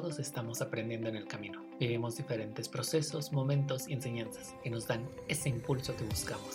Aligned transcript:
todos 0.00 0.18
estamos 0.18 0.60
aprendiendo 0.60 1.08
en 1.08 1.14
el 1.14 1.24
camino. 1.24 1.64
Vivimos 1.78 2.16
diferentes 2.16 2.68
procesos, 2.68 3.32
momentos 3.32 3.88
y 3.88 3.92
enseñanzas 3.92 4.52
que 4.60 4.68
nos 4.68 4.88
dan 4.88 5.08
ese 5.28 5.50
impulso 5.50 5.94
que 5.94 6.02
buscamos. 6.02 6.52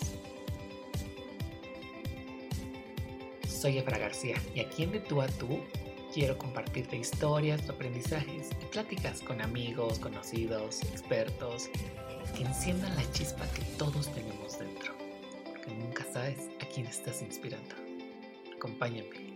Soy 3.47 3.77
Efra 3.77 3.97
García 3.97 4.35
y 4.53 4.59
aquí 4.59 4.83
en 4.83 4.91
De 4.91 4.99
Tú 4.99 5.21
a 5.21 5.27
Tú 5.27 5.61
quiero 6.13 6.37
compartirte 6.37 6.97
historias, 6.97 7.69
aprendizajes 7.69 8.49
y 8.61 8.65
pláticas 8.65 9.21
con 9.21 9.39
amigos, 9.39 9.99
conocidos, 9.99 10.81
expertos 10.83 11.69
que 12.35 12.43
enciendan 12.43 12.93
la 12.97 13.09
chispa 13.13 13.47
que 13.53 13.61
todos 13.77 14.11
tenemos 14.11 14.59
dentro. 14.59 14.93
Porque 15.45 15.71
nunca 15.75 16.05
sabes 16.11 16.49
a 16.61 16.65
quién 16.65 16.87
estás 16.87 17.21
inspirando. 17.21 17.73
Acompáñame. 18.53 19.28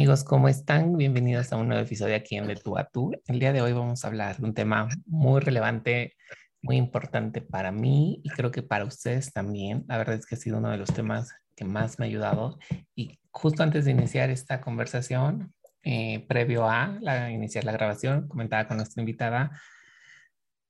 Amigos, 0.00 0.24
¿cómo 0.24 0.48
están? 0.48 0.96
Bienvenidos 0.96 1.52
a 1.52 1.58
un 1.58 1.68
nuevo 1.68 1.82
episodio 1.82 2.16
aquí 2.16 2.34
en 2.34 2.46
De 2.46 2.56
Tú 2.56 2.78
a 2.78 2.84
Tú. 2.84 3.12
El 3.26 3.38
día 3.38 3.52
de 3.52 3.60
hoy 3.60 3.74
vamos 3.74 4.02
a 4.02 4.08
hablar 4.08 4.38
de 4.38 4.46
un 4.46 4.54
tema 4.54 4.88
muy 5.04 5.42
relevante, 5.42 6.14
muy 6.62 6.76
importante 6.76 7.42
para 7.42 7.70
mí 7.70 8.22
y 8.24 8.30
creo 8.30 8.50
que 8.50 8.62
para 8.62 8.86
ustedes 8.86 9.30
también. 9.30 9.84
La 9.88 9.98
verdad 9.98 10.14
es 10.14 10.24
que 10.24 10.36
ha 10.36 10.38
sido 10.38 10.56
uno 10.56 10.70
de 10.70 10.78
los 10.78 10.88
temas 10.94 11.34
que 11.54 11.66
más 11.66 11.98
me 11.98 12.06
ha 12.06 12.08
ayudado. 12.08 12.58
Y 12.94 13.20
justo 13.30 13.62
antes 13.62 13.84
de 13.84 13.90
iniciar 13.90 14.30
esta 14.30 14.62
conversación, 14.62 15.52
eh, 15.82 16.24
previo 16.26 16.66
a 16.66 16.96
la, 17.02 17.30
iniciar 17.30 17.64
la 17.64 17.72
grabación, 17.72 18.26
comentaba 18.26 18.66
con 18.66 18.78
nuestra 18.78 19.02
invitada 19.02 19.50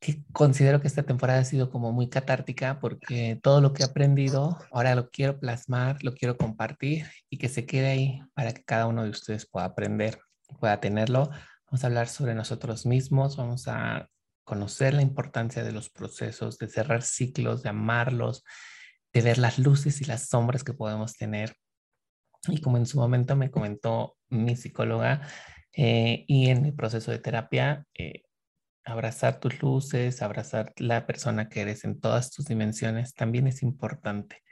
que 0.01 0.25
considero 0.33 0.81
que 0.81 0.89
esta 0.89 1.03
temporada 1.03 1.41
ha 1.41 1.45
sido 1.45 1.71
como 1.71 1.93
muy 1.93 2.09
catártica 2.09 2.81
porque 2.81 3.39
todo 3.43 3.61
lo 3.61 3.75
que 3.75 3.83
he 3.83 3.87
aprendido 3.87 4.57
ahora 4.73 4.95
lo 4.95 5.11
quiero 5.11 5.39
plasmar, 5.39 6.03
lo 6.03 6.15
quiero 6.15 6.39
compartir 6.39 7.07
y 7.29 7.37
que 7.37 7.51
se 7.51 7.67
quede 7.67 7.89
ahí 7.89 8.23
para 8.35 8.53
que 8.53 8.65
cada 8.65 8.87
uno 8.87 9.05
de 9.05 9.11
ustedes 9.11 9.47
pueda 9.47 9.67
aprender, 9.67 10.19
pueda 10.59 10.81
tenerlo. 10.81 11.31
Vamos 11.67 11.85
a 11.85 11.87
hablar 11.87 12.09
sobre 12.09 12.35
nosotros 12.35 12.87
mismos, 12.87 13.37
vamos 13.37 13.69
a 13.69 14.09
conocer 14.43 14.95
la 14.95 15.03
importancia 15.03 15.63
de 15.63 15.73
los 15.73 15.91
procesos, 15.91 16.57
de 16.59 16.69
cerrar 16.69 17.03
ciclos, 17.03 17.63
de 17.63 17.69
amarlos, 17.69 18.43
de 19.13 19.21
ver 19.21 19.37
las 19.37 19.59
luces 19.59 20.01
y 20.01 20.07
las 20.07 20.29
sombras 20.29 20.65
que 20.65 20.73
podemos 20.73 21.15
tener. 21.15 21.55
Y 22.49 22.63
como 22.63 22.79
en 22.79 22.87
su 22.87 22.99
momento 22.99 23.37
me 23.37 23.51
comentó 23.51 24.17
mi 24.31 24.57
psicóloga 24.57 25.29
eh, 25.77 26.25
y 26.27 26.49
en 26.49 26.63
mi 26.63 26.73
proceso 26.73 27.11
de 27.11 27.19
terapia, 27.19 27.85
eh, 27.95 28.23
abrazar 28.85 29.41
tus 29.41 29.63
luces, 29.63 30.23
abrazar 30.23 30.73
la 30.77 31.07
persona 31.07 31.49
que 31.49 31.61
eres 31.63 31.85
en 31.85 32.01
todas 32.01 32.31
tus 32.31 32.47
dimensiones, 32.47 33.15
también 33.15 33.47
es 33.47 33.63
importante. 33.63 34.43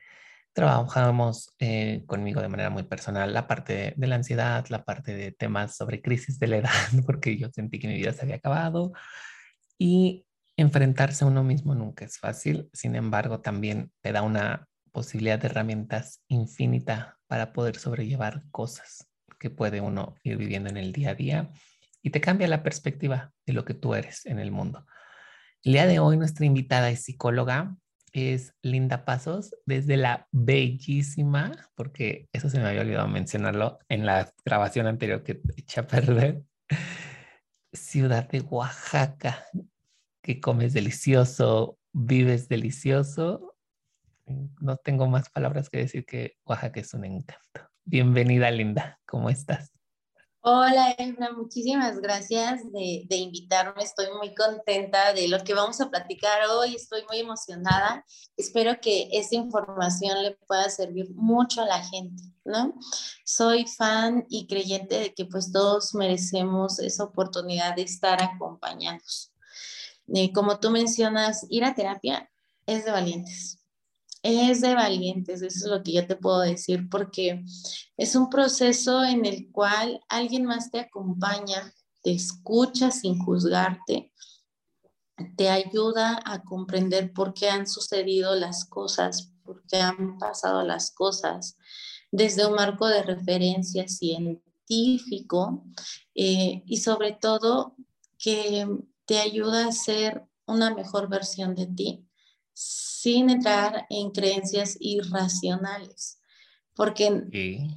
Trabajamos 0.52 1.54
eh, 1.58 2.04
conmigo 2.06 2.40
de 2.40 2.48
manera 2.48 2.70
muy 2.70 2.82
personal 2.82 3.32
la 3.32 3.46
parte 3.46 3.94
de, 3.96 4.06
la 4.06 4.16
ansiedad, 4.16 4.66
la 4.68 4.84
parte 4.84 5.14
de 5.14 5.32
temas 5.32 5.76
sobre 5.76 6.02
crisis 6.02 6.38
de 6.38 6.48
la 6.48 6.56
edad, 6.58 6.70
porque 7.06 7.36
yo 7.36 7.48
sentí 7.50 7.78
que 7.78 7.88
mi 7.88 7.96
vida 7.96 8.12
se 8.12 8.22
había 8.22 8.36
acabado 8.36 8.92
y 9.78 10.26
enfrentarse 10.56 11.24
a 11.24 11.28
uno 11.28 11.44
mismo 11.44 11.74
nunca 11.74 12.04
es 12.04 12.18
fácil, 12.18 12.68
sin 12.72 12.96
embargo 12.96 13.40
también 13.40 13.92
te 14.00 14.12
da 14.12 14.22
una 14.22 14.66
posibilidad 14.90 15.38
de 15.38 15.46
herramientas 15.46 16.22
infinita 16.26 17.18
para 17.28 17.52
poder 17.52 17.76
sobrellevar 17.76 18.42
cosas 18.50 19.08
que 19.38 19.50
puede 19.50 19.80
uno 19.80 20.16
ir 20.24 20.36
viviendo 20.36 20.68
en 20.68 20.76
el 20.76 20.92
día 20.92 21.10
a 21.10 21.14
día 21.14 21.50
y 22.02 22.10
te 22.10 22.20
cambia 22.20 22.48
la 22.48 22.62
perspectiva 22.62 23.32
de 23.46 23.52
lo 23.52 23.64
que 23.64 23.74
tú 23.74 23.94
eres 23.94 24.26
en 24.26 24.38
el 24.38 24.50
mundo. 24.50 24.86
El 25.62 25.72
día 25.72 25.86
de 25.86 25.98
hoy 25.98 26.16
nuestra 26.16 26.46
invitada 26.46 26.90
es 26.90 27.02
psicóloga, 27.02 27.76
es 28.12 28.54
Linda 28.62 29.04
Pasos, 29.04 29.54
desde 29.66 29.96
la 29.96 30.28
bellísima, 30.30 31.52
porque 31.74 32.28
eso 32.32 32.48
se 32.48 32.58
me 32.58 32.68
había 32.68 32.82
olvidado 32.82 33.08
mencionarlo 33.08 33.78
en 33.88 34.06
la 34.06 34.32
grabación 34.44 34.86
anterior 34.86 35.22
que 35.22 35.40
eché 35.56 35.80
a 35.80 35.86
perder, 35.86 36.42
ciudad 37.72 38.28
de 38.28 38.40
Oaxaca, 38.40 39.44
que 40.22 40.40
comes 40.40 40.72
delicioso, 40.72 41.78
vives 41.92 42.48
delicioso. 42.48 43.56
No 44.60 44.76
tengo 44.76 45.06
más 45.06 45.30
palabras 45.30 45.68
que 45.68 45.78
decir 45.78 46.04
que 46.04 46.36
Oaxaca 46.44 46.80
es 46.80 46.94
un 46.94 47.04
encanto. 47.04 47.68
Bienvenida, 47.84 48.50
Linda, 48.50 49.00
¿cómo 49.06 49.30
estás? 49.30 49.77
Hola, 50.50 50.92
Efra, 50.96 51.30
muchísimas 51.32 52.00
gracias 52.00 52.62
de, 52.72 53.16
invitarme. 53.16 53.82
Estoy 53.82 54.06
muy 54.16 54.34
contenta 54.34 55.12
de 55.12 55.28
lo 55.28 55.44
que 55.44 55.52
vamos 55.52 55.78
a 55.82 55.90
platicar 55.90 56.40
hoy. 56.48 56.74
Estoy 56.74 57.02
muy 57.06 57.18
emocionada. 57.18 58.02
Espero 58.34 58.80
que 58.80 59.10
esta 59.12 59.36
información 59.36 60.22
le 60.22 60.38
pueda 60.46 60.70
servir 60.70 61.10
mucho 61.14 61.60
a 61.60 61.66
la 61.66 61.84
gente, 61.84 62.22
¿no? 62.46 62.72
Soy 63.26 63.66
fan 63.66 64.24
y 64.30 64.46
creyente 64.46 64.98
de 64.98 65.12
que 65.12 65.26
pues 65.26 65.52
todos 65.52 65.94
merecemos 65.94 66.78
esa 66.78 67.04
oportunidad 67.04 67.76
de 67.76 67.82
estar 67.82 68.22
acompañados. 68.22 69.34
Eh, 70.14 70.32
como 70.32 70.58
tú 70.60 70.70
mencionas, 70.70 71.44
ir 71.50 71.62
a 71.62 71.74
terapia 71.74 72.30
es 72.64 72.86
de 72.86 72.90
valientes 72.90 73.57
es 74.22 74.60
de 74.60 74.74
valientes, 74.74 75.42
eso 75.42 75.66
es 75.66 75.70
lo 75.70 75.82
que 75.82 75.92
yo 75.92 76.06
te 76.06 76.16
puedo 76.16 76.40
decir, 76.40 76.88
porque 76.88 77.44
es 77.96 78.14
un 78.16 78.28
proceso 78.28 79.04
en 79.04 79.24
el 79.24 79.50
cual 79.50 80.00
alguien 80.08 80.44
más 80.44 80.70
te 80.70 80.80
acompaña, 80.80 81.72
te 82.02 82.12
escucha 82.12 82.90
sin 82.90 83.18
juzgarte, 83.18 84.12
te 85.36 85.48
ayuda 85.48 86.20
a 86.24 86.42
comprender 86.42 87.12
por 87.12 87.34
qué 87.34 87.48
han 87.48 87.66
sucedido 87.66 88.34
las 88.34 88.64
cosas, 88.64 89.32
por 89.44 89.64
qué 89.66 89.78
han 89.78 90.18
pasado 90.18 90.62
las 90.62 90.90
cosas, 90.90 91.56
desde 92.10 92.46
un 92.46 92.54
marco 92.54 92.86
de 92.86 93.02
referencia 93.02 93.86
científico 93.88 95.64
eh, 96.14 96.62
y 96.66 96.76
sobre 96.78 97.12
todo 97.12 97.76
que 98.18 98.66
te 99.06 99.18
ayuda 99.18 99.66
a 99.66 99.72
ser 99.72 100.26
una 100.46 100.74
mejor 100.74 101.08
versión 101.08 101.54
de 101.54 101.66
ti 101.66 102.08
sin 103.00 103.30
entrar 103.30 103.86
en 103.90 104.10
creencias 104.10 104.76
irracionales, 104.80 106.20
porque 106.74 107.24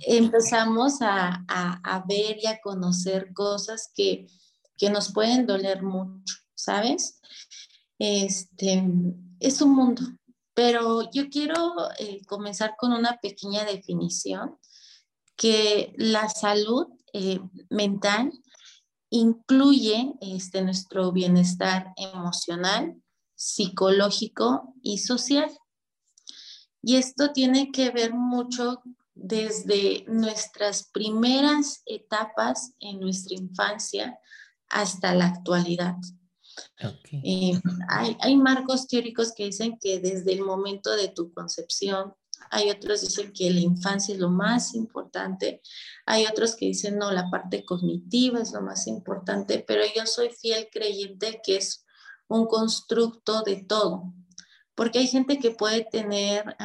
empezamos 0.07 0.97
a, 1.01 1.45
ver 2.07 2.37
y 2.41 2.47
a 2.47 2.59
conocer 2.59 3.31
cosas 3.33 3.91
que, 3.93 4.27
nos 4.91 5.13
pueden 5.13 5.45
doler 5.45 5.83
mucho, 5.83 6.35
¿sabes? 6.55 7.21
Este, 7.99 8.83
es 9.39 9.61
un 9.61 9.75
mundo, 9.75 10.01
pero 10.55 11.11
yo 11.11 11.29
quiero 11.29 11.75
eh, 11.99 12.21
comenzar 12.25 12.73
con 12.75 12.91
una 12.91 13.19
pequeña 13.21 13.63
definición, 13.63 14.57
que 15.35 15.93
la 15.97 16.29
salud 16.29 16.87
eh, 17.13 17.39
mental 17.69 18.31
incluye 19.11 20.13
este, 20.19 20.63
nuestro 20.63 21.11
bienestar 21.11 21.93
emocional, 21.95 22.95
psicológico 23.41 24.75
y 24.83 24.99
social. 24.99 25.49
Y 26.83 26.97
esto 26.97 27.31
tiene 27.31 27.71
que 27.71 27.89
ver 27.89 28.13
mucho 28.13 28.83
desde 29.15 30.05
nuestras 30.07 30.89
primeras 30.91 31.81
etapas 31.87 32.73
en 32.79 32.99
nuestra 32.99 33.35
infancia 33.35 34.19
hasta 34.69 35.15
la 35.15 35.25
actualidad. 35.25 35.95
Eh, 37.11 37.59
hay, 37.89 38.15
hay, 38.19 38.37
marcos 38.37 38.87
teóricos 38.87 39.33
que 39.33 39.45
dicen 39.45 39.79
que 39.81 39.99
desde 39.99 40.33
el 40.33 40.43
momento 40.43 40.95
de 40.95 41.07
tu 41.07 41.33
concepción, 41.33 42.13
hay 42.51 42.69
otros 42.69 42.99
que 43.01 43.07
dicen 43.07 43.33
que 43.33 43.49
la 43.49 43.61
infancia 43.61 44.13
es 44.13 44.19
lo 44.19 44.29
más 44.29 44.75
importante, 44.75 45.61
hay 46.05 46.27
otros 46.27 46.55
que 46.55 46.67
dicen 46.67 46.97
no, 46.99 47.11
la 47.11 47.29
parte 47.31 47.65
cognitiva 47.65 48.39
es 48.39 48.51
lo 48.51 48.61
más 48.61 48.85
importante, 48.85 49.63
pero 49.67 49.83
yo 49.95 50.05
soy 50.05 50.29
fiel 50.29 50.67
creyente 50.71 51.41
que 51.43 51.57
es 51.57 51.85
un 52.31 52.47
constructo 52.47 53.43
de 53.43 53.57
todo, 53.57 54.13
porque 54.75 54.99
hay 54.99 55.07
gente 55.07 55.37
que 55.39 55.51
puede 55.51 55.85
tener 55.85 56.55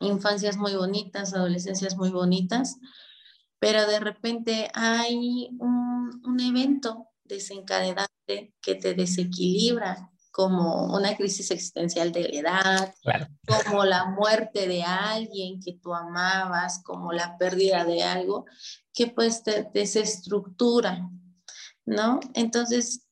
infancias 0.00 0.56
muy 0.56 0.74
bonitas, 0.74 1.34
adolescencias 1.34 1.96
muy 1.96 2.10
bonitas, 2.10 2.76
pero 3.58 3.86
de 3.86 4.00
repente 4.00 4.70
hay 4.74 5.48
un, 5.58 6.20
un 6.24 6.40
evento 6.40 7.08
desencadenante 7.24 8.54
que 8.60 8.74
te 8.74 8.94
desequilibra, 8.94 10.10
como 10.34 10.92
una 10.92 11.16
crisis 11.16 11.52
existencial 11.52 12.10
de 12.10 12.22
la 12.22 12.40
edad, 12.40 12.94
como 13.64 13.84
la 13.84 14.06
muerte 14.06 14.66
de 14.66 14.82
alguien 14.82 15.60
que 15.60 15.78
tú 15.80 15.94
amabas, 15.94 16.82
como 16.82 17.12
la 17.12 17.38
pérdida 17.38 17.84
de 17.84 18.02
algo, 18.02 18.44
que 18.92 19.06
pues 19.06 19.44
te 19.44 19.70
desestructura, 19.72 21.08
¿no? 21.84 22.18
Entonces, 22.34 23.03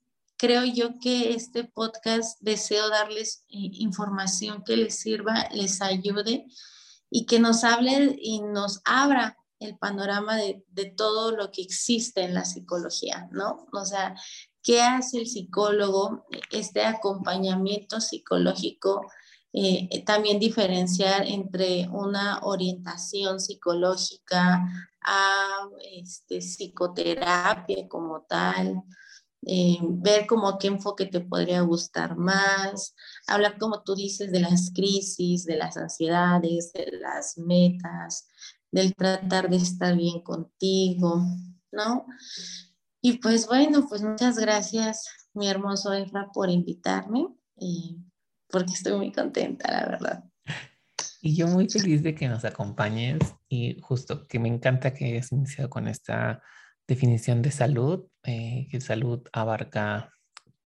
creo 0.43 0.65
yo 0.65 0.99
que 1.01 1.35
este 1.35 1.63
podcast 1.63 2.37
deseo 2.41 2.89
darles 2.89 3.45
eh, 3.49 3.71
información 3.75 4.65
que 4.67 4.77
les 4.77 4.99
sirva, 4.99 5.49
les 5.53 5.81
ayude 5.81 6.47
y 7.09 7.27
que 7.27 7.39
nos 7.39 7.63
hable 7.63 8.17
y 8.21 8.41
nos 8.41 8.81
abra 8.85 9.39
el 9.61 9.79
panorama 9.79 10.35
de, 10.35 10.65
todo 10.97 11.31
lo 11.31 11.53
que 11.53 11.63
existe 11.63 12.23
en 12.23 12.35
la 12.35 12.45
psicología, 12.45 13.29
¿no? 13.31 13.69
O 13.73 13.85
sea, 13.85 14.17
¿qué 14.65 14.83
hace 14.83 15.19
el 15.19 15.29
psicólogo? 15.29 16.27
Este 16.51 16.85
acompañamiento 16.85 18.01
psicológico 18.01 19.07
eh, 19.53 20.03
también 20.05 20.41
diferenciar 20.41 21.25
entre 21.25 21.89
una 21.89 22.41
orientación 22.43 23.39
psicológica 23.39 24.91
a 25.03 25.69
este, 26.01 26.41
psicoterapia 26.41 27.87
como 27.87 28.23
tal, 28.23 28.83
eh, 29.45 29.79
ver 29.83 30.27
como 30.27 30.57
qué 30.59 30.69
enfoque 30.69 31.07
te 31.07 31.21
podría 31.21 31.63
gustar 31.63 32.17
más, 32.17 32.95
hablar 33.27 33.59
como 33.59 33.83
tú 33.83 33.95
dices 33.97 34.31
de 34.31 34.41
las 34.41 34.71
crisis, 34.73 35.45
de 35.45 35.57
las 35.57 35.77
ansiedades, 35.77 36.73
de 36.73 36.93
las 37.01 37.37
metas, 37.39 38.29
del 38.71 38.95
tratar 38.95 39.51
de 39.51 39.57
estar 39.57 39.97
bien 39.97 40.23
contigo, 40.23 41.25
¿no? 41.73 42.07
Y 43.01 43.19
pues 43.19 43.49
bueno, 43.49 43.87
pues 43.89 44.03
muchas 44.03 44.39
gracias, 44.39 45.09
mi 45.35 45.49
hermoso 45.49 45.93
Efra, 45.93 46.31
por 46.33 46.49
invitarme, 46.49 47.27
eh, 47.57 47.97
porque 48.49 48.75
estoy 48.75 48.97
muy 48.97 49.11
contenta, 49.11 49.73
la 49.73 49.87
verdad. 49.87 50.25
Y 51.21 51.35
yo 51.35 51.49
muy 51.49 51.69
feliz 51.69 52.03
de 52.03 52.15
que 52.15 52.29
nos 52.29 52.45
acompañes 52.45 53.19
y 53.49 53.81
justo 53.81 54.27
que 54.29 54.39
me 54.39 54.49
encanta 54.49 54.95
que 54.95 55.07
hayas 55.07 55.33
iniciado 55.33 55.69
con 55.69 55.89
esta 55.89 56.43
definición 56.87 57.43
de 57.43 57.51
salud, 57.51 58.07
eh, 58.25 58.69
que 58.71 58.81
salud 58.81 59.27
abarca 59.33 60.13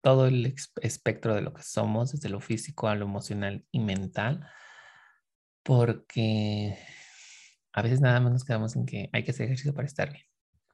todo 0.01 0.27
el 0.27 0.55
espectro 0.81 1.35
de 1.35 1.41
lo 1.41 1.53
que 1.53 1.63
somos, 1.63 2.11
desde 2.11 2.29
lo 2.29 2.39
físico 2.39 2.87
a 2.87 2.95
lo 2.95 3.05
emocional 3.05 3.65
y 3.71 3.79
mental, 3.79 4.47
porque 5.63 6.77
a 7.73 7.81
veces 7.81 8.01
nada 8.01 8.19
más 8.19 8.31
nos 8.31 8.45
quedamos 8.45 8.75
en 8.75 8.85
que 8.85 9.09
hay 9.13 9.23
que 9.23 9.31
hacer 9.31 9.45
ejercicio 9.45 9.73
para 9.73 9.87
estar 9.87 10.11
bien, 10.11 10.25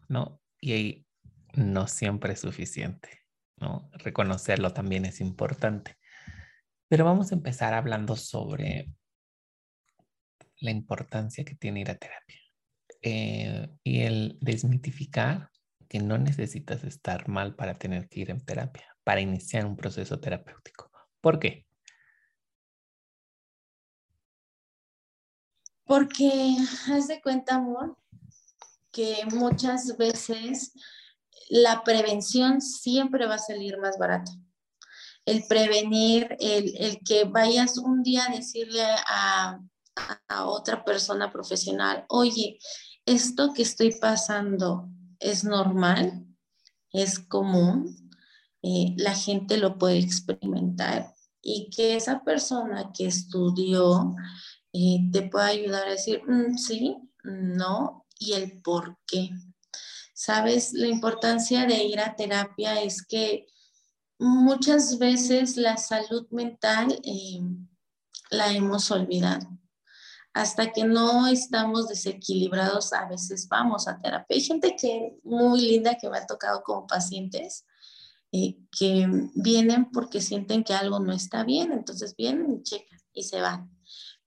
¿no? 0.09 0.41
Y 0.59 0.73
ahí 0.73 1.07
no 1.53 1.87
siempre 1.87 2.33
es 2.33 2.41
suficiente, 2.41 3.09
¿no? 3.57 3.89
Reconocerlo 3.93 4.73
también 4.73 5.05
es 5.05 5.21
importante. 5.21 5.97
Pero 6.87 7.05
vamos 7.05 7.31
a 7.31 7.35
empezar 7.35 7.73
hablando 7.73 8.15
sobre 8.15 8.93
la 10.59 10.71
importancia 10.71 11.43
que 11.43 11.55
tiene 11.55 11.81
ir 11.81 11.91
a 11.91 11.95
terapia 11.95 12.39
eh, 13.01 13.69
y 13.83 14.01
el 14.01 14.37
desmitificar 14.41 15.49
que 15.87 15.99
no 15.99 16.17
necesitas 16.17 16.83
estar 16.83 17.27
mal 17.27 17.55
para 17.55 17.75
tener 17.75 18.07
que 18.09 18.21
ir 18.21 18.31
en 18.31 18.43
terapia, 18.43 18.95
para 19.03 19.21
iniciar 19.21 19.65
un 19.65 19.75
proceso 19.75 20.19
terapéutico. 20.19 20.91
¿Por 21.21 21.39
qué? 21.39 21.65
Porque 25.85 26.57
haz 26.89 27.07
de 27.07 27.21
cuenta, 27.21 27.55
amor, 27.55 27.97
que 28.91 29.25
muchas 29.31 29.97
veces 29.97 30.73
la 31.49 31.83
prevención 31.83 32.61
siempre 32.61 33.27
va 33.27 33.35
a 33.35 33.39
salir 33.39 33.77
más 33.77 33.97
barata. 33.97 34.31
El 35.25 35.43
prevenir, 35.47 36.35
el, 36.39 36.75
el 36.77 36.99
que 37.03 37.25
vayas 37.25 37.77
un 37.77 38.03
día 38.03 38.25
a 38.25 38.35
decirle 38.35 38.83
a, 39.07 39.59
a 40.27 40.45
otra 40.45 40.83
persona 40.83 41.31
profesional, 41.31 42.05
oye, 42.09 42.57
esto 43.05 43.53
que 43.53 43.61
estoy 43.61 43.91
pasando 43.99 44.89
es 45.25 45.43
normal, 45.43 46.25
es 46.91 47.19
común, 47.19 48.11
eh, 48.61 48.93
la 48.97 49.13
gente 49.13 49.57
lo 49.57 49.77
puede 49.77 49.97
experimentar 49.97 51.13
y 51.41 51.69
que 51.69 51.95
esa 51.95 52.23
persona 52.23 52.91
que 52.93 53.07
estudió 53.07 54.15
eh, 54.73 55.09
te 55.11 55.23
pueda 55.23 55.47
ayudar 55.47 55.87
a 55.87 55.91
decir, 55.91 56.21
mm, 56.27 56.57
sí, 56.57 56.97
no, 57.23 58.05
y 58.19 58.33
el 58.33 58.61
por 58.61 58.97
qué. 59.07 59.31
Sabes, 60.13 60.73
la 60.73 60.87
importancia 60.87 61.65
de 61.65 61.83
ir 61.83 61.99
a 61.99 62.15
terapia 62.15 62.81
es 62.81 63.05
que 63.05 63.47
muchas 64.19 64.97
veces 64.97 65.57
la 65.57 65.77
salud 65.77 66.27
mental 66.31 66.99
eh, 67.03 67.41
la 68.29 68.53
hemos 68.53 68.91
olvidado 68.91 69.47
hasta 70.35 70.73
que 70.73 70.83
no 70.83 71.27
estamos 71.27 71.87
desequilibrados, 71.87 72.91
a 72.91 73.07
veces 73.07 73.47
vamos 73.47 73.87
a 73.87 74.01
terapia. 74.01 74.35
Hay 74.35 74.41
gente 74.41 74.75
que 74.75 75.15
muy 75.23 75.61
linda 75.61 75.95
que 75.95 76.09
me 76.09 76.17
ha 76.17 76.27
tocado 76.27 76.61
como 76.61 76.85
pacientes 76.85 77.65
eh, 78.33 78.57
que 78.77 79.07
vienen 79.33 79.89
porque 79.91 80.19
sienten 80.19 80.65
que 80.65 80.73
algo 80.73 80.99
no 80.99 81.13
está 81.13 81.45
bien, 81.45 81.71
entonces 81.71 82.17
vienen 82.17 82.51
y 82.51 82.63
checan 82.63 82.99
y 83.13 83.23
se 83.23 83.39
van. 83.39 83.71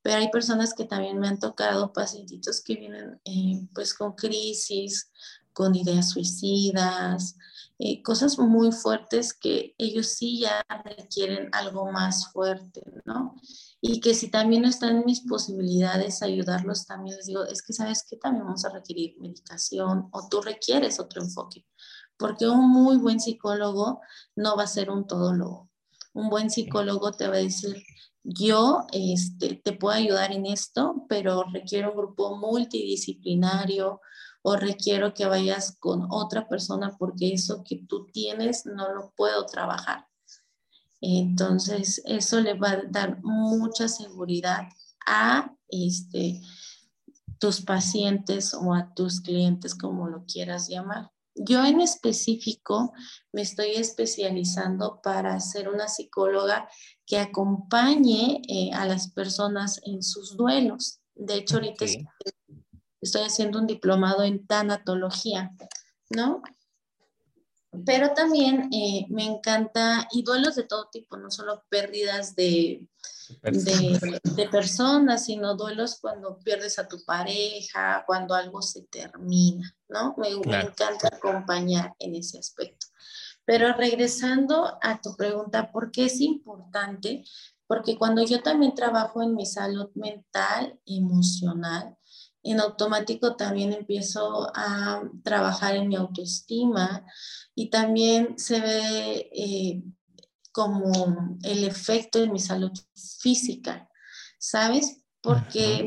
Pero 0.00 0.16
hay 0.16 0.30
personas 0.30 0.72
que 0.72 0.86
también 0.86 1.18
me 1.18 1.28
han 1.28 1.38
tocado 1.38 1.92
pacientitos 1.92 2.62
que 2.62 2.76
vienen 2.76 3.20
eh, 3.26 3.68
pues 3.74 3.92
con 3.92 4.14
crisis, 4.14 5.12
con 5.52 5.74
ideas 5.74 6.08
suicidas, 6.08 7.36
eh, 7.78 8.02
cosas 8.02 8.38
muy 8.38 8.72
fuertes 8.72 9.32
que 9.34 9.74
ellos 9.78 10.08
sí 10.08 10.40
ya 10.40 10.64
requieren 10.84 11.48
algo 11.52 11.90
más 11.90 12.32
fuerte, 12.32 12.82
¿no? 13.04 13.36
y 13.80 14.00
que 14.00 14.14
si 14.14 14.30
también 14.30 14.62
no 14.62 14.68
están 14.68 15.04
mis 15.04 15.20
posibilidades 15.20 16.22
ayudarlos, 16.22 16.86
también 16.86 17.16
les 17.16 17.26
digo, 17.26 17.44
es 17.44 17.62
que 17.62 17.72
sabes 17.72 18.04
que 18.08 18.16
también 18.16 18.44
vamos 18.44 18.64
a 18.64 18.70
requerir 18.70 19.16
medicación 19.20 20.08
o 20.12 20.28
tú 20.28 20.40
requieres 20.40 20.98
otro 20.98 21.22
enfoque, 21.22 21.64
porque 22.16 22.48
un 22.48 22.68
muy 22.70 22.96
buen 22.96 23.20
psicólogo 23.20 24.00
no 24.34 24.56
va 24.56 24.64
a 24.64 24.68
ser 24.68 24.90
un 24.90 25.06
todólogo. 25.06 25.70
Un 26.12 26.28
buen 26.28 26.50
psicólogo 26.50 27.12
te 27.12 27.28
va 27.28 27.36
a 27.36 27.38
decir, 27.38 27.80
yo 28.24 28.86
este, 28.92 29.60
te 29.62 29.72
puedo 29.72 29.94
ayudar 29.94 30.32
en 30.32 30.46
esto, 30.46 31.06
pero 31.08 31.44
requiero 31.52 31.92
un 31.92 31.98
grupo 31.98 32.36
multidisciplinario 32.36 34.00
o 34.48 34.56
requiero 34.56 35.12
que 35.12 35.26
vayas 35.26 35.76
con 35.78 36.06
otra 36.10 36.48
persona 36.48 36.96
porque 36.98 37.34
eso 37.34 37.62
que 37.62 37.84
tú 37.86 38.06
tienes 38.06 38.64
no 38.64 38.94
lo 38.94 39.12
puedo 39.14 39.44
trabajar. 39.44 40.06
Entonces, 41.02 42.00
eso 42.06 42.40
le 42.40 42.54
va 42.54 42.70
a 42.70 42.82
dar 42.88 43.22
mucha 43.22 43.88
seguridad 43.88 44.62
a 45.06 45.54
este, 45.68 46.40
tus 47.38 47.60
pacientes 47.60 48.54
o 48.54 48.72
a 48.72 48.94
tus 48.94 49.20
clientes, 49.20 49.74
como 49.74 50.08
lo 50.08 50.24
quieras 50.24 50.66
llamar. 50.66 51.12
Yo 51.34 51.62
en 51.66 51.82
específico 51.82 52.94
me 53.32 53.42
estoy 53.42 53.72
especializando 53.72 55.02
para 55.02 55.38
ser 55.40 55.68
una 55.68 55.88
psicóloga 55.88 56.70
que 57.04 57.18
acompañe 57.18 58.40
eh, 58.48 58.70
a 58.72 58.86
las 58.86 59.12
personas 59.12 59.78
en 59.84 60.02
sus 60.02 60.38
duelos. 60.38 61.00
De 61.14 61.34
hecho, 61.34 61.56
ahorita 61.56 61.84
estoy 61.84 62.37
haciendo 63.00 63.58
un 63.58 63.66
diplomado 63.66 64.24
en 64.24 64.46
tanatología, 64.46 65.52
¿no? 66.10 66.42
pero 67.84 68.14
también 68.14 68.70
eh, 68.72 69.06
me 69.10 69.24
encanta, 69.24 70.08
y 70.12 70.22
duelos 70.22 70.56
de 70.56 70.64
todo 70.64 70.88
tipo, 70.90 71.16
no 71.16 71.30
solo 71.30 71.64
pérdidas 71.68 72.34
de, 72.34 72.86
de, 73.42 74.48
personas, 74.50 75.26
sino 75.26 75.54
duelos 75.54 75.98
cuando 76.00 76.38
pierdes 76.38 76.78
a 76.78 76.88
tu 76.88 77.04
pareja, 77.04 78.04
cuando 78.06 78.34
algo 78.34 78.62
se 78.62 78.82
termina, 78.84 79.74
¿no? 79.88 80.14
Me, 80.16 80.30
me 80.46 80.60
encanta 80.60 81.08
acompañar 81.08 81.94
en 81.98 82.14
ese 82.14 82.38
aspecto. 82.38 82.86
Pero 83.44 83.72
regresando 83.74 84.78
a 84.82 85.00
tu 85.00 85.14
pregunta, 85.16 85.70
¿por 85.70 85.90
qué 85.90 86.06
es 86.06 86.20
importante? 86.20 87.24
Porque 87.66 87.98
cuando 87.98 88.22
yo 88.22 88.42
también 88.42 88.74
trabajo 88.74 89.22
en 89.22 89.34
mi 89.34 89.44
salud 89.44 89.90
mental, 89.94 90.78
emocional, 90.86 91.96
en 92.42 92.60
automático 92.60 93.36
también 93.36 93.72
empiezo 93.72 94.50
a 94.54 95.02
trabajar 95.22 95.76
en 95.76 95.88
mi 95.88 95.96
autoestima 95.96 97.04
y 97.54 97.70
también 97.70 98.38
se 98.38 98.60
ve 98.60 99.30
eh, 99.32 99.82
como 100.52 101.36
el 101.42 101.64
efecto 101.64 102.22
en 102.22 102.32
mi 102.32 102.38
salud 102.38 102.72
física, 103.20 103.88
¿sabes? 104.38 105.02
Porque, 105.20 105.86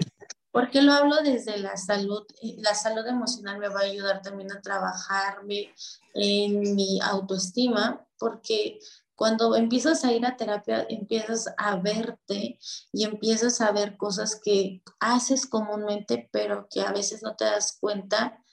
porque 0.52 0.82
lo 0.82 0.94
hablo 0.94 1.18
desde 1.24 1.58
la 1.58 1.78
salud, 1.78 2.24
eh, 2.42 2.56
la 2.60 2.76
salud 2.76 3.06
emocional 3.08 3.58
me 3.60 3.70
va 3.70 3.82
a 3.82 3.84
ayudar 3.84 4.22
también 4.22 4.52
a 4.52 4.62
trabajarme 4.62 5.74
en 6.14 6.76
mi 6.76 7.00
autoestima, 7.02 8.06
porque 8.18 8.80
cuando 9.22 9.56
empiezas 9.56 10.04
a 10.04 10.12
ir 10.12 10.26
a 10.26 10.36
terapia, 10.36 10.84
empiezas 10.90 11.46
a 11.56 11.76
verte 11.76 12.58
y 12.92 13.04
empiezas 13.04 13.62
a 13.62 13.72
ver 13.72 13.96
cosas 13.96 14.42
que 14.44 14.82
haces 15.00 15.46
comúnmente, 15.46 16.28
pero 16.32 16.66
que 16.68 16.82
a 16.82 16.92
veces 16.92 17.22
no 17.22 17.36
te 17.36 17.46
das 17.46 17.78
cuenta 17.80 18.44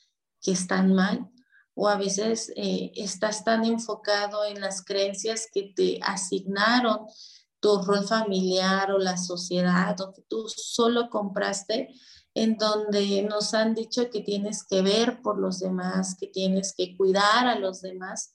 que 0.43 0.51
están 0.51 0.93
mal 0.93 1.27
o 1.73 1.89
a 1.89 1.97
veces 1.97 2.53
eh, 2.55 2.93
estás 2.97 3.45
tan 3.45 3.65
enfocado 3.65 4.45
en 4.45 4.61
las 4.61 4.85
creencias 4.85 5.49
que 5.51 5.73
te 5.75 6.01
asignaron 6.03 7.07
tu 7.61 7.81
rol 7.81 8.07
familiar 8.07 8.93
o 8.93 8.99
la 8.99 9.17
sociedad 9.17 9.99
o 10.03 10.13
que 10.13 10.21
tú 10.29 10.51
solo 10.55 11.09
compraste 11.09 11.89
en 12.35 12.59
donde 12.59 13.23
nos 13.23 13.55
han 13.55 13.75
dicho 13.75 14.11
que 14.11 14.21
tienes 14.21 14.67
que 14.69 14.83
ver 14.83 15.23
por 15.23 15.39
los 15.39 15.61
demás, 15.61 16.15
que 16.21 16.27
tienes 16.27 16.75
que 16.77 16.95
cuidar 16.95 17.47
a 17.47 17.59
los 17.59 17.81
demás, 17.81 18.35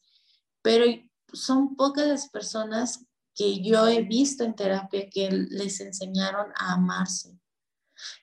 pero 0.63 0.86
son 1.34 1.75
pocas 1.75 2.08
las 2.08 2.30
personas 2.30 3.06
que 3.36 3.62
yo 3.62 3.88
he 3.88 4.04
visto 4.04 4.44
en 4.44 4.56
terapia 4.56 5.10
que 5.10 5.30
les 5.32 5.80
enseñaron 5.80 6.52
a 6.56 6.74
amarse, 6.74 7.38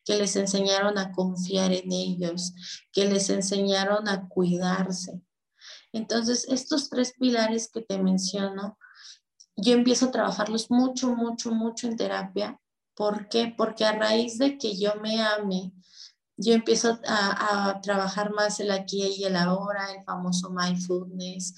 que 0.05 0.17
les 0.17 0.37
enseñaron 0.37 0.99
a 0.99 1.13
confiar 1.13 1.73
en 1.73 1.91
ellos, 1.93 2.53
que 2.93 3.07
les 3.07 3.29
enseñaron 3.31 4.09
a 4.09 4.29
cuidarse. 4.29 5.21
Entonces, 5.93 6.47
estos 6.49 6.89
tres 6.89 7.13
pilares 7.19 7.69
que 7.73 7.83
te 7.83 7.99
menciono, 7.99 8.79
yo 9.57 9.75
empiezo 9.75 10.07
a 10.07 10.13
trabajarlos 10.13 10.71
mucho, 10.71 11.15
mucho, 11.15 11.51
mucho 11.51 11.89
en 11.89 11.97
terapia 11.97 12.61
¿Por 13.01 13.31
qué? 13.31 13.55
Porque 13.57 13.87
a 13.87 13.93
raíz 13.93 14.37
de 14.37 14.59
que 14.59 14.77
yo 14.77 14.95
me 14.97 15.23
ame, 15.23 15.73
yo 16.41 16.55
empiezo 16.55 16.99
a, 17.07 17.81
trabajar 17.83 18.33
más 18.33 18.61
el 18.61 18.71
aquí 18.71 19.03
y 19.03 19.25
el 19.25 19.37
ahora, 19.37 19.93
el 19.93 20.03
famoso 20.05 20.51
mindfulness, 20.51 21.55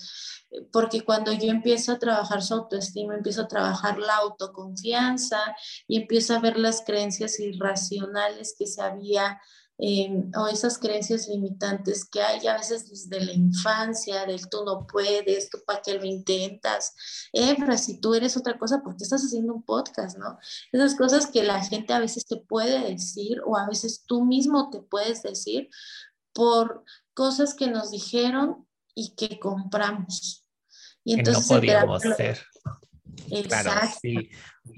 porque 0.70 1.04
cuando 1.04 1.32
yo 1.32 1.50
empiezo 1.50 1.92
a 1.92 1.98
trabajar 1.98 2.42
su 2.42 2.54
autoestima, 2.54 3.14
empiezo 3.14 3.42
a 3.42 3.48
trabajar 3.48 3.98
la 3.98 4.16
autoconfianza 4.16 5.38
y 5.86 5.96
empiezo 5.96 6.34
a 6.34 6.40
ver 6.40 6.58
las 6.58 6.82
creencias 6.84 7.38
irracionales 7.40 8.54
que 8.58 8.66
se 8.66 8.82
había 8.82 9.40
Em, 9.84 10.30
o 10.36 10.46
esas 10.46 10.78
creencias 10.78 11.26
limitantes 11.26 12.04
que 12.04 12.22
hay 12.22 12.46
a 12.46 12.56
veces 12.56 12.88
desde 12.88 13.18
la 13.18 13.32
infancia, 13.32 14.24
del 14.26 14.48
tú 14.48 14.64
no 14.64 14.86
puedes, 14.86 15.50
tú 15.50 15.58
para 15.66 15.82
qué 15.82 15.94
lo 15.94 16.04
intentas, 16.04 16.94
Efra, 17.32 17.76
si 17.76 18.00
tú 18.00 18.14
eres 18.14 18.36
otra 18.36 18.56
cosa, 18.56 18.80
¿por 18.80 18.96
qué 18.96 19.02
estás 19.02 19.22
haciendo 19.22 19.52
un 19.52 19.64
podcast, 19.64 20.16
no? 20.18 20.38
Esas 20.70 20.94
cosas 20.94 21.26
que 21.26 21.42
la 21.42 21.64
gente 21.64 21.92
a 21.92 21.98
veces 21.98 22.26
te 22.26 22.36
puede 22.36 22.78
decir 22.92 23.40
o 23.44 23.56
a 23.56 23.66
veces 23.66 24.04
tú 24.06 24.24
mismo 24.24 24.70
te 24.70 24.78
puedes 24.78 25.24
decir 25.24 25.68
por 26.32 26.84
cosas 27.12 27.52
que 27.52 27.66
nos 27.66 27.90
dijeron 27.90 28.68
y 28.94 29.16
que 29.16 29.40
compramos. 29.40 30.46
Y 31.02 31.14
entonces 31.14 31.48
que 31.48 31.54
no 31.54 31.60
podíamos 31.60 32.02
ser. 32.02 32.40
Exacto. 33.30 33.72
Claro, 33.72 33.92
sí. 34.00 34.30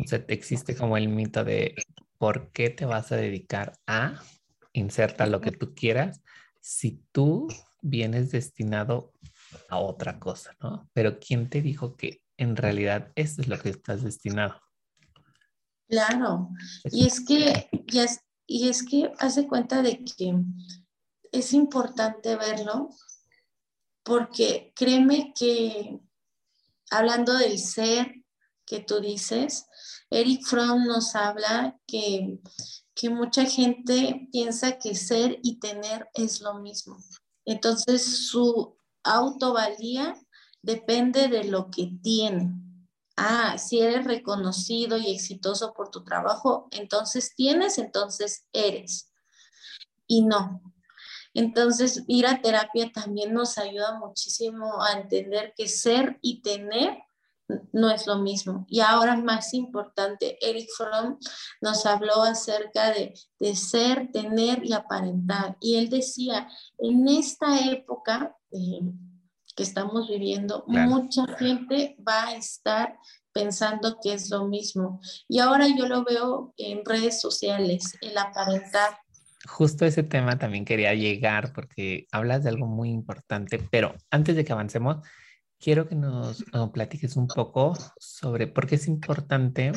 O 0.03 0.09
sea, 0.09 0.25
existe 0.29 0.75
como 0.75 0.97
el 0.97 1.09
mito 1.09 1.45
de 1.45 1.75
¿por 2.17 2.53
qué 2.53 2.71
te 2.71 2.87
vas 2.87 3.13
a 3.13 3.17
dedicar 3.17 3.79
a? 3.87 4.23
Inserta 4.75 5.27
lo 5.27 5.41
que 5.41 5.53
tú 5.53 5.75
quieras 5.75 6.21
si 6.61 7.03
tú 7.13 7.49
vienes 7.81 8.31
destinado 8.31 9.13
a 9.69 9.79
otra 9.79 10.19
cosa, 10.19 10.57
¿no? 10.61 10.89
Pero 10.93 11.19
¿quién 11.19 11.49
te 11.49 11.63
dijo 11.63 11.97
que 11.97 12.23
en 12.37 12.57
realidad 12.57 13.13
eso 13.15 13.41
es 13.41 13.49
lo 13.49 13.59
que 13.59 13.71
estás 13.71 14.03
destinado? 14.03 14.61
Claro, 15.89 16.49
y 16.85 17.07
es 17.07 17.25
que, 17.25 17.69
y 18.47 18.69
es, 18.69 18.83
que 18.83 19.13
hace 19.19 19.47
cuenta 19.47 19.83
de 19.83 20.03
que 20.03 20.35
es 21.31 21.53
importante 21.53 22.37
verlo 22.37 22.89
porque 24.03 24.73
créeme 24.75 25.33
que 25.39 26.01
hablando 26.91 27.37
del 27.37 27.59
ser 27.59 28.15
que 28.67 28.81
tú 28.81 29.01
dices, 29.01 29.67
Eric 30.11 30.43
Fromm 30.47 30.85
nos 30.85 31.15
habla 31.15 31.79
que 31.87 32.39
que 32.95 33.11
mucha 33.11 33.45
gente 33.45 34.29
piensa 34.33 34.79
que 34.79 34.95
ser 34.95 35.39
y 35.43 35.59
tener 35.59 36.09
es 36.15 36.41
lo 36.41 36.55
mismo. 36.55 36.97
Entonces 37.45 38.29
su 38.29 38.79
autovalía 39.03 40.15
depende 40.63 41.29
de 41.29 41.45
lo 41.45 41.71
que 41.71 41.91
tiene. 42.03 42.55
Ah, 43.17 43.59
si 43.59 43.81
eres 43.81 44.05
reconocido 44.05 44.97
y 44.99 45.11
exitoso 45.11 45.73
por 45.73 45.91
tu 45.91 46.05
trabajo, 46.05 46.69
entonces 46.71 47.35
tienes, 47.37 47.79
entonces 47.79 48.47
eres. 48.53 49.13
Y 50.07 50.23
no. 50.23 50.61
Entonces, 51.33 52.05
ir 52.07 52.27
a 52.27 52.41
terapia 52.41 52.93
también 52.93 53.35
nos 53.35 53.59
ayuda 53.59 53.99
muchísimo 53.99 54.83
a 54.83 54.93
entender 54.93 55.53
que 55.57 55.69
ser 55.69 56.19
y 56.23 56.43
tener 56.43 56.97
no 57.73 57.91
es 57.91 58.07
lo 58.07 58.19
mismo. 58.19 58.67
Y 58.69 58.81
ahora 58.81 59.17
más 59.17 59.55
importante, 59.55 60.39
Eric 60.41 60.69
Fromm 60.77 61.19
nos 61.61 61.87
habló 61.87 62.23
acerca 62.23 62.93
de, 62.93 63.15
ser, 63.55 64.11
tener 64.13 64.65
y 64.65 64.73
aparentar. 64.73 65.57
Y 65.61 65.77
él 65.77 65.91
decía, 65.91 66.49
en 66.79 67.09
esta 67.09 67.71
época 67.71 68.37
eh, 68.51 68.81
que 69.55 69.63
estamos 69.63 70.09
viviendo, 70.09 70.65
mucha 70.67 71.27
gente 71.39 71.97
va 72.07 72.29
a 72.29 72.35
estar 72.35 72.99
pensando 73.33 73.99
que 74.03 74.15
es 74.15 74.31
lo 74.31 74.47
mismo. 74.47 75.01
Y 75.29 75.41
ahora 75.41 75.67
yo 75.69 75.87
lo 75.87 76.05
veo 76.05 76.55
en 76.57 76.85
redes 76.85 77.21
sociales, 77.21 77.97
el 78.01 78.17
aparentar. 78.17 78.99
Justo 79.47 79.85
ese 79.85 80.03
tema 80.03 80.39
también 80.39 80.65
quería 80.65 80.95
llegar 80.95 81.53
porque 81.53 82.07
hablas 82.11 82.45
de 82.45 82.49
algo 82.49 82.67
muy 82.67 82.89
importante, 82.89 83.59
pero 83.71 83.95
antes 84.11 84.37
de 84.37 84.45
que 84.45 84.53
avancemos, 84.53 85.07
quiero 85.65 85.89
que 85.89 85.95
nos 85.95 86.45
platiques 86.75 87.17
un 87.17 87.27
poco 87.27 87.73
sobre 87.99 88.47
por 88.47 88.67
qué 88.67 88.75
es 88.75 88.87
importante 88.87 89.73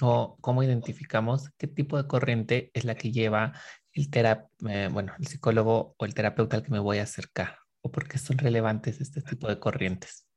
o 0.00 0.36
cómo 0.40 0.62
identificamos 0.62 1.50
qué 1.58 1.66
tipo 1.66 1.96
de 1.96 2.06
corriente 2.06 2.70
es 2.74 2.84
la 2.84 2.94
que 2.94 3.10
lleva 3.10 3.52
el 3.92 4.08
eh, 4.14 4.88
bueno, 4.92 5.14
el 5.18 5.26
psicólogo 5.26 5.96
o 5.98 6.04
el 6.04 6.14
terapeuta 6.14 6.56
al 6.56 6.62
que 6.62 6.70
me 6.70 6.78
voy 6.78 6.98
a 6.98 7.02
acercar 7.02 7.58
o 7.82 7.90
por 7.90 8.06
qué 8.06 8.18
son 8.18 8.38
relevantes 8.38 9.00
este 9.00 9.20
tipo 9.20 9.48
de 9.48 9.58
corrientes. 9.58 10.28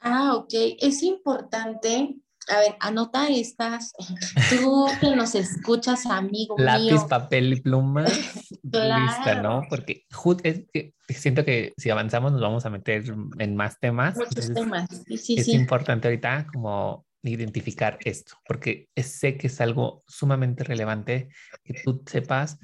Ah, 0.00 0.34
ok. 0.34 0.54
Es 0.80 1.04
importante 1.04 2.16
a 2.50 2.58
ver, 2.58 2.76
anota 2.80 3.28
estas. 3.28 3.92
Tú 4.50 4.86
que 5.00 5.14
nos 5.14 5.34
escuchas, 5.34 6.06
amigo 6.06 6.56
Lápiz, 6.58 7.04
papel 7.08 7.52
y 7.52 7.60
pluma. 7.60 8.04
Lista, 8.62 9.40
¿no? 9.42 9.62
Porque 9.68 10.06
es 10.42 10.62
que 10.72 10.94
siento 11.08 11.44
que 11.44 11.72
si 11.76 11.90
avanzamos 11.90 12.32
nos 12.32 12.40
vamos 12.40 12.66
a 12.66 12.70
meter 12.70 13.04
en 13.38 13.56
más 13.56 13.78
temas. 13.78 14.16
Muchos 14.16 14.52
temas. 14.52 14.88
Sí, 15.18 15.36
es 15.38 15.48
importante 15.48 16.08
ahorita 16.08 16.46
como 16.52 17.06
identificar 17.22 17.98
esto, 18.04 18.34
porque 18.46 18.88
sé 18.96 19.36
que 19.36 19.48
es 19.48 19.60
algo 19.60 20.02
sumamente 20.06 20.64
relevante 20.64 21.28
que 21.64 21.74
tú 21.84 22.02
sepas 22.06 22.58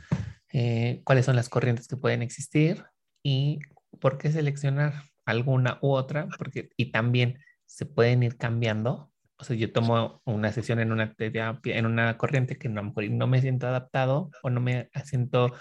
eh, 0.52 1.02
cuáles 1.04 1.26
son 1.26 1.36
las 1.36 1.48
corrientes 1.48 1.88
que 1.88 1.96
pueden 1.96 2.22
existir 2.22 2.84
y 3.22 3.58
por 4.00 4.16
qué 4.16 4.32
seleccionar 4.32 4.94
alguna 5.26 5.78
u 5.82 5.90
otra, 5.90 6.28
porque 6.38 6.70
y 6.76 6.90
también 6.92 7.38
se 7.66 7.84
pueden 7.84 8.22
ir 8.22 8.38
cambiando 8.38 9.12
o 9.38 9.44
sea, 9.44 9.56
yo 9.56 9.72
tomo 9.72 10.22
una 10.24 10.52
sesión 10.52 10.80
en 10.80 10.92
una 10.92 11.12
terapia, 11.14 11.76
en 11.76 11.86
una 11.86 12.16
corriente 12.16 12.58
que 12.58 12.68
no, 12.68 12.82
no 12.82 13.26
me 13.26 13.40
siento 13.40 13.66
adaptado 13.66 14.30
o 14.42 14.50
no 14.50 14.60
me 14.60 14.90
siento 15.04 15.52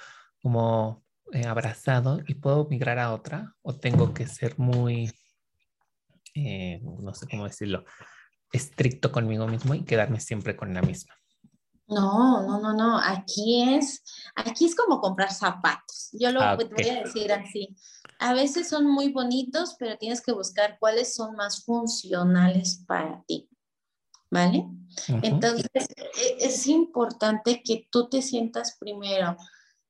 como 0.41 1.03
eh, 1.33 1.45
abrazado 1.45 2.21
y 2.27 2.35
puedo 2.35 2.67
migrar 2.69 2.99
a 2.99 3.13
otra 3.13 3.53
o 3.61 3.75
tengo 3.75 4.13
que 4.13 4.27
ser 4.27 4.57
muy, 4.57 5.11
eh, 6.35 6.79
no 6.83 7.13
sé 7.13 7.27
cómo 7.29 7.45
decirlo, 7.45 7.83
estricto 8.51 9.11
conmigo 9.11 9.47
mismo 9.47 9.75
y 9.75 9.83
quedarme 9.83 10.19
siempre 10.19 10.55
con 10.55 10.73
la 10.73 10.81
misma. 10.81 11.13
No, 11.87 12.41
no, 12.47 12.59
no, 12.59 12.73
no. 12.73 12.97
Aquí 12.97 13.63
es, 13.75 14.03
aquí 14.35 14.65
es 14.65 14.75
como 14.75 15.01
comprar 15.01 15.31
zapatos. 15.31 16.09
Yo 16.13 16.31
lo 16.31 16.41
ah, 16.41 16.55
voy 16.55 16.89
a 16.89 17.03
decir 17.03 17.31
así. 17.31 17.75
A 18.19 18.33
veces 18.33 18.69
son 18.69 18.85
muy 18.85 19.11
bonitos, 19.11 19.75
pero 19.77 19.97
tienes 19.97 20.21
que 20.21 20.31
buscar 20.31 20.77
cuáles 20.79 21.13
son 21.13 21.35
más 21.35 21.63
funcionales 21.63 22.83
para 22.87 23.21
ti. 23.27 23.49
¿Vale? 24.35 24.67
Entonces, 25.21 25.87
e, 25.97 26.45
es 26.45 26.67
importante 26.67 27.61
que 27.63 27.87
tú 27.89 28.09
te 28.09 28.21
sientas 28.21 28.75
primero, 28.77 29.37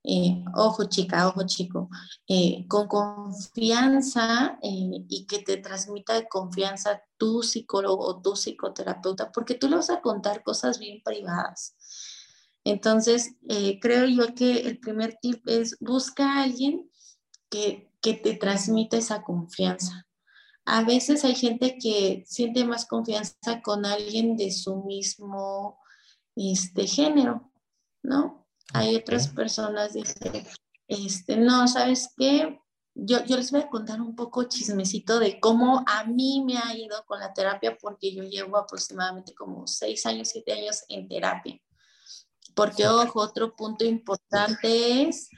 eh, 0.03 0.43
ojo 0.53 0.83
chica, 0.85 1.27
ojo 1.27 1.47
chico, 1.47 1.89
eh, 2.27 2.65
con 2.67 2.87
confianza 2.87 4.59
eh, 4.61 5.03
y 5.09 5.25
que 5.25 5.39
te 5.39 5.57
transmita 5.57 6.27
confianza 6.27 7.01
tu 7.17 7.41
psicólogo 7.41 8.05
o 8.05 8.21
tu 8.21 8.33
psicoterapeuta, 8.33 9.31
porque 9.31 9.55
tú 9.55 9.67
le 9.67 9.77
vas 9.77 9.89
a 9.89 10.01
contar 10.01 10.43
cosas 10.43 10.77
bien 10.77 11.01
privadas. 11.03 11.75
Entonces, 12.63 13.35
creo 13.79 14.05
yo 14.07 14.33
que 14.33 14.61
el 14.61 14.79
primer 14.79 15.17
tip 15.21 15.47
es 15.47 15.77
busca 15.79 16.23
a 16.25 16.43
alguien 16.43 16.89
que, 17.49 17.91
que 18.01 18.15
te 18.15 18.35
transmita 18.35 18.97
esa 18.97 19.21
confianza. 19.21 20.04
A 20.65 20.83
veces 20.83 21.23
hay 21.23 21.35
gente 21.35 21.77
que 21.77 22.23
siente 22.27 22.65
más 22.65 22.85
confianza 22.87 23.61
con 23.63 23.85
alguien 23.85 24.35
de 24.35 24.51
su 24.51 24.83
mismo 24.83 25.79
este, 26.35 26.87
género, 26.87 27.51
¿no? 28.01 28.47
Hay 28.73 28.95
otras 28.95 29.27
personas 29.27 29.93
que 29.93 29.99
dicen, 29.99 30.47
este, 30.87 31.37
no, 31.37 31.67
¿sabes 31.67 32.13
qué? 32.17 32.59
Yo, 32.95 33.23
yo 33.25 33.37
les 33.37 33.51
voy 33.51 33.61
a 33.61 33.69
contar 33.69 34.01
un 34.01 34.15
poco 34.15 34.43
chismecito 34.45 35.19
de 35.19 35.39
cómo 35.39 35.83
a 35.85 36.05
mí 36.05 36.43
me 36.45 36.57
ha 36.57 36.75
ido 36.75 37.03
con 37.05 37.19
la 37.19 37.33
terapia, 37.33 37.77
porque 37.79 38.13
yo 38.13 38.23
llevo 38.23 38.57
aproximadamente 38.57 39.35
como 39.35 39.67
seis 39.67 40.05
años, 40.05 40.29
siete 40.29 40.53
años 40.53 40.83
en 40.89 41.07
terapia. 41.07 41.59
Porque, 42.55 42.87
ojo, 42.87 43.19
otro 43.19 43.55
punto 43.55 43.83
importante 43.83 45.03
es, 45.03 45.29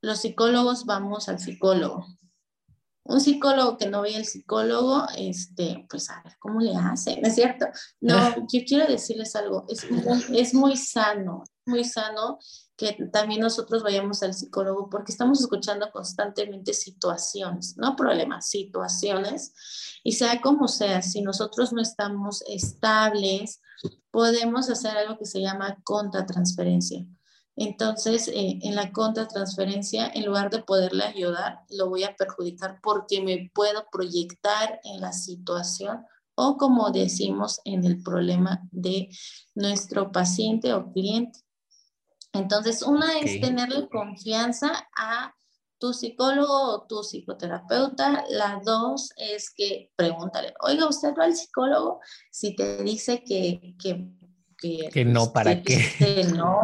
los 0.00 0.20
psicólogos 0.20 0.84
vamos 0.84 1.28
al 1.28 1.38
psicólogo, 1.38 2.04
un 3.04 3.20
psicólogo 3.20 3.76
que 3.76 3.88
no 3.88 4.02
ve 4.02 4.14
el 4.14 4.24
psicólogo, 4.24 5.06
este, 5.16 5.86
pues 5.90 6.08
a 6.10 6.22
ver 6.22 6.36
cómo 6.38 6.60
le 6.60 6.74
hace, 6.76 7.20
¿no 7.20 7.28
es 7.28 7.34
cierto? 7.34 7.66
No, 8.00 8.14
yo 8.52 8.60
quiero 8.66 8.86
decirles 8.86 9.34
algo, 9.34 9.66
es 9.68 9.90
muy, 9.90 10.24
es 10.38 10.54
muy 10.54 10.76
sano, 10.76 11.44
muy 11.66 11.84
sano 11.84 12.38
que 12.76 12.96
también 13.12 13.40
nosotros 13.40 13.82
vayamos 13.82 14.22
al 14.22 14.34
psicólogo 14.34 14.88
porque 14.88 15.12
estamos 15.12 15.40
escuchando 15.40 15.90
constantemente 15.92 16.74
situaciones, 16.74 17.76
no 17.76 17.94
problemas, 17.96 18.48
situaciones, 18.48 19.52
y 20.02 20.12
sea 20.12 20.40
como 20.40 20.68
sea, 20.68 21.02
si 21.02 21.22
nosotros 21.22 21.72
no 21.72 21.80
estamos 21.80 22.42
estables, 22.48 23.60
podemos 24.10 24.68
hacer 24.68 24.96
algo 24.96 25.18
que 25.18 25.26
se 25.26 25.40
llama 25.40 25.78
contratransferencia. 25.84 27.06
Entonces, 27.56 28.28
eh, 28.28 28.58
en 28.62 28.74
la 28.74 28.92
contratransferencia, 28.92 30.10
en 30.14 30.24
lugar 30.24 30.50
de 30.50 30.62
poderle 30.62 31.04
ayudar, 31.04 31.60
lo 31.70 31.88
voy 31.88 32.04
a 32.04 32.16
perjudicar 32.16 32.80
porque 32.82 33.22
me 33.22 33.50
puedo 33.54 33.86
proyectar 33.90 34.80
en 34.84 35.00
la 35.00 35.12
situación 35.12 36.04
o 36.34 36.56
como 36.56 36.90
decimos 36.90 37.60
en 37.64 37.84
el 37.84 38.02
problema 38.02 38.62
de 38.70 39.10
nuestro 39.54 40.10
paciente 40.12 40.72
o 40.72 40.90
cliente. 40.92 41.40
Entonces, 42.32 42.82
una 42.82 43.18
es 43.18 43.40
tenerle 43.40 43.88
confianza 43.88 44.88
a 44.96 45.34
tu 45.78 45.92
psicólogo 45.92 46.74
o 46.74 46.86
tu 46.86 47.02
psicoterapeuta. 47.02 48.24
La 48.30 48.62
dos 48.64 49.10
es 49.16 49.52
que 49.54 49.90
pregúntale, 49.96 50.54
oiga, 50.60 50.86
¿usted 50.86 51.12
va 51.18 51.24
al 51.24 51.36
psicólogo? 51.36 52.00
Si 52.30 52.56
te 52.56 52.82
dice 52.82 53.22
que... 53.24 53.74
Que, 53.78 54.88
que, 54.92 55.04
no, 55.04 55.32
¿para 55.32 55.60
qué? 55.60 55.76
Que 55.98 56.22
no, 56.22 56.60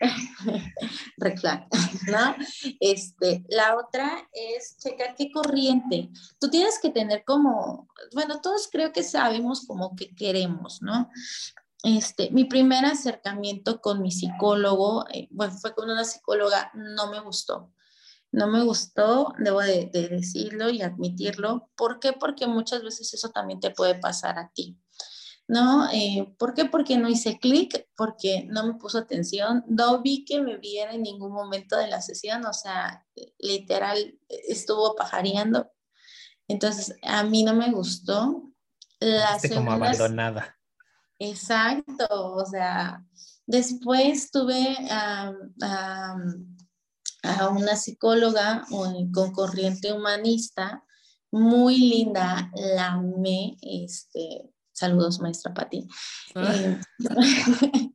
¿no? 2.10 2.36
Este, 2.80 3.44
la 3.48 3.76
otra 3.76 4.28
es 4.32 4.76
checar 4.78 5.14
qué 5.16 5.30
corriente. 5.30 6.10
Tú 6.40 6.48
tienes 6.48 6.78
que 6.80 6.90
tener 6.90 7.24
como, 7.24 7.88
bueno, 8.12 8.40
todos 8.40 8.68
creo 8.70 8.92
que 8.92 9.02
sabemos 9.02 9.66
como 9.66 9.96
que 9.96 10.14
queremos, 10.14 10.82
¿no? 10.82 11.10
Este, 11.82 12.30
mi 12.30 12.44
primer 12.44 12.84
acercamiento 12.84 13.80
con 13.80 14.02
mi 14.02 14.10
psicólogo, 14.10 15.06
eh, 15.12 15.28
bueno, 15.30 15.54
fue 15.54 15.74
con 15.74 15.90
una 15.90 16.04
psicóloga, 16.04 16.70
no 16.74 17.10
me 17.10 17.20
gustó. 17.20 17.72
No 18.30 18.46
me 18.46 18.62
gustó, 18.62 19.32
debo 19.38 19.62
de, 19.62 19.88
decirlo 19.92 20.68
y 20.68 20.82
admitirlo. 20.82 21.70
¿Por 21.76 21.98
qué? 21.98 22.12
Porque 22.12 22.46
muchas 22.46 22.82
veces 22.82 23.14
eso 23.14 23.30
también 23.30 23.58
te 23.58 23.70
puede 23.70 23.94
pasar 23.94 24.38
a 24.38 24.50
ti. 24.52 24.76
¿No? 25.48 25.90
Eh, 25.90 26.34
¿Por 26.38 26.52
qué? 26.52 26.66
Porque 26.66 26.98
no 26.98 27.08
hice 27.08 27.38
clic, 27.38 27.88
porque 27.96 28.44
no 28.50 28.66
me 28.66 28.74
puso 28.74 28.98
atención, 28.98 29.64
no 29.66 30.02
vi 30.02 30.26
que 30.26 30.42
me 30.42 30.58
viera 30.58 30.92
en 30.92 31.02
ningún 31.02 31.32
momento 31.32 31.76
de 31.78 31.88
la 31.88 32.02
sesión, 32.02 32.44
o 32.44 32.52
sea, 32.52 33.06
literal 33.38 34.18
estuvo 34.28 34.94
pajareando. 34.94 35.70
Entonces, 36.48 36.96
a 37.02 37.24
mí 37.24 37.44
no 37.44 37.54
me 37.54 37.72
gustó. 37.72 38.52
La 39.00 39.38
como 39.54 39.72
abandonada. 39.72 40.58
Exacto, 41.18 42.06
o 42.10 42.44
sea, 42.44 43.04
después 43.46 44.30
tuve 44.30 44.76
a 44.90 45.32
una 47.50 47.76
psicóloga 47.76 48.64
con 49.12 49.32
corriente 49.32 49.92
humanista, 49.92 50.84
muy 51.30 51.78
linda, 51.78 52.50
la 52.54 52.92
amé, 52.92 53.56
este, 53.60 54.50
saludos 54.78 55.20
maestra 55.20 55.52
Pati. 55.52 55.86
Ah. 56.34 56.54
Eh, 56.54 56.80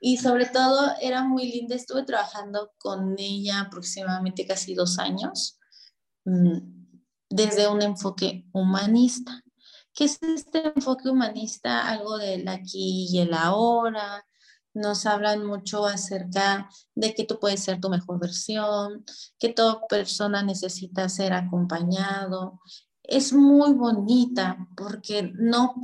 y 0.00 0.16
sobre 0.16 0.46
todo 0.46 0.92
era 1.00 1.24
muy 1.24 1.50
linda, 1.50 1.74
estuve 1.74 2.02
trabajando 2.04 2.72
con 2.78 3.14
ella 3.18 3.60
aproximadamente 3.60 4.46
casi 4.46 4.74
dos 4.74 4.98
años 4.98 5.58
mm, 6.24 6.58
desde 7.30 7.68
un 7.68 7.82
enfoque 7.82 8.46
humanista. 8.52 9.42
¿Qué 9.94 10.04
es 10.04 10.18
este 10.22 10.72
enfoque 10.74 11.10
humanista? 11.10 11.86
Algo 11.88 12.16
del 12.16 12.48
aquí 12.48 13.08
y 13.10 13.18
el 13.18 13.34
ahora. 13.34 14.24
Nos 14.74 15.04
hablan 15.04 15.44
mucho 15.44 15.84
acerca 15.84 16.66
de 16.94 17.14
que 17.14 17.24
tú 17.24 17.38
puedes 17.38 17.62
ser 17.62 17.78
tu 17.78 17.90
mejor 17.90 18.18
versión, 18.18 19.04
que 19.38 19.50
toda 19.50 19.86
persona 19.86 20.42
necesita 20.42 21.10
ser 21.10 21.34
acompañado. 21.34 22.58
Es 23.12 23.34
muy 23.34 23.74
bonita 23.74 24.56
porque 24.74 25.34
no, 25.34 25.74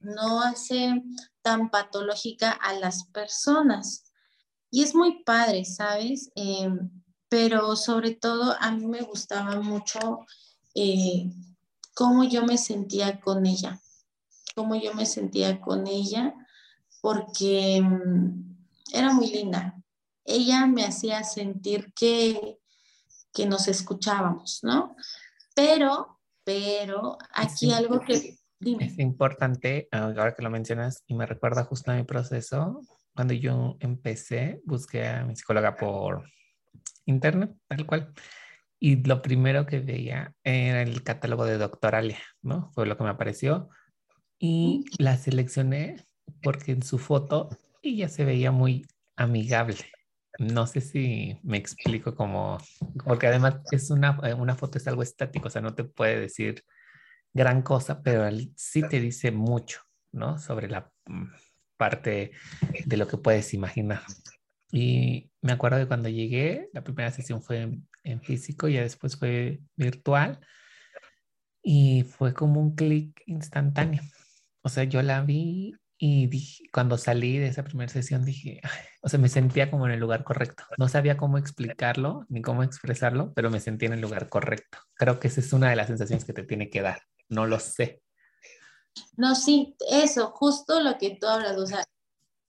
no 0.00 0.40
hace 0.40 1.02
tan 1.42 1.70
patológica 1.70 2.52
a 2.52 2.72
las 2.72 3.04
personas. 3.08 4.10
Y 4.70 4.82
es 4.82 4.94
muy 4.94 5.22
padre, 5.24 5.66
¿sabes? 5.66 6.30
Eh, 6.34 6.70
pero 7.28 7.76
sobre 7.76 8.12
todo 8.14 8.56
a 8.58 8.70
mí 8.70 8.86
me 8.86 9.02
gustaba 9.02 9.60
mucho 9.60 10.24
eh, 10.74 11.30
cómo 11.92 12.24
yo 12.24 12.46
me 12.46 12.56
sentía 12.56 13.20
con 13.20 13.44
ella, 13.44 13.78
cómo 14.54 14.74
yo 14.76 14.94
me 14.94 15.04
sentía 15.04 15.60
con 15.60 15.86
ella, 15.86 16.32
porque 17.02 17.82
mm, 17.82 18.56
era 18.94 19.12
muy 19.12 19.26
linda. 19.26 19.78
Ella 20.24 20.64
me 20.64 20.86
hacía 20.86 21.24
sentir 21.24 21.92
que, 21.92 22.58
que 23.34 23.44
nos 23.44 23.68
escuchábamos, 23.68 24.60
¿no? 24.62 24.96
Pero, 25.54 26.11
pero 26.44 27.18
aquí 27.32 27.72
algo 27.72 28.00
que... 28.00 28.36
Es 28.78 28.98
importante, 29.00 29.88
ahora 29.90 30.34
que 30.34 30.42
lo 30.42 30.50
mencionas, 30.50 31.02
y 31.06 31.14
me 31.14 31.26
recuerda 31.26 31.64
justo 31.64 31.90
a 31.90 31.96
mi 31.96 32.04
proceso, 32.04 32.80
cuando 33.14 33.34
yo 33.34 33.76
empecé, 33.80 34.60
busqué 34.64 35.08
a 35.08 35.24
mi 35.24 35.34
psicóloga 35.34 35.76
por 35.76 36.24
internet, 37.04 37.52
tal 37.66 37.86
cual. 37.86 38.12
Y 38.78 39.02
lo 39.04 39.20
primero 39.20 39.66
que 39.66 39.80
veía 39.80 40.34
era 40.44 40.82
el 40.82 41.02
catálogo 41.02 41.44
de 41.44 41.58
Doctoralia, 41.58 42.18
¿no? 42.40 42.70
Fue 42.72 42.86
lo 42.86 42.96
que 42.96 43.04
me 43.04 43.10
apareció. 43.10 43.68
Y 44.38 44.84
la 44.98 45.16
seleccioné 45.16 46.06
porque 46.42 46.72
en 46.72 46.82
su 46.82 46.98
foto 46.98 47.48
ella 47.82 48.08
se 48.08 48.24
veía 48.24 48.50
muy 48.50 48.86
amigable. 49.16 49.78
No 50.38 50.66
sé 50.66 50.80
si 50.80 51.38
me 51.42 51.58
explico 51.58 52.14
cómo, 52.14 52.58
porque 53.04 53.26
además 53.26 53.56
es 53.70 53.90
una, 53.90 54.18
una 54.36 54.54
foto, 54.54 54.78
es 54.78 54.88
algo 54.88 55.02
estático, 55.02 55.48
o 55.48 55.50
sea, 55.50 55.62
no 55.62 55.74
te 55.74 55.84
puede 55.84 56.18
decir 56.18 56.64
gran 57.34 57.62
cosa, 57.62 58.02
pero 58.02 58.28
sí 58.56 58.82
te 58.88 59.00
dice 59.00 59.30
mucho, 59.30 59.80
¿no? 60.12 60.38
Sobre 60.38 60.68
la 60.68 60.90
mm, 61.06 61.26
parte 61.76 62.32
de 62.84 62.96
lo 62.96 63.06
que 63.06 63.18
puedes 63.18 63.54
imaginar. 63.54 64.02
Y 64.70 65.30
me 65.42 65.52
acuerdo 65.52 65.78
de 65.78 65.86
cuando 65.86 66.08
llegué, 66.08 66.70
la 66.72 66.82
primera 66.82 67.10
sesión 67.10 67.42
fue 67.42 67.82
en, 68.04 68.22
físico 68.22 68.68
y 68.68 68.76
después 68.76 69.16
fue 69.16 69.60
virtual. 69.76 70.40
Y 71.62 72.04
fue 72.04 72.34
como 72.34 72.60
un 72.60 72.74
clic 72.74 73.22
instantáneo. 73.26 74.02
O 74.62 74.68
sea, 74.68 74.84
yo 74.84 75.02
la 75.02 75.20
vi 75.20 75.74
y 76.04 76.26
dije, 76.26 76.64
cuando 76.72 76.98
salí 76.98 77.38
de 77.38 77.46
esa 77.46 77.62
primera 77.62 77.88
sesión 77.88 78.24
dije, 78.24 78.60
o 79.02 79.08
sea, 79.08 79.20
me 79.20 79.28
sentía 79.28 79.70
como 79.70 79.86
en 79.86 79.92
el 79.92 80.00
lugar 80.00 80.24
correcto. 80.24 80.64
No 80.76 80.88
sabía 80.88 81.16
cómo 81.16 81.38
explicarlo 81.38 82.26
ni 82.28 82.42
cómo 82.42 82.64
expresarlo, 82.64 83.32
pero 83.34 83.50
me 83.50 83.60
sentía 83.60 83.86
en 83.86 83.92
el 83.92 84.00
lugar 84.00 84.28
correcto. 84.28 84.78
Creo 84.94 85.20
que 85.20 85.28
esa 85.28 85.38
es 85.38 85.52
una 85.52 85.70
de 85.70 85.76
las 85.76 85.86
sensaciones 85.86 86.24
que 86.24 86.32
te 86.32 86.42
tiene 86.42 86.70
que 86.70 86.82
dar. 86.82 87.02
No 87.28 87.46
lo 87.46 87.60
sé. 87.60 88.02
No, 89.16 89.36
sí, 89.36 89.76
eso, 89.92 90.32
justo 90.32 90.80
lo 90.80 90.98
que 90.98 91.18
tú 91.20 91.28
hablas, 91.28 91.56
o 91.56 91.66
sea, 91.68 91.84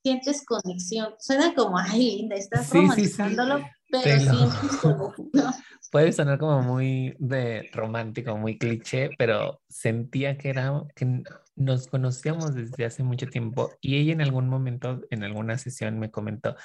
sientes 0.02 0.44
conexión. 0.44 1.13
Suena 1.20 1.54
como, 1.54 1.78
ay, 1.78 2.22
linda, 2.22 2.36
estás 2.36 2.70
sí, 2.70 2.80
romantizándolo, 2.80 3.63
pero 3.92 4.20
sientes 4.20 4.78
como... 4.82 5.13
Puede 5.92 6.12
sonar 6.12 6.39
como 6.39 6.63
muy 6.63 7.16
de 7.20 7.70
romántico, 7.72 8.36
muy 8.36 8.58
cliché, 8.58 9.12
pero 9.16 9.62
sentía 9.70 10.39
que 10.39 10.50
era 10.50 10.82
que 10.96 11.22
nos 11.56 11.88
conocíamos 11.88 12.56
desde 12.56 12.86
hace 12.86 13.04
mucho 13.04 13.28
tiempo 13.28 13.72
y 13.82 13.98
ella 13.98 14.13
en 14.13 14.22
algún 14.22 14.50
momento, 14.50 15.02
en 15.10 15.24
alguna 15.24 15.58
sesión 15.58 16.00
me 16.00 16.12
comentó, 16.12 16.56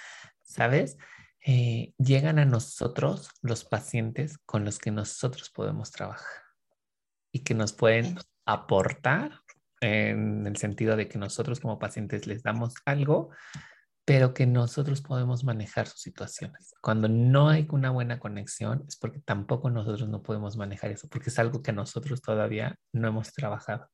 ¿sabes? 0.43 0.97
Eh, 1.47 1.95
llegan 1.99 2.39
a 2.39 2.45
nosotros 2.45 3.31
los 3.43 3.65
pacientes 3.65 4.39
con 4.45 4.65
los 4.65 4.79
que 4.79 4.91
nosotros 4.91 5.51
podemos 5.51 5.91
trabajar 5.91 6.43
y 7.33 7.41
que 7.41 7.55
nos 7.55 7.73
pueden 7.73 8.19
aportar 8.45 9.41
en 9.81 10.47
el 10.47 10.57
sentido 10.57 10.97
de 10.97 11.09
que 11.09 11.19
nosotros 11.19 11.61
como 11.61 11.79
pacientes 11.79 12.27
les 12.27 12.43
damos 12.43 12.75
algo, 12.85 13.31
pero 14.05 14.35
que 14.35 14.47
nosotros 14.47 15.03
podemos 15.03 15.45
manejar 15.45 15.87
sus 15.87 16.01
situaciones. 16.01 16.75
Cuando 16.81 17.09
no 17.09 17.49
hay 17.51 17.67
una 17.71 17.91
buena 17.91 18.19
conexión 18.19 18.85
es 18.89 18.97
porque 18.97 19.21
tampoco 19.21 19.71
nosotros 19.71 20.09
no 20.09 20.23
podemos 20.23 20.57
manejar 20.57 20.91
eso, 20.91 21.09
porque 21.09 21.31
es 21.31 21.39
algo 21.39 21.63
que 21.63 21.73
nosotros 21.73 22.23
todavía 22.23 22.79
no 22.93 23.09
hemos 23.09 23.33
trabajado. 23.33 23.89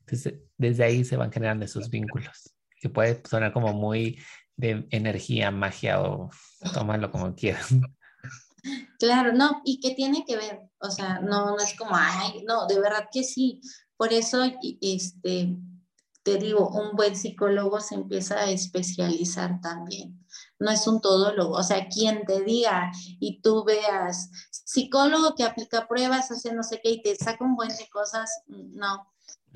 Entonces, 0.00 0.34
desde 0.56 0.84
ahí 0.84 1.04
se 1.04 1.16
van 1.16 1.32
generando 1.32 1.64
esos 1.64 1.88
vínculos, 1.90 2.54
que 2.80 2.88
puede 2.88 3.22
sonar 3.28 3.52
como 3.52 3.72
muy 3.72 4.18
de 4.56 4.86
energía, 4.90 5.50
magia 5.50 6.00
o 6.02 6.30
tómalo 6.74 7.10
como 7.10 7.34
quieran. 7.34 7.82
Claro, 8.98 9.32
no, 9.32 9.62
y 9.64 9.80
que 9.80 9.94
tiene 9.94 10.24
que 10.26 10.36
ver, 10.36 10.60
o 10.78 10.90
sea, 10.90 11.20
no, 11.20 11.56
no 11.56 11.58
es 11.60 11.74
como, 11.78 11.92
ay, 11.94 12.44
no, 12.46 12.66
de 12.66 12.78
verdad 12.78 13.08
que 13.10 13.24
sí, 13.24 13.60
por 13.96 14.12
eso, 14.12 14.42
este, 14.80 15.56
te 16.22 16.36
digo, 16.36 16.68
un 16.68 16.96
buen 16.96 17.16
psicólogo 17.16 17.80
se 17.80 17.94
empieza 17.94 18.38
a 18.38 18.50
especializar 18.50 19.60
también. 19.60 20.24
No 20.58 20.70
es 20.70 20.86
un 20.86 21.00
todólogo, 21.00 21.56
o 21.56 21.62
sea, 21.62 21.88
quien 21.88 22.24
te 22.26 22.42
diga 22.42 22.92
y 23.18 23.40
tú 23.40 23.64
veas 23.64 24.30
psicólogo 24.50 25.34
que 25.34 25.44
aplica 25.44 25.88
pruebas, 25.88 26.30
hace 26.30 26.52
no 26.52 26.62
sé 26.62 26.80
qué 26.82 26.90
y 26.90 27.02
te 27.02 27.16
saca 27.16 27.44
un 27.44 27.56
buen 27.56 27.70
de 27.70 27.88
cosas, 27.88 28.30
no. 28.46 29.06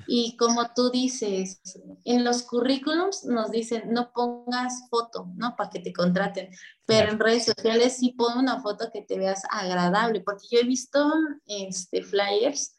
Y 0.07 0.37
como 0.37 0.71
tú 0.75 0.91
dices, 0.91 1.61
en 2.03 2.23
los 2.23 2.43
currículums 2.43 3.25
nos 3.25 3.51
dicen 3.51 3.91
no 3.91 4.11
pongas 4.13 4.87
foto, 4.89 5.31
¿no? 5.35 5.55
Para 5.55 5.69
que 5.69 5.79
te 5.79 5.93
contraten, 5.93 6.49
pero 6.85 7.11
en 7.11 7.19
redes 7.19 7.45
sociales 7.45 7.97
sí 7.97 8.11
pon 8.11 8.37
una 8.37 8.61
foto 8.61 8.89
que 8.91 9.01
te 9.01 9.17
veas 9.17 9.43
agradable, 9.49 10.21
porque 10.21 10.47
yo 10.51 10.59
he 10.59 10.65
visto 10.65 11.11
este, 11.47 12.03
flyers 12.03 12.75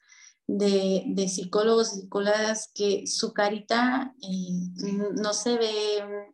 de, 0.46 1.04
de 1.06 1.28
psicólogos 1.28 1.92
y 1.92 2.00
psicólogas 2.02 2.70
que 2.74 3.06
su 3.06 3.32
carita 3.32 4.14
eh, 4.22 4.92
no 5.14 5.32
se 5.32 5.56
ve, 5.56 6.32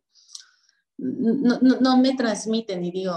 no, 0.97 1.59
no, 1.59 1.97
me 1.97 2.15
transmiten 2.15 2.83
y 2.85 2.91
digo, 2.91 3.15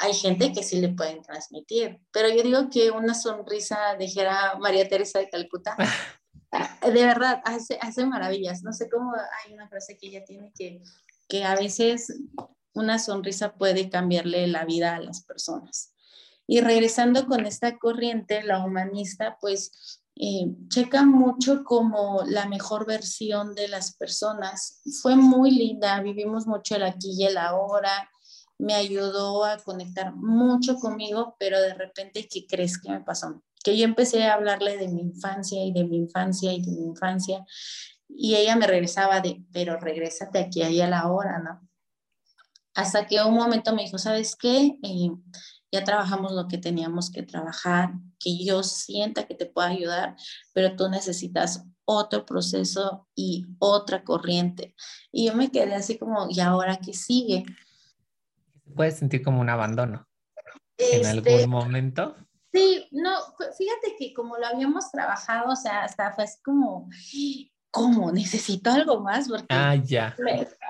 hay 0.00 0.14
gente 0.14 0.52
que 0.52 0.62
sí 0.62 0.80
le 0.80 0.88
pueden 0.88 1.22
transmitir, 1.22 2.00
pero 2.10 2.28
yo 2.28 2.42
digo 2.42 2.68
que 2.70 2.90
una 2.90 3.14
sonrisa 3.14 3.94
dijera 3.98 4.56
María 4.58 4.88
Teresa 4.88 5.20
de 5.20 5.28
Calcuta, 5.28 5.76
de 6.52 7.04
verdad, 7.04 7.40
hace, 7.44 7.78
hace 7.80 8.06
maravillas. 8.06 8.62
No 8.62 8.72
sé 8.72 8.88
cómo 8.88 9.12
hay 9.44 9.52
una 9.52 9.68
frase 9.68 9.98
que 9.98 10.08
ella 10.08 10.24
tiene 10.24 10.52
que, 10.56 10.82
que 11.28 11.44
a 11.44 11.54
veces 11.54 12.12
una 12.74 12.98
sonrisa 12.98 13.54
puede 13.54 13.88
cambiarle 13.90 14.46
la 14.46 14.64
vida 14.64 14.94
a 14.94 15.00
las 15.00 15.22
personas. 15.24 15.92
Y 16.46 16.60
regresando 16.60 17.26
con 17.26 17.46
esta 17.46 17.78
corriente, 17.78 18.42
la 18.42 18.64
humanista, 18.64 19.36
pues 19.40 20.00
eh, 20.14 20.46
checa 20.68 21.04
mucho 21.04 21.64
como 21.64 22.22
la 22.26 22.46
mejor 22.46 22.86
versión 22.86 23.54
de 23.54 23.68
las 23.68 23.96
personas. 23.96 24.80
Fue 25.02 25.16
muy 25.16 25.50
linda, 25.50 26.00
vivimos 26.00 26.46
mucho 26.46 26.76
el 26.76 26.84
aquí 26.84 27.14
y 27.18 27.24
el 27.24 27.36
ahora, 27.36 28.08
me 28.58 28.74
ayudó 28.74 29.44
a 29.44 29.58
conectar 29.58 30.14
mucho 30.14 30.76
conmigo, 30.76 31.36
pero 31.38 31.60
de 31.60 31.74
repente, 31.74 32.26
¿qué 32.28 32.46
crees 32.46 32.80
que 32.80 32.90
me 32.90 33.02
pasó? 33.02 33.42
Que 33.64 33.76
yo 33.76 33.84
empecé 33.84 34.24
a 34.24 34.34
hablarle 34.34 34.76
de 34.76 34.88
mi 34.88 35.00
infancia 35.00 35.64
y 35.64 35.72
de 35.72 35.84
mi 35.84 35.96
infancia 35.96 36.52
y 36.52 36.62
de 36.62 36.70
mi 36.70 36.84
infancia, 36.84 37.44
y 38.08 38.36
ella 38.36 38.56
me 38.56 38.66
regresaba 38.66 39.20
de, 39.20 39.44
pero 39.52 39.78
regrésate 39.78 40.38
aquí 40.38 40.62
y 40.62 40.80
a 40.80 40.88
la 40.88 41.10
hora, 41.10 41.38
¿no? 41.40 41.68
Hasta 42.74 43.06
que 43.06 43.22
un 43.22 43.34
momento 43.34 43.74
me 43.74 43.82
dijo, 43.82 43.98
¿sabes 43.98 44.36
qué? 44.36 44.78
Eh, 44.82 45.10
ya 45.72 45.82
trabajamos 45.82 46.32
lo 46.32 46.46
que 46.46 46.58
teníamos 46.58 47.10
que 47.10 47.22
trabajar, 47.22 47.92
que 48.18 48.44
yo 48.44 48.62
sienta 48.62 49.26
que 49.26 49.34
te 49.34 49.46
pueda 49.46 49.68
ayudar, 49.68 50.16
pero 50.52 50.76
tú 50.76 50.88
necesitas 50.88 51.64
otro 51.84 52.26
proceso 52.26 53.08
y 53.14 53.46
otra 53.58 54.04
corriente. 54.04 54.74
Y 55.10 55.26
yo 55.26 55.34
me 55.34 55.50
quedé 55.50 55.74
así 55.74 55.98
como, 55.98 56.28
¿y 56.28 56.40
ahora 56.40 56.76
qué 56.76 56.92
sigue? 56.92 57.44
Puedes 58.74 58.98
sentir 58.98 59.22
como 59.22 59.40
un 59.40 59.48
abandono 59.48 60.06
en 60.76 61.00
este, 61.00 61.08
algún 61.08 61.50
momento. 61.50 62.16
Sí, 62.56 62.88
no, 62.90 63.10
fíjate 63.56 63.96
que 63.98 64.14
como 64.14 64.36
lo 64.38 64.46
habíamos 64.46 64.90
trabajado, 64.90 65.52
o 65.52 65.56
sea, 65.56 65.84
hasta 65.84 66.12
fue 66.12 66.24
así 66.24 66.40
como, 66.42 66.88
¿cómo? 67.70 68.10
Necesito 68.12 68.70
algo 68.70 69.00
más. 69.00 69.28
Porque 69.28 69.46
ah, 69.50 69.74
ya. 69.74 70.16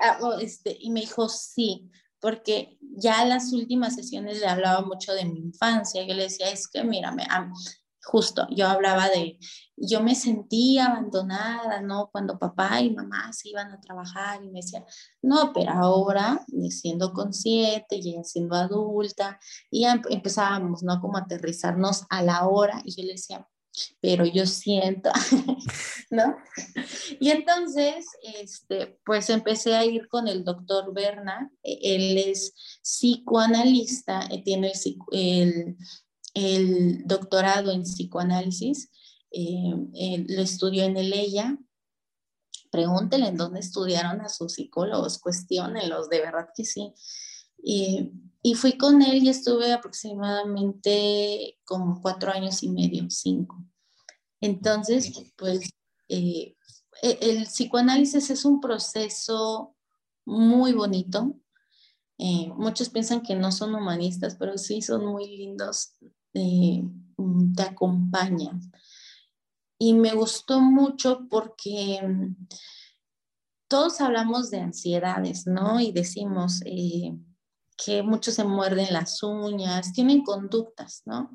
Ah, 0.01 0.19
este, 0.41 0.77
y 0.79 0.91
me 0.91 1.01
dijo, 1.01 1.29
sí, 1.29 1.89
porque 2.19 2.77
ya 2.81 3.23
las 3.25 3.53
últimas 3.53 3.95
sesiones 3.95 4.39
le 4.39 4.47
hablaba 4.47 4.81
mucho 4.81 5.13
de 5.13 5.25
mi 5.25 5.39
infancia. 5.39 6.05
Yo 6.05 6.13
le 6.13 6.23
decía, 6.23 6.49
es 6.49 6.67
que 6.67 6.83
mírame, 6.83 7.25
justo, 8.07 8.47
yo 8.49 8.67
hablaba 8.67 9.09
de, 9.09 9.37
yo 9.75 10.01
me 10.01 10.15
sentía 10.15 10.85
abandonada, 10.85 11.81
¿no? 11.81 12.09
Cuando 12.11 12.39
papá 12.39 12.79
y 12.81 12.91
mamá 12.91 13.33
se 13.33 13.49
iban 13.49 13.71
a 13.71 13.81
trabajar 13.81 14.41
y 14.43 14.49
me 14.49 14.61
decían, 14.61 14.85
no, 15.21 15.51
pero 15.53 15.71
ahora, 15.71 16.45
siendo 16.69 17.11
consciente, 17.11 18.01
ya 18.01 18.23
siendo 18.23 18.55
adulta, 18.55 19.39
y 19.69 19.85
empezábamos, 19.85 20.83
¿no? 20.83 20.99
Como 21.01 21.17
aterrizarnos 21.17 22.05
a 22.09 22.23
la 22.23 22.47
hora, 22.47 22.81
y 22.85 22.95
yo 22.95 23.03
le 23.03 23.13
decía, 23.13 23.45
pero 24.01 24.25
yo 24.25 24.45
siento, 24.45 25.11
¿no? 26.09 26.37
Y 27.19 27.29
entonces, 27.29 28.05
este, 28.21 28.99
pues 29.05 29.29
empecé 29.29 29.75
a 29.75 29.85
ir 29.85 30.07
con 30.07 30.27
el 30.27 30.43
doctor 30.43 30.93
Berna, 30.93 31.51
e, 31.61 31.77
él 31.81 32.17
es 32.17 32.53
psicoanalista, 32.81 34.27
eh, 34.31 34.41
tiene 34.43 34.71
el, 34.71 34.97
el, 35.11 35.77
doctorado 37.05 37.71
en 37.71 37.83
psicoanálisis, 37.83 38.91
eh, 39.31 40.25
lo 40.27 40.41
estudió 40.41 40.83
en 40.83 40.97
el 40.97 41.13
EIA. 41.13 41.57
Pregúntenle 42.71 43.27
en 43.27 43.37
dónde 43.37 43.59
estudiaron 43.59 44.21
a 44.21 44.29
sus 44.29 44.53
psicólogos, 44.53 45.19
cuestionenlos, 45.19 46.09
de 46.09 46.19
verdad 46.19 46.49
que 46.55 46.65
sí. 46.65 46.93
Y, 47.63 48.11
y 48.43 48.53
fui 48.53 48.77
con 48.77 49.01
él 49.01 49.23
y 49.23 49.29
estuve 49.29 49.73
aproximadamente 49.73 51.57
como 51.65 52.01
cuatro 52.01 52.31
años 52.31 52.63
y 52.63 52.69
medio, 52.69 53.09
cinco. 53.09 53.63
Entonces, 54.41 55.11
pues 55.35 55.69
eh, 56.07 56.55
e, 57.01 57.17
el 57.21 57.43
psicoanálisis 57.45 58.29
es 58.29 58.45
un 58.45 58.59
proceso 58.59 59.75
muy 60.25 60.73
bonito. 60.73 61.39
Eh, 62.19 62.51
muchos 62.55 62.89
piensan 62.89 63.21
que 63.21 63.35
no 63.35 63.51
son 63.51 63.75
humanistas, 63.75 64.35
pero 64.39 64.57
sí 64.57 64.81
son 64.81 65.05
muy 65.05 65.27
lindos, 65.27 65.93
eh, 66.33 66.83
mm, 67.17 67.53
te 67.53 67.63
acompañan. 67.63 68.61
Y 69.79 69.93
me 69.93 70.13
gustó 70.13 70.59
mucho 70.59 71.27
porque 71.29 72.01
mm, 72.01 72.47
todos 73.67 74.01
hablamos 74.01 74.49
de 74.49 74.61
ansiedades, 74.61 75.45
¿no? 75.45 75.79
Y 75.79 75.91
decimos, 75.91 76.61
que 77.77 78.01
muchos 78.01 78.33
se 78.33 78.43
muerden 78.43 78.91
las 78.91 79.21
uñas, 79.21 79.93
tienen 79.93 80.23
conductas, 80.23 81.03
¿no? 81.05 81.29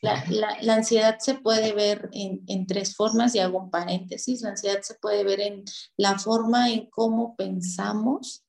la, 0.00 0.24
la, 0.62 0.74
ansiedad 0.74 1.18
se 1.18 1.34
puede 1.34 1.74
ver 1.74 2.08
en, 2.12 2.42
en, 2.46 2.66
tres 2.66 2.96
formas 2.96 3.34
y 3.34 3.40
hago 3.40 3.58
un 3.58 3.70
paréntesis. 3.70 4.40
La 4.40 4.50
ansiedad 4.50 4.80
se 4.80 4.94
puede 4.94 5.24
ver 5.24 5.40
en 5.40 5.64
la 5.98 6.18
forma 6.18 6.70
en 6.70 6.88
cómo 6.88 7.36
pensamos. 7.36 8.44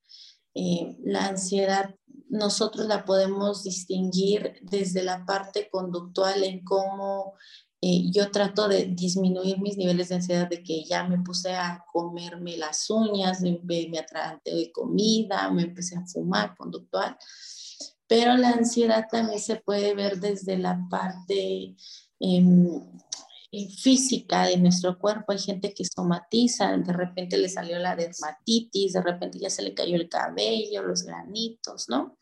Eh, 0.53 0.97
la 1.03 1.27
ansiedad 1.27 1.93
nosotros 2.29 2.87
la 2.87 3.05
podemos 3.05 3.63
distinguir 3.63 4.59
desde 4.61 5.03
la 5.03 5.25
parte 5.25 5.69
conductual 5.69 6.43
en 6.43 6.63
cómo 6.63 7.33
eh, 7.81 8.09
yo 8.11 8.31
trato 8.31 8.67
de 8.67 8.85
disminuir 8.85 9.59
mis 9.59 9.77
niveles 9.77 10.09
de 10.09 10.15
ansiedad 10.15 10.49
de 10.49 10.63
que 10.63 10.83
ya 10.85 11.03
me 11.03 11.19
puse 11.19 11.53
a 11.53 11.83
comerme 11.93 12.57
las 12.57 12.89
uñas, 12.89 13.41
me, 13.41 13.59
me 13.63 14.05
de 14.43 14.71
comida, 14.71 15.51
me 15.51 15.63
empecé 15.63 15.95
a 15.95 16.05
fumar 16.07 16.55
conductual. 16.57 17.15
Pero 18.07 18.37
la 18.37 18.49
ansiedad 18.49 19.05
también 19.11 19.39
se 19.39 19.57
puede 19.57 19.93
ver 19.93 20.19
desde 20.19 20.57
la 20.57 20.79
parte 20.89 21.75
em, 22.19 22.81
física 23.69 24.45
de 24.45 24.57
nuestro 24.57 24.97
cuerpo. 24.97 25.31
Hay 25.31 25.39
gente 25.39 25.73
que 25.73 25.85
somatiza, 25.85 26.77
de 26.77 26.93
repente 26.93 27.37
le 27.37 27.49
salió 27.49 27.79
la 27.79 27.95
dermatitis, 27.95 28.93
de 28.93 29.01
repente 29.01 29.39
ya 29.39 29.49
se 29.49 29.63
le 29.63 29.73
cayó 29.73 29.95
el 29.95 30.09
cabello, 30.09 30.83
los 30.83 31.03
granitos, 31.03 31.89
¿no? 31.89 32.17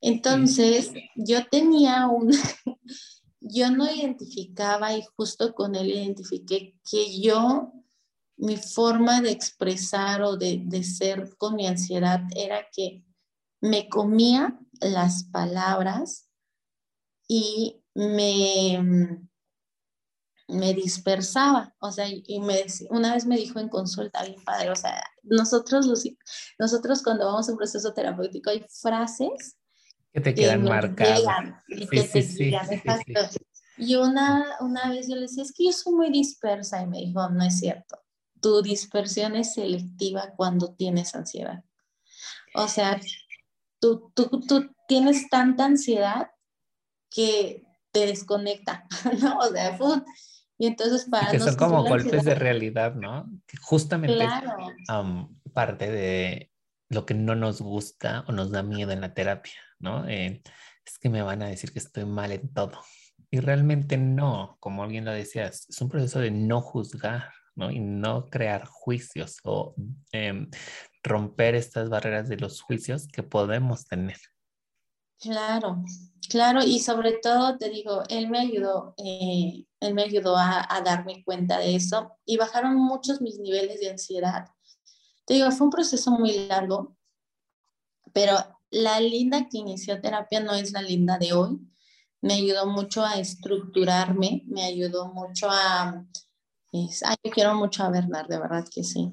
Entonces, 0.00 0.92
yo 1.14 1.46
tenía 1.46 2.08
un, 2.08 2.30
yo 3.40 3.70
no 3.70 3.90
identificaba 3.90 4.94
y 4.94 5.02
justo 5.16 5.54
con 5.54 5.74
él 5.74 5.90
identifiqué 5.90 6.78
que 6.88 7.20
yo, 7.20 7.72
mi 8.36 8.56
forma 8.56 9.20
de 9.20 9.30
expresar 9.30 10.22
o 10.22 10.36
de, 10.36 10.82
ser 10.82 11.36
con 11.36 11.56
mi 11.56 11.66
ansiedad 11.66 12.22
era 12.34 12.66
que 12.72 13.04
me 13.60 13.88
comía 13.88 14.58
las 14.80 15.24
palabras 15.24 16.30
y 17.28 17.82
me, 17.94 19.28
me 20.50 20.74
dispersaba, 20.74 21.74
o 21.80 21.92
sea, 21.92 22.06
y 22.08 22.40
me, 22.40 22.64
una 22.90 23.14
vez 23.14 23.26
me 23.26 23.36
dijo 23.36 23.58
en 23.58 23.68
consulta, 23.68 24.24
bien 24.24 24.42
padre, 24.44 24.70
o 24.70 24.76
sea, 24.76 25.02
nosotros, 25.22 25.86
los, 25.86 26.04
nosotros 26.58 27.02
cuando 27.02 27.26
vamos 27.26 27.48
a 27.48 27.52
un 27.52 27.58
proceso 27.58 27.92
terapéutico 27.92 28.50
hay 28.50 28.64
frases 28.68 29.56
que 30.12 30.20
te 30.20 30.34
quedan 30.34 30.64
marcadas. 30.64 31.22
Y 31.68 31.86
que 31.86 32.02
te 32.02 32.22
sí, 32.22 32.52
Y 33.76 33.94
una, 33.94 34.56
una 34.60 34.90
vez 34.90 35.08
yo 35.08 35.14
le 35.14 35.22
decía, 35.22 35.44
es 35.44 35.52
que 35.52 35.66
yo 35.66 35.72
soy 35.72 35.94
muy 35.94 36.10
dispersa 36.10 36.82
y 36.82 36.86
me 36.86 36.98
dijo, 36.98 37.28
no 37.30 37.44
es 37.44 37.58
cierto. 37.58 38.00
Tu 38.40 38.62
dispersión 38.62 39.36
es 39.36 39.54
selectiva 39.54 40.32
cuando 40.36 40.74
tienes 40.74 41.14
ansiedad. 41.14 41.62
O 42.54 42.66
sea, 42.66 43.00
tú, 43.78 44.10
tú, 44.14 44.28
tú 44.48 44.74
tienes 44.88 45.28
tanta 45.28 45.66
ansiedad 45.66 46.30
que 47.08 47.64
te 47.92 48.06
desconecta, 48.06 48.86
¿no? 49.20 49.38
O 49.38 49.48
sea, 49.48 49.78
y 50.60 50.66
entonces 50.66 51.08
para... 51.10 51.30
que 51.30 51.40
son 51.40 51.56
como 51.56 51.82
golpes 51.82 52.22
de 52.22 52.34
realidad, 52.34 52.94
¿no? 52.94 53.30
Que 53.46 53.56
justamente 53.56 54.28
parte 55.54 55.90
de 55.90 56.50
lo 56.90 57.06
que 57.06 57.14
no 57.14 57.34
nos 57.34 57.62
gusta 57.62 58.24
o 58.28 58.32
nos 58.32 58.50
da 58.50 58.62
miedo 58.62 58.92
en 58.92 59.00
la 59.00 59.14
terapia. 59.14 59.54
¿no? 59.78 60.06
Eh, 60.06 60.42
es 60.86 60.98
que 60.98 61.08
me 61.08 61.22
van 61.22 61.42
a 61.42 61.48
decir 61.48 61.72
que 61.72 61.78
estoy 61.78 62.04
mal 62.04 62.30
en 62.30 62.52
todo. 62.52 62.78
Y 63.30 63.40
realmente 63.40 63.96
no, 63.96 64.58
como 64.60 64.84
alguien 64.84 65.06
lo 65.06 65.12
decía, 65.12 65.46
es 65.46 65.80
un 65.80 65.88
proceso 65.88 66.20
de 66.20 66.30
no 66.30 66.60
juzgar, 66.60 67.32
¿no? 67.54 67.70
Y 67.70 67.80
no 67.80 68.28
crear 68.28 68.66
juicios 68.66 69.38
o 69.44 69.74
em, 70.12 70.50
romper 71.02 71.54
estas 71.54 71.88
barreras 71.88 72.28
de 72.28 72.36
los 72.36 72.60
juicios 72.60 73.08
que 73.08 73.22
podemos 73.22 73.86
tener. 73.86 74.18
Claro, 75.20 75.84
claro, 76.30 76.62
y 76.64 76.80
sobre 76.80 77.18
todo 77.22 77.58
te 77.58 77.68
digo, 77.68 78.02
él 78.08 78.30
me 78.30 78.38
ayudó, 78.38 78.94
eh, 78.96 79.66
él 79.80 79.94
me 79.94 80.02
ayudó 80.04 80.34
a, 80.36 80.66
a, 80.68 80.80
darme 80.80 81.22
cuenta 81.24 81.58
de 81.58 81.76
eso 81.76 82.16
y 82.24 82.38
bajaron 82.38 82.76
muchos 82.76 83.20
mis 83.20 83.38
niveles 83.38 83.80
de 83.80 83.90
ansiedad. 83.90 84.46
Te 85.26 85.34
digo, 85.34 85.50
fue 85.50 85.66
un 85.66 85.72
proceso 85.72 86.10
muy 86.10 86.32
largo, 86.46 86.96
pero 88.14 88.34
la 88.70 88.98
linda 89.00 89.46
que 89.48 89.58
inició 89.58 90.00
terapia 90.00 90.40
no 90.40 90.54
es 90.54 90.72
la 90.72 90.80
linda 90.80 91.18
de 91.18 91.32
hoy. 91.34 91.58
Me 92.22 92.34
ayudó 92.34 92.66
mucho 92.66 93.04
a 93.04 93.18
estructurarme, 93.18 94.44
me 94.46 94.64
ayudó 94.64 95.12
mucho 95.12 95.48
a... 95.50 96.04
ay, 96.72 97.16
yo 97.24 97.30
quiero 97.30 97.54
mucho 97.54 97.82
a 97.82 97.90
Bernard, 97.90 98.28
de 98.28 98.38
verdad 98.38 98.64
que 98.72 98.84
sí. 98.84 99.12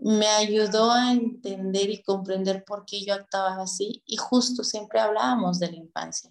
Me 0.00 0.26
ayudó 0.26 0.90
a 0.90 1.12
entender 1.12 1.90
y 1.90 2.02
comprender 2.02 2.64
por 2.64 2.84
qué 2.86 3.04
yo 3.04 3.14
actuaba 3.14 3.62
así 3.62 4.02
y 4.06 4.16
justo 4.16 4.64
siempre 4.64 5.00
hablábamos 5.00 5.58
de 5.58 5.70
la 5.70 5.76
infancia. 5.76 6.30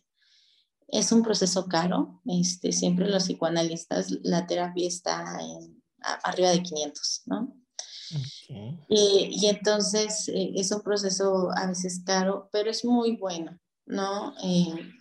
Es 0.87 1.11
un 1.11 1.23
proceso 1.23 1.67
caro, 1.67 2.21
este, 2.25 2.73
siempre 2.73 3.07
los 3.07 3.23
psicoanalistas, 3.23 4.11
la 4.23 4.45
terapia 4.45 4.87
está 4.87 5.37
en, 5.39 5.81
arriba 6.23 6.49
de 6.49 6.63
500, 6.63 7.21
¿no? 7.27 7.55
Y, 8.89 9.45
entonces 9.47 10.27
eh, 10.27 10.51
es 10.55 10.71
un 10.71 10.81
proceso 10.81 11.49
a 11.55 11.67
veces 11.67 12.01
caro, 12.05 12.49
pero 12.51 12.69
es 12.69 12.83
muy 12.83 13.15
bueno, 13.15 13.57
¿no? 13.85 14.33
Eh, 14.43 14.91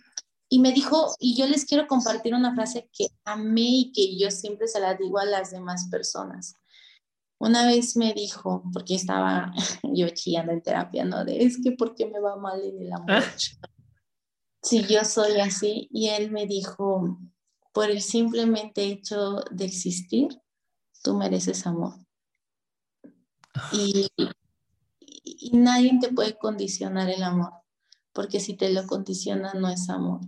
y 0.47 0.59
me 0.59 0.71
dijo, 0.71 1.15
y 1.19 1.35
yo 1.35 1.47
les 1.47 1.65
quiero 1.65 1.87
compartir 1.87 2.33
una 2.33 2.53
frase 2.53 2.89
que 2.93 3.07
amé 3.25 3.61
y 3.61 3.91
que 3.93 4.17
yo 4.17 4.31
siempre 4.31 4.67
se 4.67 4.79
la 4.79 4.95
digo 4.95 5.17
a 5.19 5.25
las 5.25 5.51
demás 5.51 5.87
personas. 5.89 6.55
Una 7.41 7.65
vez 7.65 7.97
me 7.97 8.13
dijo, 8.13 8.63
porque 8.71 8.93
estaba 8.93 9.51
yo 9.83 10.07
chillando 10.09 10.51
en 10.51 10.61
terapia, 10.61 11.03
¿no? 11.05 11.25
De, 11.25 11.43
es 11.43 11.59
que 11.59 11.71
¿por 11.71 11.95
qué 11.95 12.05
me 12.05 12.19
va 12.19 12.35
mal 12.35 12.61
en 12.61 12.79
el 12.79 12.93
amor? 12.93 13.23
si 14.61 14.83
yo 14.83 15.03
soy 15.03 15.39
así, 15.39 15.89
y 15.91 16.09
él 16.09 16.29
me 16.29 16.45
dijo, 16.45 17.17
por 17.73 17.89
el 17.89 18.01
simplemente 18.01 18.83
hecho 18.83 19.37
de 19.49 19.65
existir, 19.65 20.27
tú 21.03 21.17
mereces 21.17 21.65
amor. 21.65 21.95
Y, 23.73 24.07
y, 24.99 25.57
nadie 25.57 25.97
te 25.99 26.13
puede 26.13 26.37
condicionar 26.37 27.09
el 27.09 27.23
amor, 27.23 27.53
porque 28.13 28.39
si 28.39 28.53
te 28.53 28.71
lo 28.71 28.85
condiciona 28.85 29.55
no 29.55 29.67
es 29.67 29.89
amor. 29.89 30.21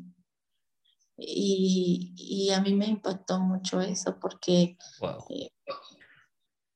Y, 1.16 2.16
y 2.18 2.50
a 2.50 2.60
mí 2.60 2.74
me 2.74 2.88
impactó 2.88 3.40
mucho 3.40 3.82
eso, 3.82 4.18
porque, 4.20 4.78
eh, 5.30 5.52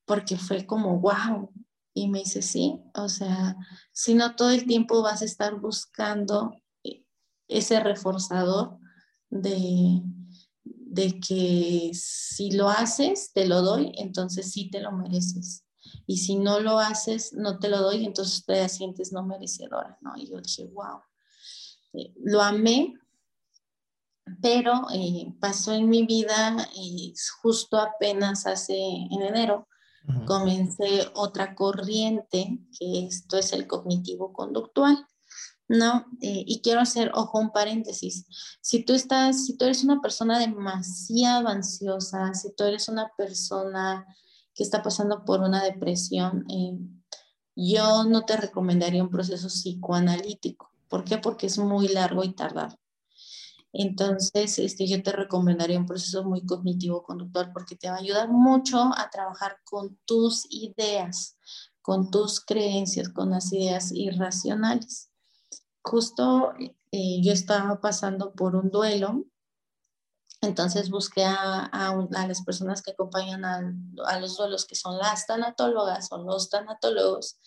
porque 0.07 0.37
fue 0.37 0.65
como, 0.65 0.99
wow. 0.99 1.51
Y 1.93 2.07
me 2.07 2.19
dice, 2.19 2.41
sí, 2.41 2.79
o 2.95 3.09
sea, 3.09 3.57
si 3.91 4.13
no 4.15 4.35
todo 4.35 4.51
el 4.51 4.65
tiempo 4.65 5.01
vas 5.01 5.21
a 5.21 5.25
estar 5.25 5.59
buscando 5.59 6.55
ese 7.47 7.79
reforzador 7.79 8.77
de, 9.29 10.01
de 10.63 11.19
que 11.19 11.91
si 11.93 12.51
lo 12.51 12.69
haces, 12.69 13.31
te 13.33 13.45
lo 13.47 13.61
doy, 13.61 13.91
entonces 13.97 14.51
sí 14.51 14.69
te 14.69 14.79
lo 14.79 14.91
mereces. 14.91 15.65
Y 16.05 16.17
si 16.17 16.35
no 16.35 16.59
lo 16.59 16.79
haces, 16.79 17.33
no 17.33 17.59
te 17.59 17.67
lo 17.67 17.81
doy, 17.81 18.05
entonces 18.05 18.45
te 18.45 18.67
sientes 18.69 19.11
no 19.11 19.23
merecedora, 19.23 19.97
¿no? 20.01 20.15
Y 20.15 20.29
yo 20.29 20.39
dije, 20.39 20.65
wow, 20.67 21.01
eh, 21.93 22.13
lo 22.23 22.41
amé, 22.41 22.93
pero 24.41 24.87
eh, 24.93 25.33
pasó 25.39 25.73
en 25.73 25.89
mi 25.89 26.05
vida 26.05 26.69
y 26.75 27.13
justo 27.41 27.77
apenas 27.77 28.45
hace 28.45 28.77
en 28.77 29.21
enero 29.21 29.67
comencé 30.25 31.07
otra 31.13 31.55
corriente, 31.55 32.59
que 32.77 33.05
esto 33.07 33.37
es 33.37 33.53
el 33.53 33.67
cognitivo 33.67 34.33
conductual. 34.33 35.05
¿no? 35.67 36.05
Eh, 36.21 36.43
y 36.47 36.61
quiero 36.61 36.79
hacer, 36.79 37.11
ojo, 37.13 37.39
un 37.39 37.51
paréntesis. 37.51 38.25
Si 38.61 38.83
tú 38.83 38.93
estás, 38.93 39.45
si 39.45 39.57
tú 39.57 39.65
eres 39.65 39.83
una 39.83 39.99
persona 39.99 40.39
demasiado 40.39 41.49
ansiosa, 41.49 42.33
si 42.33 42.53
tú 42.55 42.63
eres 42.63 42.87
una 42.87 43.11
persona 43.17 44.05
que 44.53 44.63
está 44.63 44.81
pasando 44.81 45.25
por 45.25 45.41
una 45.41 45.63
depresión, 45.63 46.45
eh, 46.49 46.77
yo 47.55 48.05
no 48.05 48.23
te 48.23 48.37
recomendaría 48.37 49.03
un 49.03 49.09
proceso 49.09 49.47
psicoanalítico. 49.47 50.71
¿Por 50.87 51.03
qué? 51.03 51.17
Porque 51.17 51.47
es 51.47 51.57
muy 51.57 51.87
largo 51.89 52.23
y 52.23 52.33
tardado. 52.33 52.77
Entonces, 53.79 54.57
este, 54.59 54.87
yo 54.87 55.03
te 55.03 55.11
recomendaría 55.11 55.79
un 55.79 55.85
proceso 55.85 56.23
muy 56.23 56.45
cognitivo-conductual 56.45 57.51
porque 57.53 57.75
te 57.75 57.89
va 57.89 57.95
a 57.95 57.99
ayudar 57.99 58.29
mucho 58.29 58.79
a 58.95 59.09
trabajar 59.11 59.57
con 59.63 59.99
tus 60.05 60.47
ideas, 60.49 61.37
con 61.81 62.09
tus 62.09 62.39
creencias, 62.39 63.09
con 63.09 63.29
las 63.29 63.53
ideas 63.53 63.91
irracionales 63.91 65.11
justo 65.87 66.53
eh, 66.91 67.21
yo 67.21 67.31
estaba 67.31 67.79
pasando 67.81 68.33
por 68.33 68.55
un 68.55 68.69
duelo, 68.69 69.25
entonces 70.41 70.89
busqué 70.89 71.23
a, 71.23 71.65
a, 71.65 72.27
las 72.27 72.43
personas 72.43 72.81
que 72.81 72.91
acompañan 72.91 73.43
a, 73.45 73.73
a, 74.05 74.19
los 74.19 74.37
duelos, 74.37 74.65
que 74.65 74.75
son 74.75 74.97
las 74.97 75.25
tanatólogas 75.25 76.11
o 76.11 76.19
los 76.19 76.49
tanatólogos. 76.49 77.39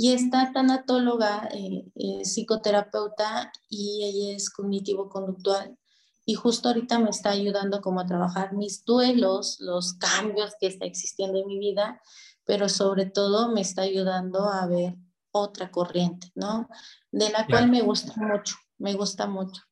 Y 0.00 0.12
esta 0.12 0.52
tanatóloga 0.52 1.48
eh, 1.52 1.84
es 1.96 2.32
psicoterapeuta 2.32 3.50
y 3.68 4.04
ella 4.04 4.36
es 4.36 4.48
cognitivo-conductual. 4.48 5.76
Y 6.24 6.34
justo 6.34 6.68
ahorita 6.68 7.00
me 7.00 7.10
está 7.10 7.30
ayudando 7.30 7.80
como 7.80 7.98
a 7.98 8.06
trabajar 8.06 8.52
mis 8.52 8.84
duelos, 8.84 9.58
los 9.58 9.94
cambios 9.94 10.54
que 10.60 10.68
está 10.68 10.86
existiendo 10.86 11.40
en 11.40 11.48
mi 11.48 11.58
vida, 11.58 12.00
pero 12.44 12.68
sobre 12.68 13.06
todo 13.06 13.50
me 13.50 13.60
está 13.60 13.82
ayudando 13.82 14.48
a 14.48 14.68
ver 14.68 14.94
otra 15.32 15.72
corriente, 15.72 16.30
¿no? 16.36 16.68
De 17.10 17.30
la 17.30 17.44
cual 17.46 17.68
me 17.68 17.82
gusta 17.82 18.12
mucho, 18.16 18.54
me 18.78 18.94
gusta 18.94 19.26
mucho. 19.26 19.62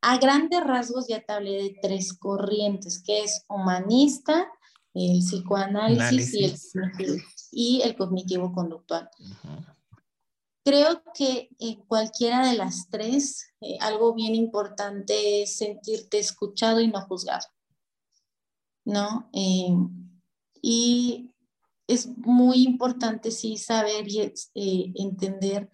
A 0.00 0.18
grandes 0.18 0.62
rasgos 0.62 1.08
ya 1.08 1.20
te 1.22 1.32
hablé 1.32 1.60
de 1.60 1.76
tres 1.82 2.12
corrientes, 2.16 3.02
que 3.04 3.24
es 3.24 3.44
humanista, 3.48 4.46
el 4.94 5.18
psicoanálisis 5.18 6.34
y 6.34 6.44
el, 6.44 7.22
cognitivo 7.96 8.52
conductual. 8.52 9.08
Creo 10.64 11.02
que 11.14 11.48
en 11.58 11.82
cualquiera 11.82 12.46
de 12.48 12.56
las 12.56 12.88
tres, 12.88 13.48
eh, 13.60 13.78
algo 13.80 14.14
bien 14.14 14.34
importante 14.34 15.42
es 15.42 15.56
sentirte 15.56 16.18
escuchado 16.18 16.80
y 16.80 16.88
no 16.88 17.00
juzgado, 17.02 17.46
¿no? 18.84 19.28
Eh, 19.32 19.74
y 20.62 21.32
es 21.88 22.06
muy 22.18 22.62
importante 22.62 23.30
sí 23.30 23.56
saber 23.56 24.08
y 24.08 24.20
eh, 24.20 24.92
entender 24.94 25.70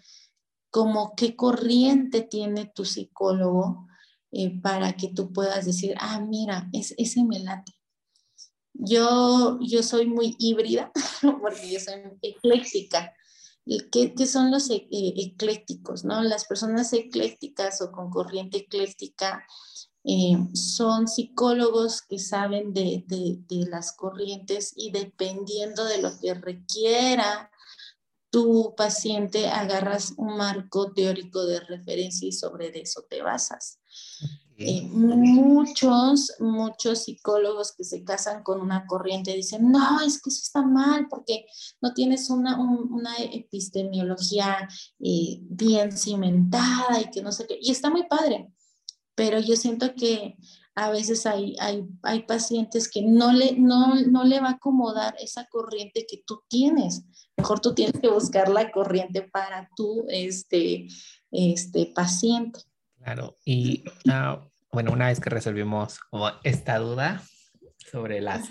como 0.70 1.14
qué 1.14 1.36
corriente 1.36 2.22
tiene 2.22 2.66
tu 2.66 2.84
psicólogo 2.84 3.86
eh, 4.32 4.60
para 4.60 4.94
que 4.94 5.08
tú 5.08 5.32
puedas 5.32 5.64
decir, 5.64 5.94
ah, 5.98 6.20
mira, 6.20 6.68
es, 6.72 6.94
ese 6.98 7.24
me 7.24 7.38
late. 7.38 7.72
Yo, 8.74 9.58
yo 9.60 9.82
soy 9.82 10.06
muy 10.06 10.36
híbrida 10.38 10.92
porque 11.40 11.70
yo 11.70 11.80
soy 11.80 12.02
ecléctica. 12.22 13.14
¿Qué, 13.92 14.14
qué 14.14 14.26
son 14.26 14.50
los 14.50 14.70
e, 14.70 14.88
e, 14.90 15.12
eclécticos? 15.16 16.04
¿no? 16.04 16.22
Las 16.22 16.46
personas 16.46 16.92
eclécticas 16.94 17.82
o 17.82 17.92
con 17.92 18.10
corriente 18.10 18.58
ecléctica 18.58 19.44
eh, 20.10 20.38
son 20.54 21.06
psicólogos 21.06 22.00
que 22.00 22.18
saben 22.18 22.72
de, 22.72 23.04
las 23.68 23.92
corrientes 23.92 24.72
y 24.74 24.90
dependiendo 24.90 25.84
de 25.84 26.00
lo 26.00 26.18
que 26.18 26.32
requiera 26.32 27.50
tu 28.30 28.74
paciente, 28.74 29.48
agarras 29.48 30.14
un 30.16 30.38
marco 30.38 30.92
teórico 30.92 31.44
de 31.44 31.60
referencia 31.60 32.26
y 32.26 32.32
sobre 32.32 32.68
eso 32.80 33.04
te 33.08 33.20
basas. 33.20 33.80
Muchos, 34.58 36.32
muchos 36.40 37.04
psicólogos 37.04 37.72
que 37.76 37.84
se 37.84 38.02
casan 38.02 38.42
con 38.42 38.60
una 38.60 38.86
corriente 38.86 39.32
dicen, 39.32 39.70
no, 39.70 40.00
es 40.00 40.20
que 40.20 40.30
eso 40.30 40.40
está 40.42 40.62
mal 40.62 41.06
porque 41.08 41.46
no 41.80 41.94
tienes 41.94 42.28
una, 42.28 42.58
epistemología 43.32 44.68
eh, 44.98 45.38
bien 45.42 45.92
cimentada 45.92 47.00
y 47.00 47.10
que 47.10 47.22
no 47.22 47.30
sé 47.30 47.46
qué. 47.46 47.56
Y 47.60 47.70
está 47.70 47.88
muy 47.88 48.08
padre, 48.08 48.48
pero 49.14 49.38
yo 49.38 49.54
siento 49.54 49.94
que 49.94 50.36
a 50.74 50.90
veces 50.90 51.26
hay, 51.26 51.56
hay, 51.58 51.84
hay 52.02 52.22
pacientes 52.22 52.88
que 52.88 53.02
no 53.02 53.32
le, 53.32 53.56
no, 53.58 53.94
no 53.94 54.24
le 54.24 54.40
va 54.40 54.48
a 54.48 54.52
acomodar 54.52 55.16
esa 55.20 55.46
corriente 55.46 56.06
que 56.08 56.22
tú 56.24 56.42
tienes. 56.48 57.02
Mejor 57.36 57.60
tú 57.60 57.74
tienes 57.74 58.00
que 58.00 58.08
buscar 58.08 58.48
la 58.48 58.70
corriente 58.70 59.22
para 59.22 59.68
tu 59.76 60.04
este, 60.08 60.86
este 61.32 61.86
paciente. 61.86 62.60
Claro, 63.02 63.36
y 63.44 63.84
ah, 64.10 64.44
bueno, 64.72 64.92
una 64.92 65.06
vez 65.06 65.20
que 65.20 65.30
resolvimos 65.30 66.00
esta 66.42 66.78
duda 66.78 67.22
sobre 67.90 68.20
las 68.20 68.48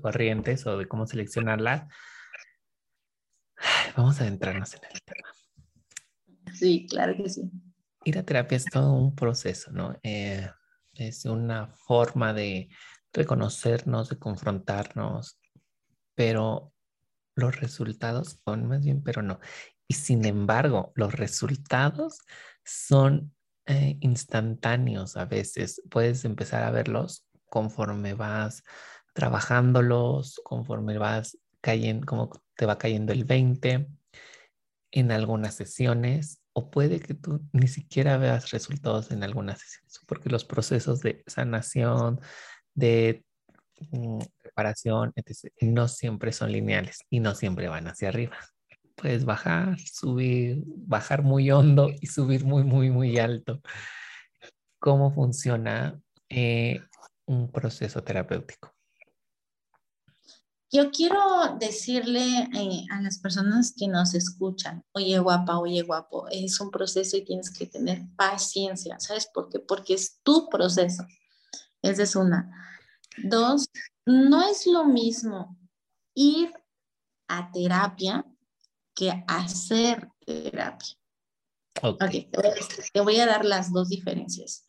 corrientes 0.00 0.66
o 0.66 0.78
de 0.78 0.86
cómo 0.86 1.06
seleccionarlas, 1.06 1.92
vamos 3.96 4.20
a 4.20 4.22
adentrarnos 4.24 4.74
en 4.74 4.80
el 4.90 5.02
tema. 5.02 6.54
Sí, 6.54 6.86
claro 6.88 7.16
que 7.16 7.28
sí 7.28 7.50
ir 8.04 8.18
a 8.18 8.22
terapia 8.22 8.56
es 8.56 8.64
todo 8.64 8.92
un 8.92 9.14
proceso, 9.14 9.72
¿no? 9.72 9.98
Eh, 10.02 10.48
es 10.94 11.24
una 11.24 11.68
forma 11.68 12.32
de 12.32 12.68
reconocernos, 13.12 14.08
de 14.08 14.18
confrontarnos, 14.18 15.38
pero 16.14 16.72
los 17.34 17.60
resultados 17.60 18.40
son 18.44 18.66
más 18.66 18.84
bien, 18.84 19.02
pero 19.02 19.22
no. 19.22 19.40
Y 19.88 19.94
sin 19.94 20.24
embargo, 20.24 20.92
los 20.94 21.14
resultados 21.14 22.20
son 22.64 23.34
eh, 23.70 23.96
instantáneos 24.00 25.16
a 25.16 25.26
veces. 25.26 25.80
Puedes 25.90 26.24
empezar 26.24 26.64
a 26.64 26.70
verlos 26.70 27.24
conforme 27.48 28.14
vas 28.14 28.64
trabajándolos, 29.14 30.40
conforme 30.44 30.98
vas 30.98 31.38
cayendo, 31.60 32.06
como 32.06 32.30
te 32.56 32.66
va 32.66 32.78
cayendo 32.78 33.12
el 33.12 33.24
20 33.24 33.86
en 34.92 35.12
algunas 35.12 35.54
sesiones 35.54 36.40
o 36.52 36.70
puede 36.70 36.98
que 37.00 37.14
tú 37.14 37.40
ni 37.52 37.68
siquiera 37.68 38.16
veas 38.16 38.50
resultados 38.50 39.12
en 39.12 39.22
algunas 39.22 39.60
sesiones, 39.60 40.00
porque 40.06 40.30
los 40.30 40.44
procesos 40.44 41.00
de 41.00 41.22
sanación, 41.26 42.20
de 42.74 43.24
mm, 43.92 44.18
preparación, 44.42 45.12
etc., 45.14 45.52
no 45.60 45.86
siempre 45.86 46.32
son 46.32 46.50
lineales 46.50 46.98
y 47.08 47.20
no 47.20 47.34
siempre 47.36 47.68
van 47.68 47.86
hacia 47.86 48.08
arriba. 48.08 48.36
Puedes 49.00 49.24
bajar, 49.24 49.78
subir, 49.80 50.62
bajar 50.66 51.22
muy 51.22 51.50
hondo 51.50 51.88
y 52.00 52.06
subir 52.06 52.44
muy, 52.44 52.64
muy, 52.64 52.90
muy 52.90 53.18
alto. 53.18 53.60
¿Cómo 54.78 55.10
funciona 55.10 55.98
eh, 56.28 56.82
un 57.26 57.50
proceso 57.50 58.02
terapéutico? 58.02 58.74
yo 60.72 60.90
quiero 60.92 61.18
decirle 61.58 62.48
eh, 62.54 62.84
a 62.90 63.02
las 63.02 63.18
personas 63.18 63.74
que 63.76 63.88
nos 63.88 64.14
escuchan, 64.14 64.84
oye 64.92 65.18
guapa, 65.18 65.58
oye 65.58 65.82
guapo, 65.82 66.28
es 66.28 66.60
un 66.60 66.70
proceso 66.70 67.16
y 67.16 67.24
tienes 67.24 67.50
que 67.50 67.66
tener 67.66 68.02
paciencia, 68.16 69.00
¿sabes 69.00 69.28
por 69.34 69.48
qué? 69.48 69.58
Porque 69.58 69.94
es 69.94 70.20
tu 70.22 70.48
proceso. 70.48 71.04
Esa 71.82 72.02
es 72.04 72.14
una. 72.14 72.50
Dos, 73.24 73.68
no 74.06 74.48
es 74.48 74.66
lo 74.66 74.84
mismo 74.84 75.58
ir 76.14 76.52
a 77.26 77.50
terapia 77.50 78.24
que 79.00 79.24
hacer 79.26 80.10
terapia. 80.26 80.94
Okay. 81.82 82.30
te 82.92 83.00
voy 83.00 83.18
a 83.18 83.24
dar 83.24 83.46
las 83.46 83.72
dos 83.72 83.88
diferencias. 83.88 84.66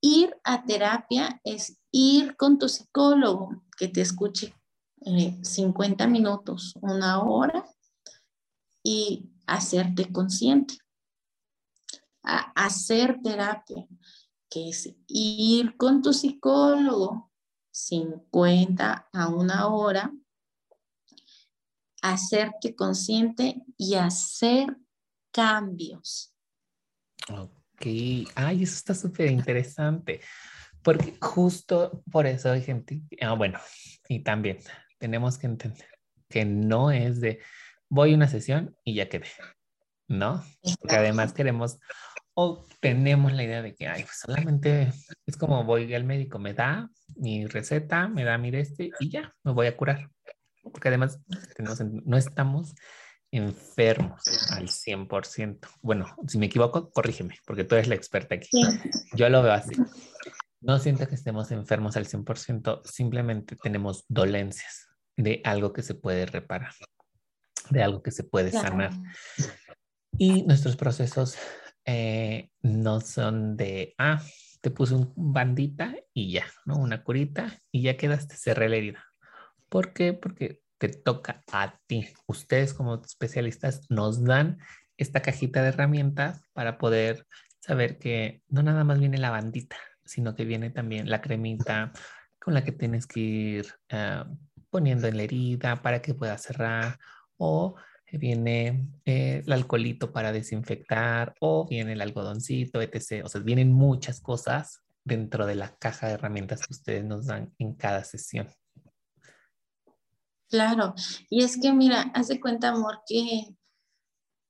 Ir 0.00 0.34
a 0.44 0.64
terapia 0.64 1.42
es 1.44 1.76
ir 1.90 2.36
con 2.38 2.58
tu 2.58 2.70
psicólogo 2.70 3.64
que 3.76 3.88
te 3.88 4.00
escuche 4.00 4.54
50 5.02 6.04
eh, 6.04 6.08
minutos, 6.08 6.72
una 6.80 7.22
hora 7.22 7.66
y 8.82 9.28
hacerte 9.46 10.10
consciente. 10.10 10.78
hacer 12.22 13.20
terapia, 13.22 13.86
que 14.48 14.70
es 14.70 14.88
ir 15.06 15.76
con 15.76 16.00
tu 16.00 16.14
psicólogo 16.14 17.30
50 17.72 19.10
a 19.12 19.28
una 19.28 19.68
hora, 19.68 20.10
hacerte 22.12 22.74
consciente 22.74 23.62
y 23.76 23.94
hacer 23.94 24.76
cambios. 25.32 26.34
Ok, 27.30 27.86
ay, 28.34 28.62
eso 28.62 28.74
está 28.74 28.94
súper 28.94 29.30
interesante, 29.30 30.20
porque 30.82 31.16
justo 31.20 32.02
por 32.10 32.26
eso 32.26 32.52
hay 32.52 32.62
gente, 32.62 33.02
ah, 33.20 33.34
bueno, 33.34 33.58
y 34.08 34.20
también 34.20 34.58
tenemos 34.98 35.38
que 35.38 35.46
entender 35.46 35.88
que 36.28 36.44
no 36.44 36.90
es 36.90 37.20
de 37.20 37.40
voy 37.88 38.12
a 38.12 38.16
una 38.16 38.28
sesión 38.28 38.76
y 38.84 38.94
ya 38.94 39.08
quedé, 39.08 39.28
¿no? 40.08 40.44
Porque 40.80 40.96
además 40.96 41.32
queremos 41.32 41.78
o 42.34 42.66
tenemos 42.80 43.32
la 43.32 43.44
idea 43.44 43.62
de 43.62 43.74
que, 43.74 43.88
ay, 43.88 44.02
pues 44.02 44.18
solamente 44.20 44.92
es 45.24 45.36
como 45.36 45.64
voy 45.64 45.92
al 45.94 46.04
médico, 46.04 46.38
me 46.38 46.52
da 46.52 46.90
mi 47.16 47.46
receta, 47.46 48.08
me 48.08 48.24
da 48.24 48.36
mi 48.36 48.50
este 48.50 48.90
y 49.00 49.08
ya, 49.08 49.34
me 49.42 49.52
voy 49.52 49.66
a 49.68 49.76
curar. 49.76 50.10
Porque 50.72 50.88
además 50.88 51.20
no 52.04 52.16
estamos 52.16 52.74
enfermos 53.30 54.22
al 54.50 54.68
100%. 54.68 55.68
Bueno, 55.82 56.06
si 56.26 56.38
me 56.38 56.46
equivoco, 56.46 56.90
corrígeme, 56.90 57.38
porque 57.46 57.64
tú 57.64 57.74
eres 57.74 57.88
la 57.88 57.94
experta 57.94 58.34
aquí. 58.34 58.48
Yo 59.14 59.28
lo 59.28 59.42
veo 59.42 59.52
así. 59.52 59.74
No 60.60 60.78
siento 60.78 61.06
que 61.06 61.14
estemos 61.14 61.50
enfermos 61.50 61.96
al 61.96 62.06
100%, 62.06 62.82
simplemente 62.84 63.56
tenemos 63.56 64.04
dolencias 64.08 64.88
de 65.16 65.40
algo 65.44 65.72
que 65.72 65.82
se 65.82 65.94
puede 65.94 66.26
reparar, 66.26 66.72
de 67.70 67.82
algo 67.82 68.02
que 68.02 68.10
se 68.10 68.24
puede 68.24 68.50
sanar. 68.50 68.90
Y 70.18 70.42
nuestros 70.42 70.76
procesos 70.76 71.36
eh, 71.84 72.50
no 72.62 73.00
son 73.00 73.56
de, 73.56 73.94
ah, 73.98 74.20
te 74.60 74.70
puse 74.70 74.94
un 74.94 75.12
bandita 75.14 75.94
y 76.12 76.32
ya, 76.32 76.46
¿no? 76.64 76.78
Una 76.78 77.04
curita 77.04 77.62
y 77.70 77.82
ya 77.82 77.96
quedaste, 77.96 78.36
cerré 78.36 78.68
la 78.68 78.76
herida. 78.76 79.04
¿Por 79.76 79.92
qué? 79.92 80.14
Porque 80.14 80.62
te 80.78 80.88
toca 80.88 81.44
a 81.52 81.78
ti. 81.86 82.08
Ustedes 82.26 82.72
como 82.72 82.94
especialistas 82.94 83.82
nos 83.90 84.24
dan 84.24 84.56
esta 84.96 85.20
cajita 85.20 85.60
de 85.60 85.68
herramientas 85.68 86.40
para 86.54 86.78
poder 86.78 87.26
saber 87.60 87.98
que 87.98 88.40
no 88.48 88.62
nada 88.62 88.84
más 88.84 88.98
viene 88.98 89.18
la 89.18 89.28
bandita, 89.28 89.76
sino 90.02 90.34
que 90.34 90.46
viene 90.46 90.70
también 90.70 91.10
la 91.10 91.20
cremita 91.20 91.92
con 92.38 92.54
la 92.54 92.64
que 92.64 92.72
tienes 92.72 93.06
que 93.06 93.20
ir 93.20 93.66
ah, 93.90 94.26
poniendo 94.70 95.08
en 95.08 95.18
la 95.18 95.24
herida 95.24 95.82
para 95.82 96.00
que 96.00 96.14
pueda 96.14 96.38
cerrar 96.38 96.98
o 97.36 97.74
viene 98.12 98.88
eh, 99.04 99.42
el 99.44 99.52
alcoholito 99.52 100.10
para 100.10 100.32
desinfectar 100.32 101.34
o 101.38 101.68
viene 101.68 101.92
el 101.92 102.00
algodoncito, 102.00 102.80
etc. 102.80 103.26
O 103.26 103.28
sea, 103.28 103.42
vienen 103.42 103.74
muchas 103.74 104.22
cosas 104.22 104.80
dentro 105.04 105.44
de 105.44 105.56
la 105.56 105.76
caja 105.76 106.06
de 106.06 106.14
herramientas 106.14 106.66
que 106.66 106.72
ustedes 106.72 107.04
nos 107.04 107.26
dan 107.26 107.52
en 107.58 107.74
cada 107.74 108.04
sesión. 108.04 108.48
Claro, 110.48 110.94
y 111.28 111.42
es 111.42 111.58
que 111.60 111.72
mira, 111.72 112.12
haz 112.14 112.28
de 112.28 112.40
cuenta, 112.40 112.68
amor, 112.68 113.00
que, 113.06 113.56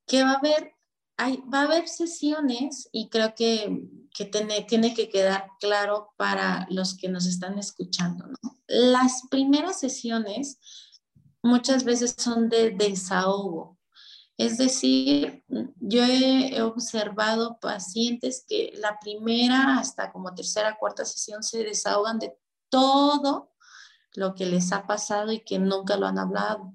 que 0.07 0.23
va 0.23 0.33
a 0.33 0.39
haber, 0.39 0.75
hay, 1.17 1.43
va 1.53 1.61
a 1.61 1.65
haber 1.65 1.89
sesiones 1.89 2.89
y 2.93 3.09
creo 3.09 3.35
que, 3.35 3.89
que 4.15 4.27
tiene, 4.27 4.63
tiene 4.63 4.95
que 4.95 5.09
quedar 5.09 5.49
claro 5.59 6.13
para 6.17 6.67
los 6.71 6.97
que 6.97 7.09
nos 7.09 7.27
están 7.27 7.59
escuchando, 7.59 8.27
¿no? 8.27 8.37
Las 8.67 9.23
primeras 9.31 9.81
sesiones 9.81 10.59
muchas 11.43 11.85
veces 11.85 12.15
son 12.19 12.49
de 12.49 12.71
desahogo. 12.71 13.79
Es 14.37 14.59
decir, 14.59 15.45
yo 15.81 16.05
he 16.05 16.61
observado 16.61 17.59
pacientes 17.59 18.45
que 18.47 18.73
la 18.77 18.99
primera 18.99 19.79
hasta 19.79 20.13
como 20.13 20.35
tercera, 20.35 20.77
cuarta 20.79 21.07
sesión 21.07 21.43
se 21.43 21.65
desahogan 21.65 22.19
de 22.19 22.37
todo 22.69 23.56
lo 24.17 24.35
que 24.35 24.47
les 24.47 24.73
ha 24.73 24.87
pasado 24.87 25.31
y 25.31 25.41
que 25.41 25.59
nunca 25.59 25.97
lo 25.97 26.07
han 26.07 26.19
hablado, 26.19 26.75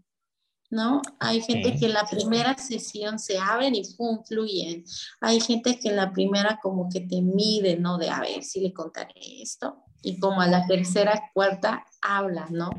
¿no? 0.69 1.01
Hay 1.19 1.41
gente 1.41 1.75
que 1.75 1.87
en 1.87 1.93
la 1.93 2.05
primera 2.05 2.55
sesión 2.57 3.19
se 3.19 3.37
abren 3.37 3.75
y 3.75 3.83
¡pum! 3.95 4.23
fluyen. 4.23 4.85
Hay 5.19 5.41
gente 5.41 5.79
que 5.79 5.89
en 5.89 5.97
la 5.97 6.13
primera 6.13 6.59
como 6.61 6.87
que 6.87 7.01
te 7.01 7.21
mide, 7.21 7.77
¿no? 7.77 7.97
De 7.97 8.09
a 8.09 8.21
ver 8.21 8.43
si 8.43 8.61
le 8.61 8.73
contaré 8.73 9.41
esto. 9.41 9.83
Y 10.03 10.19
como 10.19 10.41
a 10.41 10.47
la 10.47 10.65
tercera, 10.67 11.29
cuarta, 11.33 11.83
habla, 12.01 12.47
¿no? 12.51 12.69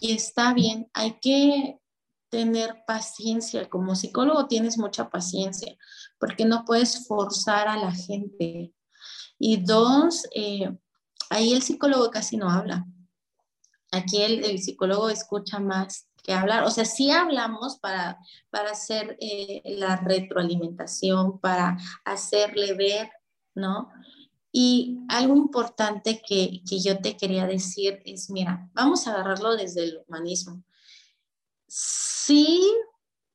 Y 0.00 0.12
está 0.12 0.52
bien, 0.52 0.88
hay 0.92 1.18
que 1.20 1.78
tener 2.30 2.84
paciencia. 2.86 3.68
Como 3.70 3.96
psicólogo 3.96 4.46
tienes 4.46 4.76
mucha 4.78 5.08
paciencia 5.08 5.76
porque 6.20 6.44
no 6.44 6.64
puedes 6.66 7.06
forzar 7.08 7.68
a 7.68 7.76
la 7.78 7.92
gente. 7.92 8.74
Y 9.38 9.56
dos, 9.56 10.26
eh, 10.34 10.76
ahí 11.30 11.54
el 11.54 11.62
psicólogo 11.62 12.10
casi 12.10 12.36
no 12.36 12.50
habla 12.50 12.86
aquí 13.92 14.22
el, 14.22 14.58
psicólogo 14.58 15.10
escucha 15.10 15.58
más 15.58 16.08
que 16.22 16.32
hablar. 16.32 16.64
O 16.64 16.70
sea, 16.70 16.84
sí 16.84 17.10
hablamos 17.10 17.78
para, 17.78 18.18
para 18.50 18.70
hacer 18.70 19.16
eh, 19.20 19.62
la 19.64 19.96
retroalimentación, 19.96 21.38
para 21.40 21.78
hacerle 22.04 22.74
ver, 22.74 23.10
¿no? 23.54 23.90
Y 24.50 24.98
algo 25.08 25.36
importante 25.36 26.22
que, 26.26 26.62
yo 26.64 26.98
te 27.00 27.16
quería 27.16 27.46
decir 27.46 28.02
es, 28.04 28.30
mira, 28.30 28.68
vamos 28.72 29.06
a 29.06 29.12
agarrarlo 29.12 29.56
desde 29.56 29.84
el 29.84 30.02
humanismo. 30.06 30.62
Sí 31.66 32.62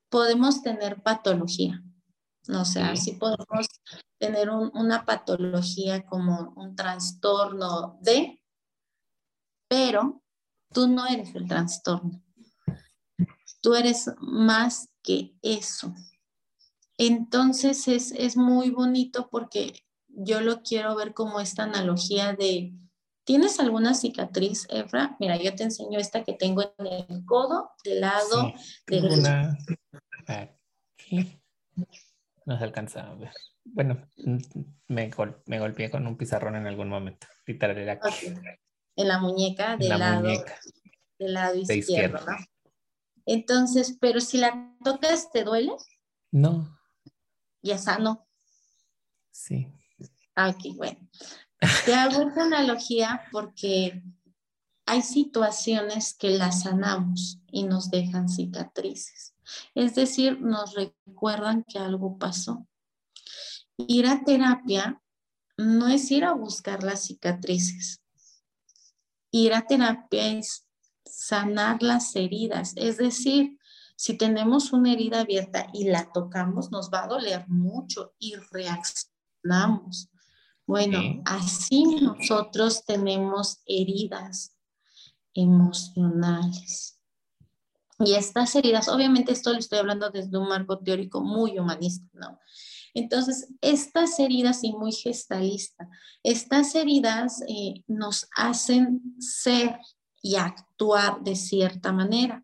podemos 0.09 0.63
tener 0.63 1.01
patología, 1.03 1.83
¿no? 2.47 2.61
o 2.61 2.65
sea, 2.65 2.95
sí 2.95 3.13
podemos 3.13 3.67
tener 4.17 4.49
una 4.49 5.05
patología 5.05 6.05
como 6.05 6.53
un 6.55 6.75
trastorno 6.75 7.97
de, 8.01 8.41
pero 9.67 10.22
Tú 10.73 10.88
no 10.88 11.05
eres 11.07 11.36
el 11.36 11.47
trastorno. 11.47 12.21
Tú 13.62 13.75
eres 13.75 14.12
más 14.19 14.89
que 15.01 15.36
eso. 15.41 15.93
Entonces 16.97 17.88
es, 17.88 18.38
muy 18.38 18.69
bonito 18.69 19.29
porque 19.29 19.73
yo 20.07 20.41
lo 20.41 20.62
quiero 20.62 20.95
ver 20.95 21.13
como 21.13 21.39
esta 21.39 21.63
analogía 21.63 22.33
de, 22.33 22.73
¿tienes 23.23 23.59
alguna 23.59 23.93
cicatriz, 23.93 24.67
Efra? 24.69 25.15
Mira, 25.19 25.38
yo 25.38 25.55
te 25.55 25.63
enseño 25.63 25.99
esta 25.99 26.23
que 26.23 26.33
tengo 26.33 26.62
en 26.77 26.86
el 26.88 27.25
codo 27.25 27.71
del 27.83 28.01
lado 28.01 28.53
derecho. 28.88 29.21
No 32.45 32.57
se 32.57 32.63
alcanza 32.63 33.09
a 33.09 33.15
ver. 33.15 33.31
Bueno, 33.63 34.05
me, 34.88 35.09
me 35.45 35.59
golpeé 35.59 35.89
con 35.89 36.05
un 36.05 36.17
pizarrón 36.17 36.55
en 36.55 36.67
algún 36.67 36.89
momento. 36.89 37.27
aquí 37.47 38.33
en 38.95 39.08
la 39.08 39.19
muñeca 39.19 39.77
del, 39.77 39.89
lado, 39.89 40.27
del 41.19 41.34
lado 41.34 41.56
izquierdo, 41.56 42.19
¿no? 42.25 42.38
Entonces, 43.25 43.98
pero 44.00 44.19
si 44.19 44.37
la 44.37 44.75
tocas, 44.83 45.31
¿te 45.31 45.44
duele? 45.44 45.71
No. 46.31 46.77
Ya 47.62 47.77
sano. 47.77 48.27
Sí. 49.31 49.67
Ah, 50.35 50.50
ok, 50.50 50.75
bueno. 50.75 51.00
Te 51.85 51.94
hago 51.94 52.21
esta 52.27 52.44
analogía 52.44 53.21
porque 53.31 54.04
hay 54.85 55.02
situaciones 55.02 56.13
que 56.13 56.31
las 56.31 56.63
sanamos 56.63 57.39
y 57.52 57.63
nos 57.63 57.89
dejan 57.89 58.27
cicatrices. 58.27 59.33
Es 59.73 59.96
decir, 59.96 60.41
nos 60.41 60.73
recuerdan 60.73 61.63
que 61.63 61.79
algo 61.79 62.17
pasó. 62.17 62.67
Ir 63.77 64.08
a 64.08 64.23
terapia 64.23 65.02
no 65.58 65.87
es 65.87 66.12
ir 66.12 66.25
a 66.25 66.33
buscar 66.33 66.83
las 66.83 67.06
cicatrices, 67.06 68.02
ir 69.34 69.54
a 69.54 69.65
terapia 69.65 70.38
es 70.38 70.65
sanar 71.04 71.81
las 71.81 72.15
heridas, 72.15 72.73
es 72.75 72.98
decir, 72.98 73.58
si 73.96 74.17
tenemos 74.17 74.71
una 74.71 74.94
herida 74.94 75.21
abierta 75.21 75.67
y 75.73 75.86
la 75.86 76.12
tocamos, 76.12 76.71
nos 76.71 76.90
va 76.92 77.04
a 77.04 77.08
doler 77.08 77.46
mucho 77.48 78.13
y 78.19 78.36
reaccionamos. 78.52 80.10
Bueno, 80.65 81.21
así 81.25 81.84
nosotros 82.02 82.86
tenemos 82.86 83.62
heridas 83.65 84.56
emocionales. 85.34 87.00
Y 88.06 88.15
estas 88.15 88.56
heridas, 88.56 88.87
obviamente 88.89 89.31
esto 89.31 89.51
lo 89.51 89.60
estoy 89.60 89.79
hablando 89.79 90.10
desde 90.10 90.37
un 90.37 90.47
marco 90.47 90.79
teórico 90.79 91.21
muy 91.21 91.58
humanista, 91.60 92.08
¿no? 92.13 92.39
Entonces, 92.93 93.47
estas 93.62 94.19
heridas, 94.19 94.63
y 94.63 94.71
muy 94.71 94.91
gestalista, 94.91 95.89
estas 96.21 96.75
heridas 96.75 97.41
eh, 97.47 97.83
nos 97.87 98.27
hacen 98.35 99.01
ser 99.19 99.79
y 100.21 100.35
actuar 100.35 101.21
de 101.23 101.35
cierta 101.35 101.91
manera. 101.91 102.43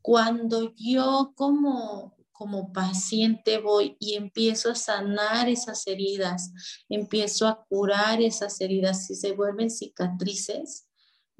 Cuando 0.00 0.72
yo 0.74 1.32
como, 1.36 2.16
como 2.32 2.72
paciente 2.72 3.58
voy 3.58 3.96
y 4.00 4.14
empiezo 4.14 4.70
a 4.70 4.74
sanar 4.74 5.48
esas 5.48 5.86
heridas, 5.86 6.52
empiezo 6.88 7.46
a 7.46 7.64
curar 7.68 8.20
esas 8.20 8.60
heridas, 8.60 9.06
si 9.06 9.14
se 9.14 9.32
vuelven 9.32 9.70
cicatrices, 9.70 10.88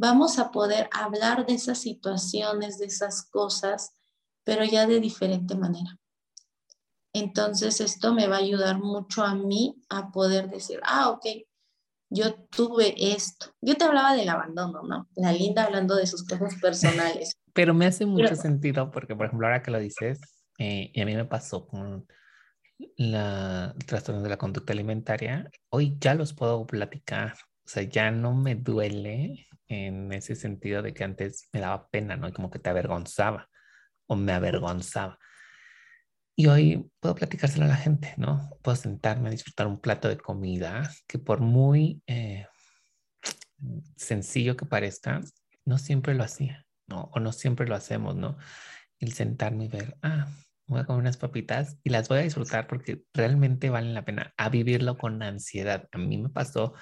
vamos 0.03 0.41
a 0.41 0.51
poder 0.51 0.89
hablar 0.91 1.47
de 1.47 1.55
esas 1.55 1.79
situaciones, 1.79 2.77
de 2.79 2.87
esas 2.87 3.23
cosas, 3.31 3.93
pero 4.45 4.65
ya 4.65 4.85
de 4.89 4.99
diferente 4.99 5.55
manera. 5.55 5.97
Entonces 7.15 7.81
esto 7.81 8.13
me 8.13 8.27
va 8.27 8.37
a 8.37 8.41
ayudar 8.41 8.81
mucho 8.81 9.23
a 9.23 9.37
mí 9.37 9.81
a 9.89 10.11
poder 10.11 10.51
decir, 10.51 10.81
ah, 10.83 11.11
ok, 11.11 11.25
yo 12.11 12.35
tuve 12.35 12.95
esto. 13.15 13.55
Yo 13.61 13.77
te 13.77 13.85
hablaba 13.85 14.17
del 14.17 14.29
abandono, 14.29 14.83
¿no? 14.83 15.09
La 15.15 15.31
linda 15.33 15.65
hablando 15.65 15.95
de 15.95 16.09
sus 16.09 16.27
cosas 16.27 16.57
personales. 16.61 17.39
Pero 17.55 17.73
me 17.73 17.87
hace 17.87 18.05
mucho 18.05 18.35
sentido 18.35 18.91
porque, 18.91 19.15
por 19.15 19.27
ejemplo, 19.27 19.47
ahora 19.47 19.63
que 19.63 19.71
lo 19.71 19.79
dices, 19.79 20.19
eh, 20.59 20.91
y 20.93 21.01
a 21.01 21.07
mí 21.07 21.15
me 21.15 21.27
pasó 21.27 21.69
con 21.69 22.09
la 22.97 23.73
trastorno 23.87 24.21
de 24.21 24.31
la 24.31 24.37
conducta 24.37 24.73
alimentaria, 24.73 25.49
hoy 25.71 25.97
ya 26.01 26.15
los 26.15 26.33
puedo 26.33 26.67
platicar. 26.67 27.35
O 27.65 27.69
sea, 27.69 27.85
ya 27.85 28.11
no 28.11 28.35
me 28.35 28.57
duele 28.57 29.47
en 29.73 30.13
ese 30.13 30.35
sentido 30.35 30.83
de 30.83 30.95
que 30.95 31.05
antes 31.05 31.49
me 31.53 31.61
daba 31.61 31.89
pena, 31.89 32.17
¿no? 32.17 32.29
Y 32.29 32.33
como 32.33 32.51
que 32.51 32.59
te 32.59 32.71
avergonzaba 32.71 33.49
o 34.07 34.17
me 34.17 34.33
avergonzaba. 34.33 35.19
Y 36.37 36.47
hoy 36.47 36.91
puedo 37.01 37.15
platicárselo 37.15 37.67
a 37.67 37.69
la 37.69 37.77
gente, 37.77 38.15
¿no? 38.17 38.51
Puedo 38.63 38.77
sentarme 38.77 39.29
a 39.29 39.33
disfrutar 39.33 39.67
un 39.67 39.81
plato 39.81 40.09
de 40.09 40.17
comida 40.17 40.91
que 41.07 41.19
por 41.19 41.41
muy 41.41 42.03
eh, 42.07 42.47
sencillo 43.97 44.57
que 44.57 44.67
parezca, 44.67 45.21
no 45.65 45.79
siempre 45.79 46.15
lo 46.15 46.25
hacía, 46.25 46.65
¿no? 46.87 47.11
O 47.13 47.21
no 47.21 47.33
siempre 47.33 47.67
lo 47.67 47.75
hacemos, 47.75 48.17
¿no? 48.17 48.39
El 48.99 49.13
sentarme 49.13 49.67
y 49.67 49.69
ver, 49.69 49.97
ah, 50.03 50.29
voy 50.67 50.81
a 50.81 50.85
comer 50.85 51.01
unas 51.01 51.17
papitas 51.17 51.79
y 51.83 51.91
las 51.91 52.09
voy 52.09 52.19
a 52.19 52.23
disfrutar 52.23 52.67
porque 52.67 53.05
realmente 53.13 53.71
valen 53.71 53.95
la 53.95 54.05
pena. 54.05 54.33
A 54.37 54.49
vivirlo 54.49 54.97
con 54.97 55.23
ansiedad. 55.23 55.89
A 55.93 55.99
mí 55.99 56.19
me 56.19 56.31
pasó, 56.31 56.75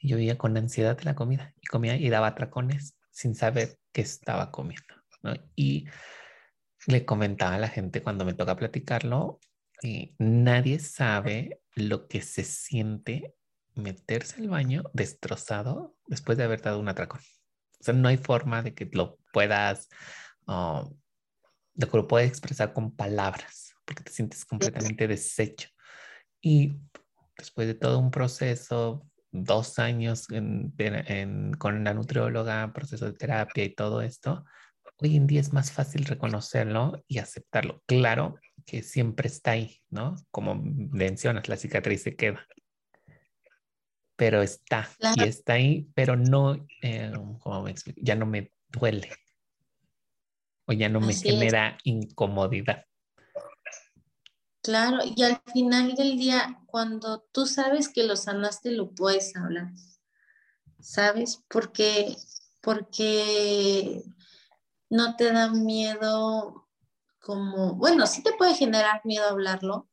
yo 0.00 0.16
vivía 0.16 0.38
con 0.38 0.56
ansiedad 0.56 0.96
de 0.96 1.04
la 1.04 1.14
comida 1.14 1.54
y 1.60 1.66
comía 1.66 1.96
y 1.96 2.08
daba 2.08 2.34
tracones 2.34 2.96
sin 3.10 3.34
saber 3.34 3.78
qué 3.92 4.02
estaba 4.02 4.50
comiendo, 4.50 4.94
¿no? 5.22 5.34
Y 5.56 5.86
le 6.86 7.04
comentaba 7.04 7.56
a 7.56 7.58
la 7.58 7.68
gente 7.68 8.02
cuando 8.02 8.24
me 8.24 8.34
toca 8.34 8.56
platicarlo, 8.56 9.40
eh, 9.82 10.14
nadie 10.18 10.78
sabe 10.78 11.60
lo 11.74 12.08
que 12.08 12.22
se 12.22 12.44
siente 12.44 13.34
meterse 13.74 14.40
al 14.40 14.48
baño 14.48 14.84
destrozado 14.92 15.96
después 16.06 16.38
de 16.38 16.44
haber 16.44 16.62
dado 16.62 16.80
un 16.80 16.88
atracón. 16.88 17.20
O 17.80 17.84
sea, 17.84 17.94
no 17.94 18.08
hay 18.08 18.16
forma 18.16 18.62
de 18.62 18.74
que 18.74 18.88
lo 18.92 19.18
puedas, 19.32 19.88
oh, 20.46 20.92
de 21.74 21.88
que 21.88 21.96
lo 21.96 22.08
puedas 22.08 22.28
expresar 22.28 22.72
con 22.72 22.94
palabras, 22.94 23.74
porque 23.84 24.02
te 24.02 24.10
sientes 24.10 24.44
completamente 24.44 25.06
deshecho. 25.06 25.68
Y 26.40 26.80
después 27.36 27.68
de 27.68 27.74
todo 27.74 27.98
un 27.98 28.10
proceso, 28.10 29.08
dos 29.30 29.78
años 29.78 30.26
con 31.58 31.84
la 31.84 31.94
nutrióloga, 31.94 32.72
proceso 32.72 33.06
de 33.06 33.12
terapia 33.12 33.64
y 33.64 33.74
todo 33.74 34.02
esto, 34.02 34.44
hoy 35.00 35.16
en 35.16 35.26
día 35.26 35.40
es 35.40 35.52
más 35.52 35.70
fácil 35.70 36.04
reconocerlo 36.04 37.02
y 37.06 37.18
aceptarlo. 37.18 37.82
Claro 37.86 38.38
que 38.66 38.82
siempre 38.82 39.28
está 39.28 39.52
ahí, 39.52 39.80
¿no? 39.90 40.16
Como 40.30 40.56
mencionas, 40.56 41.48
la 41.48 41.56
cicatriz 41.56 42.02
se 42.02 42.16
queda. 42.16 42.46
Pero 44.16 44.42
está, 44.42 44.88
y 45.16 45.22
está 45.22 45.54
ahí, 45.54 45.88
pero 45.94 46.16
no, 46.16 46.66
eh, 46.82 47.12
¿cómo 47.38 47.62
me 47.62 47.70
explico? 47.70 48.00
Ya 48.02 48.16
no 48.16 48.26
me 48.26 48.52
duele. 48.68 49.10
O 50.66 50.72
ya 50.72 50.88
no 50.88 51.00
me 51.00 51.14
genera 51.14 51.78
incomodidad. 51.84 52.84
Claro, 54.68 54.98
y 55.02 55.22
al 55.22 55.40
final 55.50 55.94
del 55.94 56.18
día, 56.18 56.60
cuando 56.66 57.26
tú 57.32 57.46
sabes 57.46 57.88
que 57.88 58.02
lo 58.02 58.16
sanaste, 58.16 58.70
lo 58.70 58.90
puedes 58.90 59.34
hablar. 59.34 59.72
¿Sabes? 60.78 61.42
Porque, 61.48 62.14
porque 62.60 64.02
no 64.90 65.16
te 65.16 65.32
da 65.32 65.48
miedo 65.48 66.68
como, 67.18 67.76
bueno, 67.76 68.06
sí 68.06 68.22
te 68.22 68.34
puede 68.34 68.54
generar 68.54 69.00
miedo 69.04 69.26
hablarlo, 69.26 69.88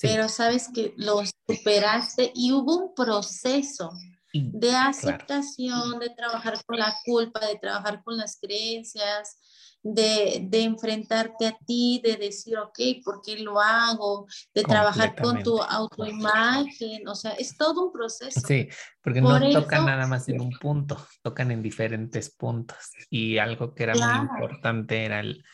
pero 0.00 0.30
sabes 0.30 0.70
que 0.74 0.94
lo 0.96 1.20
superaste 1.46 2.32
y 2.34 2.52
hubo 2.52 2.78
un 2.78 2.94
proceso 2.94 3.90
de 4.32 4.74
aceptación, 4.74 5.98
de 5.98 6.08
trabajar 6.08 6.64
con 6.64 6.78
la 6.78 6.96
culpa, 7.04 7.46
de 7.46 7.58
trabajar 7.58 8.02
con 8.02 8.16
las 8.16 8.38
creencias, 8.40 9.36
de, 9.84 10.48
enfrentarte 10.64 11.46
a 11.46 11.56
ti, 11.66 12.00
de 12.02 12.16
decir, 12.16 12.56
ok, 12.56 12.78
¿por 13.04 13.20
qué 13.20 13.38
lo 13.38 13.60
hago? 13.60 14.26
De 14.54 14.62
trabajar 14.62 15.14
con 15.14 15.42
tu 15.42 15.60
autoimagen, 15.60 17.06
o 17.06 17.14
sea, 17.14 17.32
es 17.32 17.56
todo 17.56 17.86
un 17.86 17.92
proceso. 17.92 18.40
Sí, 18.40 18.68
porque 19.02 19.20
no 19.20 19.38
tocan 19.52 19.84
nada 19.84 20.06
más 20.06 20.28
en 20.28 20.40
un 20.40 20.50
punto, 20.58 21.06
tocan 21.22 21.50
en 21.50 21.62
diferentes 21.62 22.34
puntos. 22.34 22.78
Y 23.10 23.36
algo 23.36 23.74
que 23.74 23.82
era 23.82 23.94
muy 23.94 24.26
importante 24.26 25.04
era 25.04 25.20
el 25.20 25.44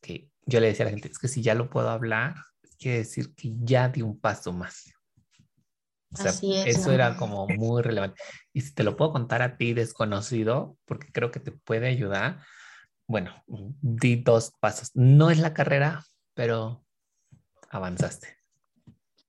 que 0.00 0.30
yo 0.46 0.60
le 0.60 0.68
decía 0.68 0.84
a 0.84 0.86
la 0.86 0.92
gente, 0.92 1.08
es 1.08 1.18
que 1.18 1.28
si 1.28 1.42
ya 1.42 1.54
lo 1.54 1.68
puedo 1.68 1.90
hablar, 1.90 2.36
quiere 2.78 2.98
decir 2.98 3.34
que 3.34 3.52
ya 3.58 3.88
di 3.88 4.00
un 4.02 4.20
paso 4.20 4.52
más. 4.52 4.92
O 6.12 6.16
sea, 6.18 6.32
eso 6.64 6.92
era 6.92 7.16
como 7.16 7.48
muy 7.48 7.82
relevante. 7.82 8.22
Y 8.52 8.60
si 8.60 8.72
te 8.72 8.84
lo 8.84 8.96
puedo 8.96 9.12
contar 9.12 9.42
a 9.42 9.56
ti 9.56 9.74
desconocido, 9.74 10.76
porque 10.84 11.08
creo 11.12 11.32
que 11.32 11.40
te 11.40 11.50
puede 11.50 11.88
ayudar, 11.88 12.44
bueno, 13.06 13.30
di 13.46 14.16
dos 14.16 14.52
pasos. 14.60 14.90
No 14.94 15.30
es 15.30 15.38
la 15.38 15.54
carrera, 15.54 16.04
pero 16.34 16.84
avanzaste. 17.70 18.36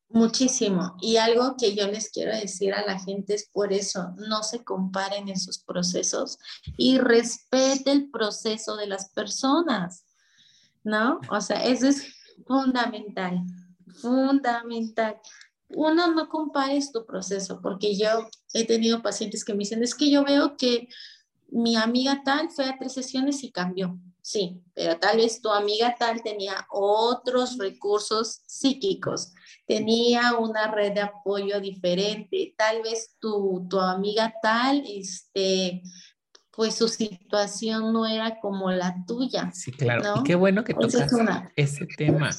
Muchísimo. 0.09 0.95
Y 1.01 1.17
algo 1.17 1.55
que 1.57 1.75
yo 1.75 1.87
les 1.87 2.09
quiero 2.09 2.35
decir 2.35 2.73
a 2.73 2.85
la 2.85 2.97
gente 2.97 3.33
es 3.33 3.49
por 3.49 3.73
eso, 3.73 4.13
no 4.17 4.41
se 4.41 4.63
comparen 4.63 5.27
esos 5.27 5.59
procesos 5.59 6.37
y 6.77 6.97
respete 6.97 7.91
el 7.91 8.09
proceso 8.09 8.77
de 8.77 8.87
las 8.87 9.09
personas, 9.09 10.05
¿no? 10.83 11.19
O 11.29 11.41
sea, 11.41 11.65
eso 11.65 11.87
es 11.87 12.15
fundamental, 12.45 13.41
fundamental. 14.01 15.19
Uno, 15.69 16.07
no 16.13 16.29
compares 16.29 16.93
tu 16.93 17.05
proceso, 17.05 17.59
porque 17.61 17.97
yo 17.97 18.29
he 18.53 18.65
tenido 18.65 19.01
pacientes 19.01 19.43
que 19.43 19.53
me 19.53 19.59
dicen, 19.59 19.83
es 19.83 19.93
que 19.93 20.09
yo 20.09 20.23
veo 20.23 20.55
que 20.55 20.87
mi 21.49 21.75
amiga 21.75 22.21
tal 22.23 22.49
fue 22.49 22.65
a 22.65 22.77
tres 22.77 22.93
sesiones 22.93 23.43
y 23.43 23.51
cambió. 23.51 23.97
Sí, 24.21 24.61
pero 24.73 24.99
tal 24.99 25.17
vez 25.17 25.41
tu 25.41 25.49
amiga 25.49 25.95
tal 25.97 26.21
tenía 26.21 26.67
otros 26.69 27.57
recursos 27.57 28.41
psíquicos, 28.45 29.33
tenía 29.65 30.35
una 30.37 30.69
red 30.69 30.93
de 30.93 31.01
apoyo 31.01 31.61
diferente, 31.61 32.53
tal 32.57 32.81
vez 32.81 33.15
tu, 33.19 33.65
tu 33.69 33.79
amiga 33.79 34.33
tal, 34.41 34.83
este, 34.85 35.81
pues 36.51 36.75
su 36.75 36.89
situación 36.89 37.93
no 37.93 38.05
era 38.05 38.39
como 38.41 38.69
la 38.69 38.97
tuya. 39.07 39.49
Sí, 39.53 39.71
claro. 39.71 40.15
Y 40.17 40.23
qué 40.23 40.35
bueno 40.35 40.65
que 40.65 40.73
tocas 40.73 41.09
ese 41.55 41.85
tema 41.85 42.31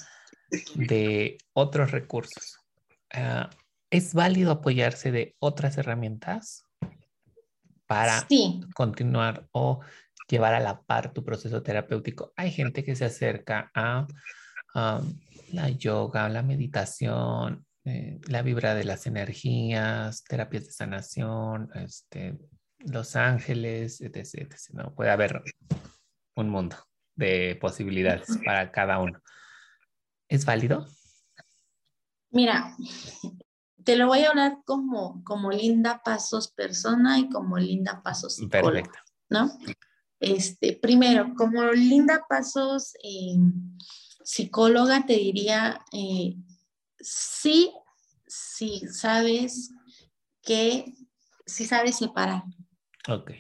de 0.75 1.39
otros 1.55 1.91
recursos. 1.91 2.59
Ah, 3.15 3.49
¿Es 3.91 4.13
válido 4.13 4.53
apoyarse 4.53 5.11
de 5.11 5.37
otras 5.39 5.79
herramientas? 5.79 6.65
Para 7.89 8.27
continuar 8.75 9.49
o 9.53 9.81
llevar 10.29 10.55
a 10.55 10.61
la 10.61 10.83
par 10.83 11.13
tu 11.13 11.25
proceso 11.25 11.63
terapéutico. 11.63 12.33
Hay 12.37 12.53
gente 12.53 12.85
que 12.85 12.95
se 12.95 13.07
acerca 13.07 13.71
a 13.75 14.07
la 15.53 15.71
yoga, 15.71 16.29
la 16.29 16.43
meditación, 16.43 17.67
eh, 17.87 18.21
la 18.29 18.43
vibra 18.43 18.75
de 18.75 18.85
las 18.85 19.07
energías, 19.07 20.23
terapias 20.25 20.67
de 20.67 20.73
sanación, 20.73 21.71
este, 21.75 22.39
los 22.81 23.17
ángeles, 23.17 24.03
etc, 24.03 24.55
¿no? 24.75 24.95
Puede 24.95 25.11
haber 25.11 25.43
un 26.37 26.51
mundo 26.51 26.77
de 27.17 27.57
posibilidades 27.59 28.39
para 28.45 28.71
cada 28.71 28.99
uno. 28.99 29.21
¿Es 30.29 30.45
válido? 30.45 30.87
Mira, 32.31 32.77
te 33.89 33.97
lo 33.97 34.07
voy 34.07 34.19
a 34.19 34.29
hablar 34.29 34.59
como, 34.67 35.25
como 35.25 35.51
Linda 35.51 36.03
Pasos 36.05 36.53
persona 36.53 37.19
y 37.19 37.31
como 37.31 37.57
Linda 37.57 38.03
Pasos 38.03 38.35
psicóloga, 38.35 39.03
¿no? 39.31 39.51
Este, 40.21 40.75
primero, 40.75 41.33
como 41.35 41.65
Linda 41.73 42.27
Pasos 42.29 42.93
eh, 43.03 43.39
psicóloga, 44.23 45.07
te 45.07 45.15
diría, 45.15 45.83
eh, 45.91 46.37
sí, 47.01 47.73
sí 48.27 48.83
sabes 48.93 49.71
que, 50.43 50.93
sí 51.47 51.65
sabes 51.65 51.97
separar. 51.97 52.43
Ok. 53.09 53.31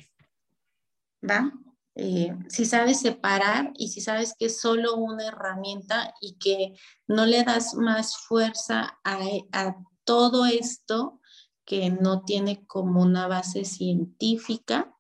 ¿Va? 1.30 1.52
eh, 1.98 2.32
si 2.48 2.64
sabes 2.64 3.00
separar 3.00 3.72
y 3.74 3.88
si 3.88 4.00
sabes 4.00 4.34
que 4.38 4.46
es 4.46 4.60
solo 4.60 4.94
una 4.94 5.26
herramienta 5.26 6.14
y 6.20 6.38
que 6.38 6.74
no 7.08 7.26
le 7.26 7.42
das 7.42 7.74
más 7.74 8.16
fuerza 8.16 8.98
a, 9.02 9.18
a 9.52 9.76
todo 10.08 10.46
esto 10.46 11.20
que 11.66 11.90
no 11.90 12.22
tiene 12.22 12.64
como 12.66 13.02
una 13.02 13.26
base 13.26 13.66
científica, 13.66 14.96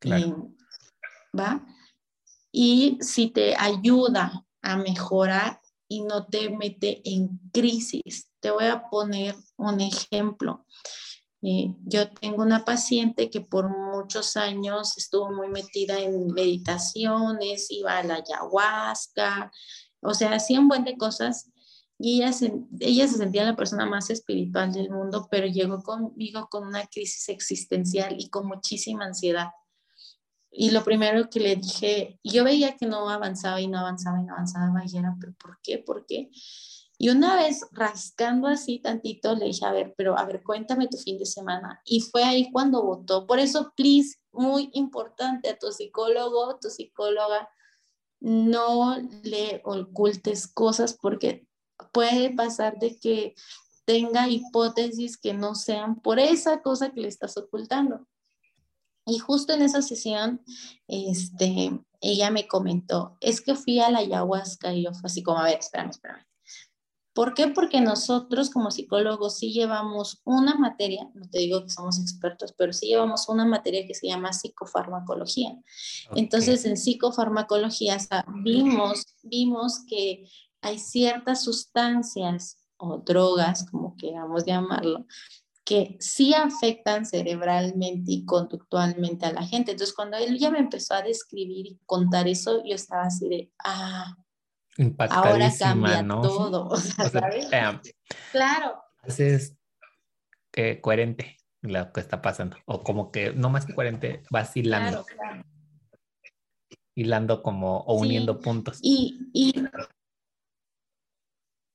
eh, 0.00 0.34
¿va? 1.32 1.64
Y 2.50 2.98
si 3.00 3.28
te 3.28 3.54
ayuda 3.56 4.44
a 4.60 4.76
mejorar 4.76 5.60
y 5.86 6.02
no 6.02 6.26
te 6.26 6.50
mete 6.50 7.02
en 7.04 7.38
crisis. 7.52 8.32
Te 8.40 8.50
voy 8.50 8.64
a 8.64 8.82
poner 8.90 9.36
un 9.56 9.80
ejemplo. 9.80 10.66
Eh, 11.40 11.76
yo 11.84 12.10
tengo 12.10 12.42
una 12.42 12.64
paciente 12.64 13.30
que 13.30 13.40
por 13.40 13.68
muchos 13.68 14.36
años 14.36 14.98
estuvo 14.98 15.30
muy 15.30 15.46
metida 15.50 16.00
en 16.00 16.26
meditaciones, 16.32 17.70
iba 17.70 17.96
a 17.96 18.02
la 18.02 18.16
ayahuasca, 18.16 19.52
o 20.00 20.14
sea, 20.14 20.32
hacía 20.32 20.58
un 20.58 20.66
buen 20.66 20.82
de 20.82 20.96
cosas 20.96 21.48
y 21.98 22.22
ella 22.22 22.32
se, 22.32 22.54
ella 22.78 23.08
se 23.08 23.16
sentía 23.16 23.44
la 23.44 23.56
persona 23.56 23.84
más 23.84 24.08
espiritual 24.10 24.72
del 24.72 24.90
mundo, 24.90 25.26
pero 25.30 25.48
llegó 25.48 25.82
conmigo 25.82 26.48
con 26.48 26.66
una 26.66 26.86
crisis 26.86 27.28
existencial 27.28 28.14
y 28.18 28.30
con 28.30 28.46
muchísima 28.46 29.04
ansiedad. 29.04 29.48
Y 30.50 30.70
lo 30.70 30.84
primero 30.84 31.28
que 31.28 31.40
le 31.40 31.56
dije, 31.56 32.20
yo 32.22 32.44
veía 32.44 32.76
que 32.76 32.86
no 32.86 33.10
avanzaba 33.10 33.60
y 33.60 33.66
no 33.66 33.78
avanzaba 33.80 34.20
y 34.20 34.24
no 34.24 34.34
avanzaba 34.34 34.82
y 34.86 34.96
era, 34.96 35.16
pero 35.20 35.34
¿por 35.34 35.58
qué? 35.62 35.78
¿Por 35.78 36.06
qué? 36.06 36.30
Y 37.00 37.10
una 37.10 37.36
vez 37.36 37.66
rascando 37.72 38.48
así 38.48 38.78
tantito, 38.78 39.34
le 39.34 39.46
dije, 39.46 39.64
a 39.64 39.72
ver, 39.72 39.94
pero 39.96 40.18
a 40.18 40.24
ver, 40.24 40.42
cuéntame 40.42 40.88
tu 40.88 40.98
fin 40.98 41.18
de 41.18 41.26
semana. 41.26 41.80
Y 41.84 42.00
fue 42.00 42.24
ahí 42.24 42.50
cuando 42.50 42.82
votó. 42.82 43.26
Por 43.26 43.38
eso, 43.38 43.72
please, 43.76 44.18
muy 44.32 44.70
importante 44.72 45.48
a 45.48 45.58
tu 45.58 45.70
psicólogo, 45.70 46.58
tu 46.60 46.70
psicóloga, 46.70 47.48
no 48.20 48.96
le 49.22 49.62
ocultes 49.64 50.48
cosas 50.48 50.98
porque 51.00 51.47
puede 51.92 52.34
pasar 52.34 52.78
de 52.78 52.96
que 52.98 53.34
tenga 53.84 54.28
hipótesis 54.28 55.16
que 55.16 55.32
no 55.32 55.54
sean 55.54 56.00
por 56.00 56.18
esa 56.18 56.62
cosa 56.62 56.90
que 56.90 57.00
le 57.00 57.08
estás 57.08 57.36
ocultando. 57.36 58.06
Y 59.06 59.18
justo 59.18 59.54
en 59.54 59.62
esa 59.62 59.80
sesión, 59.80 60.42
este, 60.86 61.80
ella 62.00 62.30
me 62.30 62.46
comentó, 62.46 63.16
es 63.20 63.40
que 63.40 63.54
fui 63.54 63.80
a 63.80 63.90
la 63.90 64.00
ayahuasca 64.00 64.74
y 64.74 64.84
yo 64.84 64.92
fue 64.92 65.06
así 65.06 65.22
como, 65.22 65.38
a 65.38 65.44
ver, 65.44 65.58
espérame, 65.60 65.90
espérame. 65.90 66.28
¿Por 67.14 67.34
qué? 67.34 67.48
Porque 67.48 67.80
nosotros 67.80 68.48
como 68.48 68.70
psicólogos 68.70 69.38
sí 69.38 69.52
llevamos 69.52 70.20
una 70.24 70.54
materia, 70.54 71.08
no 71.14 71.28
te 71.28 71.40
digo 71.40 71.64
que 71.64 71.70
somos 71.70 71.98
expertos, 71.98 72.54
pero 72.56 72.72
sí 72.72 72.86
llevamos 72.86 73.28
una 73.28 73.44
materia 73.44 73.86
que 73.88 73.94
se 73.94 74.06
llama 74.06 74.32
psicofarmacología. 74.32 75.56
Entonces, 76.14 76.64
en 76.64 76.76
psicofarmacología 76.76 77.98
vimos, 78.44 79.16
vimos 79.24 79.80
que 79.88 80.28
hay 80.60 80.78
ciertas 80.78 81.44
sustancias 81.44 82.58
o 82.76 82.98
drogas, 82.98 83.68
como 83.70 83.96
queramos 83.96 84.44
llamarlo, 84.44 85.06
que 85.64 85.96
sí 86.00 86.32
afectan 86.32 87.04
cerebralmente 87.04 88.12
y 88.12 88.24
conductualmente 88.24 89.26
a 89.26 89.32
la 89.32 89.42
gente. 89.42 89.72
Entonces, 89.72 89.94
cuando 89.94 90.16
él 90.16 90.38
ya 90.38 90.50
me 90.50 90.60
empezó 90.60 90.94
a 90.94 91.02
describir 91.02 91.66
y 91.66 91.80
contar 91.84 92.26
eso, 92.28 92.62
yo 92.64 92.74
estaba 92.74 93.02
así 93.02 93.28
de, 93.28 93.52
ah, 93.64 94.16
Ahora 95.10 95.50
cambia 95.58 96.06
todo, 96.06 96.76
¿sabes? 96.76 97.48
claro. 98.30 98.80
Es 99.02 99.56
que 100.52 100.80
coherente 100.80 101.36
lo 101.62 101.92
que 101.92 102.00
está 102.00 102.22
pasando, 102.22 102.56
o 102.66 102.82
como 102.82 103.10
que 103.10 103.32
no 103.32 103.50
más 103.50 103.66
que 103.66 103.74
coherente, 103.74 104.22
vacilando. 104.30 105.04
Claro, 105.04 105.42
Hilando 106.94 107.42
como, 107.44 107.78
o 107.80 107.94
uniendo 107.94 108.40
puntos. 108.40 108.80
Y, 108.82 109.30
y, 109.32 109.54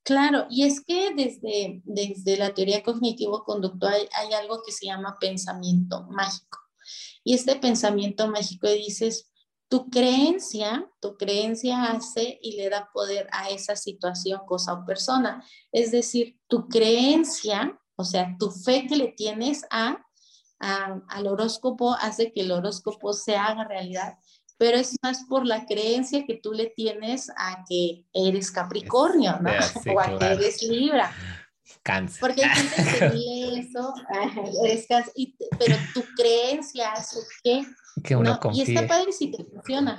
claro, 0.03 0.47
y 0.49 0.63
es 0.63 0.83
que 0.83 1.13
desde, 1.15 1.81
desde 1.85 2.37
la 2.37 2.53
teoría 2.53 2.83
cognitivo-conductual 2.83 4.09
hay 4.13 4.33
algo 4.33 4.61
que 4.65 4.71
se 4.71 4.85
llama 4.85 5.17
pensamiento 5.19 6.03
mágico. 6.09 6.59
Y 7.23 7.33
este 7.33 7.55
pensamiento 7.55 8.27
mágico 8.27 8.67
dices, 8.67 9.31
tu 9.73 9.89
creencia, 9.89 10.87
tu 11.01 11.17
creencia 11.17 11.85
hace 11.85 12.37
y 12.43 12.57
le 12.57 12.69
da 12.69 12.91
poder 12.93 13.27
a 13.31 13.49
esa 13.49 13.75
situación, 13.75 14.41
cosa 14.45 14.73
o 14.73 14.85
persona. 14.85 15.43
Es 15.71 15.91
decir, 15.91 16.39
tu 16.47 16.67
creencia, 16.67 17.79
o 17.95 18.03
sea, 18.03 18.35
tu 18.37 18.51
fe 18.51 18.85
que 18.87 18.97
le 18.97 19.07
tienes 19.07 19.65
a, 19.71 19.97
al 20.59 21.27
horóscopo 21.27 21.93
hace 21.93 22.31
que 22.31 22.41
el 22.41 22.51
horóscopo 22.51 23.13
se 23.13 23.35
haga 23.35 23.63
realidad, 23.63 24.13
pero 24.63 24.77
es 24.77 24.95
más 25.03 25.25
por 25.25 25.45
la 25.45 25.65
creencia 25.65 26.25
que 26.25 26.35
tú 26.35 26.53
le 26.53 26.67
tienes 26.67 27.29
a 27.35 27.65
que 27.67 28.05
eres 28.13 28.49
Capricornio, 28.49 29.37
¿no? 29.41 29.49
o 29.93 29.99
a 29.99 30.17
que 30.17 30.25
eres 30.25 30.63
Libra. 30.63 31.13
Cáncer. 31.83 32.21
Porque 32.21 32.45
hay 32.45 32.49
gente 32.49 32.97
que 32.97 33.09
lee 33.13 33.59
eso, 33.59 33.93
eres 34.63 34.87
cáncer, 34.87 35.13
pero 35.59 35.75
tu 35.93 36.01
creencia 36.15 36.93
hace 36.93 37.19
que 37.43 37.65
que 38.01 38.15
uno 38.15 38.39
confíe. 38.39 38.63
Y 38.63 38.73
está 38.73 38.87
padre 38.87 39.11
si 39.11 39.31
te 39.31 39.43
funciona, 39.43 39.97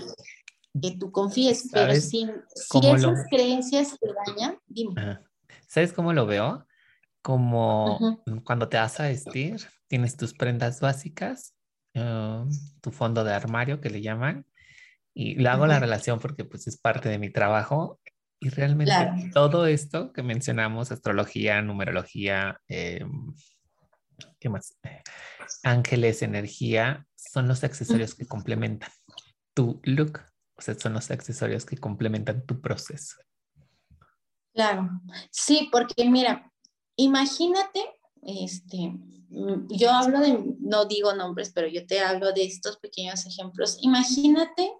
que 0.80 0.92
tú 0.92 1.12
confíes, 1.12 1.68
pero 1.70 1.94
si, 1.96 2.26
si 2.54 2.86
esas 2.86 3.26
creencias 3.28 3.98
te 4.00 4.08
dañan, 4.26 4.58
dime. 4.66 5.18
¿Sabes 5.66 5.92
cómo 5.92 6.14
lo 6.14 6.24
veo? 6.24 6.66
Como 7.20 8.22
cuando 8.44 8.70
te 8.70 8.78
vas 8.78 8.98
a 8.98 9.08
vestir, 9.08 9.60
tienes 9.88 10.16
tus 10.16 10.32
prendas 10.32 10.80
básicas, 10.80 11.54
um, 11.94 12.48
tu 12.80 12.90
fondo 12.90 13.24
de 13.24 13.34
armario 13.34 13.82
que 13.82 13.90
le 13.90 14.00
llaman, 14.00 14.46
y 15.14 15.36
le 15.36 15.48
hago 15.48 15.66
la 15.66 15.78
relación 15.78 16.18
porque 16.18 16.44
pues 16.44 16.66
es 16.66 16.76
parte 16.76 17.08
de 17.08 17.18
mi 17.18 17.30
trabajo 17.30 18.00
y 18.40 18.50
realmente 18.50 18.92
todo 19.32 19.66
esto 19.66 20.12
que 20.12 20.22
mencionamos, 20.22 20.92
astrología, 20.92 21.62
numerología, 21.62 22.60
em, 22.68 23.32
¿qué 24.38 24.48
más? 24.48 24.76
Ángeles, 25.62 26.20
energía, 26.22 27.06
son 27.14 27.48
los 27.48 27.64
accesorios 27.64 28.14
que 28.14 28.26
complementan 28.26 28.90
tu 29.54 29.80
look, 29.84 30.20
o 30.56 30.62
sea, 30.62 30.74
son 30.74 30.92
los 30.92 31.10
accesorios 31.10 31.64
que 31.64 31.78
complementan 31.78 32.44
tu 32.44 32.60
proceso. 32.60 33.16
Claro, 34.52 34.90
sí, 35.30 35.68
porque 35.72 36.08
mira, 36.08 36.52
imagínate, 36.96 37.80
este, 38.22 38.92
yo 39.68 39.90
hablo 39.90 40.20
de, 40.20 40.38
no 40.60 40.84
digo 40.84 41.12
nombres, 41.14 41.52
pero 41.54 41.66
yo 41.66 41.86
te 41.86 42.00
hablo 42.00 42.32
de 42.32 42.44
estos 42.44 42.76
pequeños 42.78 43.26
ejemplos. 43.26 43.78
Imagínate 43.80 44.72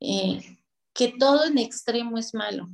eh, 0.00 0.58
que 0.92 1.14
todo 1.18 1.44
en 1.44 1.58
extremo 1.58 2.18
es 2.18 2.34
malo 2.34 2.68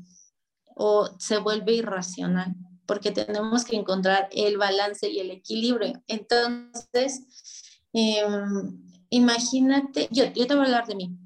o 0.74 1.10
se 1.18 1.38
vuelve 1.38 1.74
irracional, 1.74 2.54
porque 2.86 3.10
tenemos 3.10 3.64
que 3.64 3.76
encontrar 3.76 4.28
el 4.32 4.56
balance 4.56 5.08
y 5.08 5.18
el 5.20 5.30
equilibrio. 5.30 6.02
Entonces, 6.06 7.22
eh, 7.92 8.24
imagínate, 9.10 10.08
yo, 10.10 10.24
yo 10.32 10.46
te 10.46 10.54
voy 10.54 10.64
a 10.64 10.66
hablar 10.66 10.86
de 10.86 10.94
mí. 10.94 11.16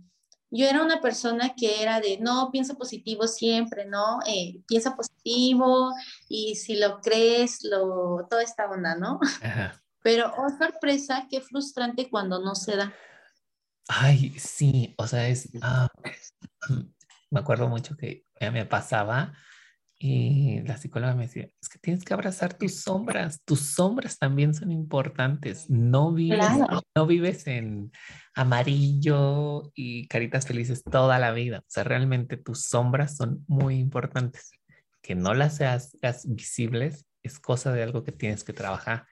Yo 0.50 0.66
era 0.66 0.82
una 0.82 1.00
persona 1.00 1.54
que 1.56 1.82
era 1.82 2.00
de, 2.00 2.18
no, 2.18 2.50
piensa 2.52 2.74
positivo 2.74 3.26
siempre, 3.26 3.86
¿no? 3.86 4.20
Eh, 4.26 4.60
piensa 4.68 4.94
positivo 4.94 5.92
y 6.28 6.54
si 6.56 6.76
lo 6.76 7.00
crees, 7.00 7.64
lo, 7.64 8.26
toda 8.30 8.42
esta 8.42 8.70
onda, 8.70 8.94
¿no? 8.94 9.18
Pero, 10.04 10.30
oh 10.36 10.50
sorpresa, 10.50 11.26
qué 11.30 11.40
frustrante 11.40 12.10
cuando 12.10 12.38
no 12.38 12.54
se 12.54 12.76
da. 12.76 12.92
Ay, 13.88 14.38
sí, 14.38 14.94
o 14.98 15.06
sea, 15.06 15.28
es, 15.28 15.48
ah, 15.62 15.88
me 17.30 17.40
acuerdo 17.40 17.68
mucho 17.68 17.96
que 17.96 18.26
me 18.38 18.66
pasaba 18.66 19.32
y 19.98 20.60
la 20.60 20.76
psicóloga 20.76 21.14
me 21.14 21.22
decía, 21.22 21.48
es 21.58 21.70
que 21.70 21.78
tienes 21.78 22.04
que 22.04 22.12
abrazar 22.12 22.52
tus 22.52 22.82
sombras, 22.82 23.40
tus 23.46 23.60
sombras 23.60 24.18
también 24.18 24.52
son 24.52 24.70
importantes, 24.72 25.70
no 25.70 26.12
vives, 26.12 26.58
no 26.94 27.06
vives 27.06 27.46
en 27.46 27.90
amarillo 28.34 29.72
y 29.74 30.06
caritas 30.08 30.46
felices 30.46 30.84
toda 30.84 31.18
la 31.18 31.32
vida, 31.32 31.60
o 31.60 31.70
sea, 31.70 31.84
realmente 31.84 32.36
tus 32.36 32.64
sombras 32.64 33.16
son 33.16 33.42
muy 33.46 33.76
importantes, 33.76 34.50
que 35.00 35.14
no 35.14 35.32
las 35.32 35.56
seas 35.56 35.96
visibles 36.26 37.06
es 37.22 37.38
cosa 37.40 37.72
de 37.72 37.82
algo 37.82 38.04
que 38.04 38.12
tienes 38.12 38.44
que 38.44 38.52
trabajar, 38.52 39.06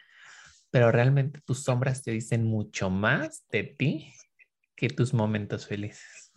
pero 0.72 0.90
realmente 0.90 1.40
tus 1.42 1.62
sombras 1.62 2.02
te 2.02 2.10
dicen 2.10 2.44
mucho 2.44 2.90
más 2.90 3.46
de 3.50 3.62
ti 3.62 4.12
que 4.74 4.88
tus 4.88 5.14
momentos 5.14 5.66
felices, 5.66 6.32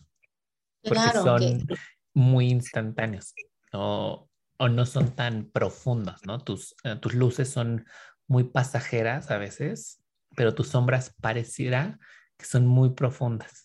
porque 0.83 1.09
son 1.13 1.65
muy 2.13 2.49
instantáneos. 2.49 3.33
No, 3.73 4.29
o 4.57 4.69
no 4.69 4.85
son 4.85 5.15
tan 5.15 5.49
profundos, 5.49 6.25
¿no? 6.25 6.39
Tus, 6.39 6.75
eh, 6.83 6.97
tus 6.97 7.13
luces 7.13 7.49
son 7.49 7.85
muy 8.27 8.43
pasajeras 8.43 9.31
a 9.31 9.37
veces, 9.37 10.03
pero 10.35 10.53
tus 10.53 10.67
sombras 10.67 11.13
pareciera 11.21 11.97
que 12.37 12.45
son 12.45 12.67
muy 12.67 12.91
profundas 12.91 13.64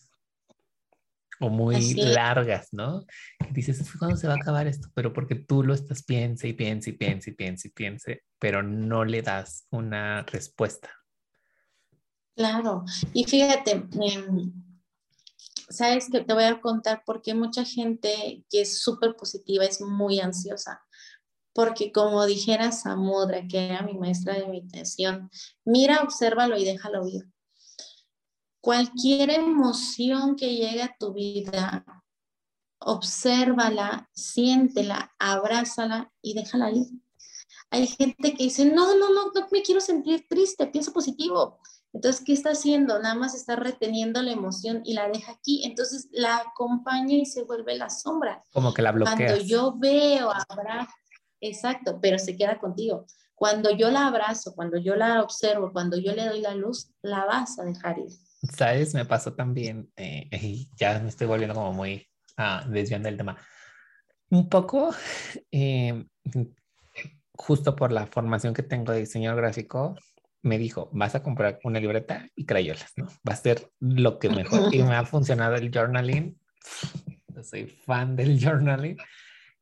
o 1.41 1.49
muy 1.49 1.93
largas, 1.95 2.69
¿no? 2.71 3.05
dices, 3.51 3.83
¿cuándo 3.97 4.15
se 4.15 4.27
va 4.27 4.33
a 4.33 4.37
acabar 4.37 4.67
esto? 4.67 4.89
Pero 4.93 5.11
porque 5.11 5.35
tú 5.35 5.63
lo 5.63 5.73
estás 5.73 6.03
piense 6.03 6.47
y 6.47 6.53
piense 6.53 6.91
y 6.91 6.93
piense 6.93 7.31
y 7.31 7.33
piense 7.33 7.67
y 7.67 7.71
piense, 7.71 8.23
pero 8.39 8.63
no 8.63 9.03
le 9.03 9.21
das 9.21 9.65
una 9.71 10.23
respuesta. 10.23 10.89
Claro, 12.35 12.85
y 13.13 13.25
fíjate, 13.25 13.71
em, 13.99 14.53
sabes 15.69 16.09
que 16.09 16.21
te 16.21 16.33
voy 16.33 16.45
a 16.45 16.61
contar 16.61 17.03
por 17.05 17.21
qué 17.21 17.33
mucha 17.33 17.65
gente 17.65 18.43
que 18.49 18.61
es 18.61 18.81
súper 18.81 19.15
positiva 19.15 19.65
es 19.65 19.81
muy 19.81 20.19
ansiosa. 20.19 20.81
Porque 21.53 21.91
como 21.91 22.25
dijera 22.25 22.71
Samudra, 22.71 23.45
que 23.45 23.67
era 23.67 23.81
mi 23.81 23.97
maestra 23.97 24.35
de 24.35 24.47
meditación, 24.47 25.29
mira, 25.65 26.01
obsérvalo 26.01 26.57
y 26.57 26.63
déjalo 26.63 27.05
ir. 27.05 27.27
Cualquier 28.61 29.31
emoción 29.31 30.35
que 30.35 30.55
llegue 30.55 30.83
a 30.83 30.95
tu 30.99 31.13
vida, 31.13 31.83
obsérvala, 32.79 34.09
siéntela, 34.13 35.13
abrázala 35.19 36.11
y 36.21 36.33
déjala 36.35 36.71
ir. 36.71 36.87
Hay 37.71 37.87
gente 37.87 38.33
que 38.33 38.43
dice, 38.43 38.65
no, 38.65 38.95
no, 38.95 39.09
no, 39.09 39.31
no 39.33 39.47
me 39.51 39.61
quiero 39.61 39.81
sentir 39.81 40.25
triste, 40.29 40.67
piensa 40.67 40.91
positivo. 40.91 41.59
Entonces, 41.93 42.23
¿qué 42.25 42.33
está 42.33 42.51
haciendo? 42.51 42.99
Nada 42.99 43.15
más 43.15 43.35
está 43.35 43.55
reteniendo 43.55 44.21
la 44.21 44.31
emoción 44.31 44.81
y 44.85 44.93
la 44.93 45.09
deja 45.09 45.33
aquí. 45.33 45.63
Entonces, 45.65 46.07
la 46.11 46.37
acompaña 46.37 47.15
y 47.15 47.25
se 47.25 47.43
vuelve 47.43 47.77
la 47.77 47.89
sombra. 47.89 48.43
Como 48.53 48.73
que 48.73 48.81
la 48.81 48.91
bloquea. 48.91 49.15
Cuando 49.15 49.37
yo 49.43 49.75
veo, 49.77 50.31
abrazo, 50.49 50.93
exacto, 51.41 51.99
pero 52.01 52.17
se 52.17 52.37
queda 52.37 52.59
contigo. 52.59 53.05
Cuando 53.35 53.71
yo 53.71 53.89
la 53.89 54.07
abrazo, 54.07 54.53
cuando 54.53 54.77
yo 54.77 54.95
la 54.95 55.21
observo, 55.21 55.71
cuando 55.73 55.97
yo 55.97 56.13
le 56.13 56.27
doy 56.27 56.41
la 56.41 56.55
luz, 56.55 56.91
la 57.01 57.25
vas 57.25 57.57
a 57.59 57.63
dejar 57.63 57.99
ir. 57.99 58.11
¿Sabes? 58.41 58.93
Me 58.93 59.05
pasó 59.05 59.33
también, 59.33 59.91
eh, 59.95 60.27
y 60.31 60.69
ya 60.75 60.99
me 60.99 61.09
estoy 61.09 61.27
volviendo 61.27 61.53
como 61.53 61.73
muy 61.73 62.07
ah, 62.37 62.65
desviando 62.67 63.07
del 63.07 63.17
tema. 63.17 63.37
Un 64.29 64.49
poco, 64.49 64.93
eh, 65.51 66.05
justo 67.33 67.75
por 67.75 67.91
la 67.91 68.07
formación 68.07 68.53
que 68.53 68.63
tengo 68.63 68.91
de 68.91 68.99
diseño 68.99 69.35
gráfico, 69.35 69.95
me 70.43 70.57
dijo, 70.57 70.89
vas 70.91 71.13
a 71.15 71.21
comprar 71.21 71.59
una 71.63 71.79
libreta 71.79 72.27
y 72.35 72.45
crayolas, 72.45 72.93
¿no? 72.95 73.07
Va 73.27 73.33
a 73.33 73.35
ser 73.35 73.69
lo 73.79 74.17
que 74.17 74.29
mejor. 74.29 74.73
Y 74.73 74.81
me 74.81 74.95
ha 74.95 75.05
funcionado 75.05 75.55
el 75.55 75.71
journaling. 75.71 76.39
Yo 77.27 77.43
soy 77.43 77.67
fan 77.67 78.15
del 78.15 78.43
journaling. 78.43 78.97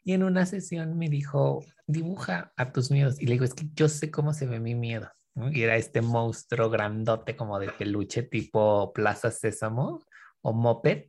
Y 0.04 0.14
en 0.14 0.24
una 0.24 0.46
sesión 0.46 0.98
me 0.98 1.10
dijo, 1.10 1.66
dibuja 1.86 2.54
a 2.56 2.72
tus 2.72 2.92
miedos. 2.92 3.22
Y 3.22 3.26
le 3.26 3.34
digo, 3.34 3.46
es 3.46 3.54
que 3.54 3.68
yo 3.76 3.90
sé 3.90 4.10
cómo 4.10 4.34
se 4.34 4.48
ve 4.48 4.60
mi 4.60 4.74
miedo. 4.74 5.12
Y 5.52 5.64
era 5.64 5.76
este 5.76 6.02
monstruo 6.02 6.70
grandote 6.70 7.36
como 7.36 7.60
de 7.60 7.70
peluche 7.70 8.24
tipo 8.24 8.92
Plaza 8.94 9.32
Sésamo 9.32 10.04
o 10.42 10.54
Moped. 10.54 11.06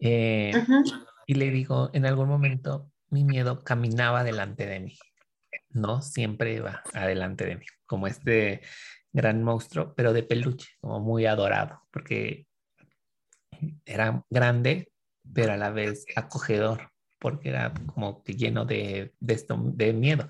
Eh, 0.00 0.52
y 1.26 1.34
le 1.34 1.50
digo, 1.50 1.90
en 1.92 2.06
algún 2.06 2.28
momento 2.28 2.90
mi 3.10 3.24
miedo 3.24 3.62
caminaba 3.62 4.24
delante 4.24 4.66
de 4.66 4.80
mí. 4.80 4.98
No 5.70 6.02
siempre 6.02 6.54
iba 6.54 6.82
adelante 6.92 7.44
de 7.46 7.56
mí, 7.56 7.66
como 7.86 8.06
este 8.06 8.62
gran 9.12 9.42
monstruo, 9.42 9.94
pero 9.94 10.12
de 10.12 10.22
peluche, 10.22 10.68
como 10.80 11.00
muy 11.00 11.26
adorado, 11.26 11.82
porque 11.90 12.46
era 13.84 14.24
grande, 14.30 14.92
pero 15.32 15.52
a 15.52 15.56
la 15.56 15.70
vez 15.70 16.04
acogedor, 16.16 16.90
porque 17.18 17.50
era 17.50 17.72
como 17.94 18.22
que 18.22 18.34
lleno 18.34 18.64
de, 18.64 19.12
de, 19.20 19.34
esto, 19.34 19.58
de 19.62 19.92
miedo. 19.92 20.28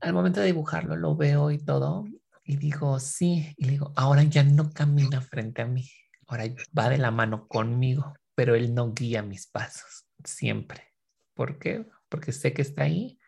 Al 0.00 0.12
momento 0.12 0.40
de 0.40 0.46
dibujarlo, 0.46 0.96
lo 0.96 1.16
veo 1.16 1.50
y 1.50 1.58
todo, 1.58 2.04
y 2.44 2.56
digo, 2.56 2.98
sí, 3.00 3.54
y 3.56 3.64
le 3.64 3.72
digo, 3.72 3.92
ahora 3.96 4.22
ya 4.22 4.44
no 4.44 4.70
camina 4.70 5.20
frente 5.20 5.62
a 5.62 5.66
mí, 5.66 5.88
ahora 6.28 6.44
va 6.76 6.88
de 6.88 6.98
la 6.98 7.10
mano 7.10 7.48
conmigo, 7.48 8.14
pero 8.34 8.54
él 8.54 8.74
no 8.74 8.92
guía 8.92 9.22
mis 9.22 9.46
pasos, 9.46 10.06
siempre. 10.24 10.94
¿Por 11.34 11.58
qué? 11.58 11.86
Porque 12.08 12.32
sé 12.32 12.52
que 12.52 12.62
está 12.62 12.84
ahí, 12.84 13.18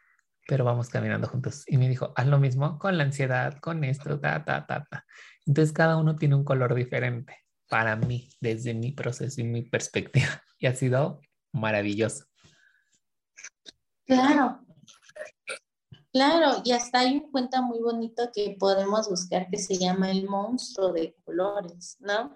pero 0.46 0.64
vamos 0.64 0.88
caminando 0.88 1.26
juntos. 1.26 1.64
Y 1.66 1.76
me 1.76 1.88
dijo, 1.88 2.12
haz 2.16 2.26
lo 2.26 2.38
mismo 2.38 2.78
con 2.78 2.96
la 2.96 3.04
ansiedad, 3.04 3.58
con 3.58 3.84
esto, 3.84 4.18
ta, 4.20 4.44
ta, 4.44 4.66
ta, 4.66 4.86
ta. 4.88 5.04
Entonces 5.46 5.72
cada 5.72 5.96
uno 5.96 6.16
tiene 6.16 6.36
un 6.36 6.44
color 6.44 6.74
diferente 6.74 7.36
para 7.68 7.96
mí, 7.96 8.30
desde 8.40 8.72
mi 8.72 8.92
proceso 8.92 9.40
y 9.40 9.44
mi 9.44 9.62
perspectiva. 9.62 10.28
Y 10.60 10.66
ha 10.66 10.74
sido 10.74 11.20
maravilloso. 11.52 12.24
Claro, 14.04 14.66
claro, 16.12 16.62
y 16.64 16.72
hasta 16.72 17.00
hay 17.00 17.16
un 17.16 17.30
cuenta 17.30 17.60
muy 17.62 17.80
bonito 17.80 18.30
que 18.32 18.56
podemos 18.58 19.08
buscar 19.08 19.48
que 19.50 19.58
se 19.58 19.76
llama 19.78 20.10
El 20.10 20.28
monstruo 20.28 20.92
de 20.92 21.14
colores, 21.24 21.96
¿no? 22.00 22.34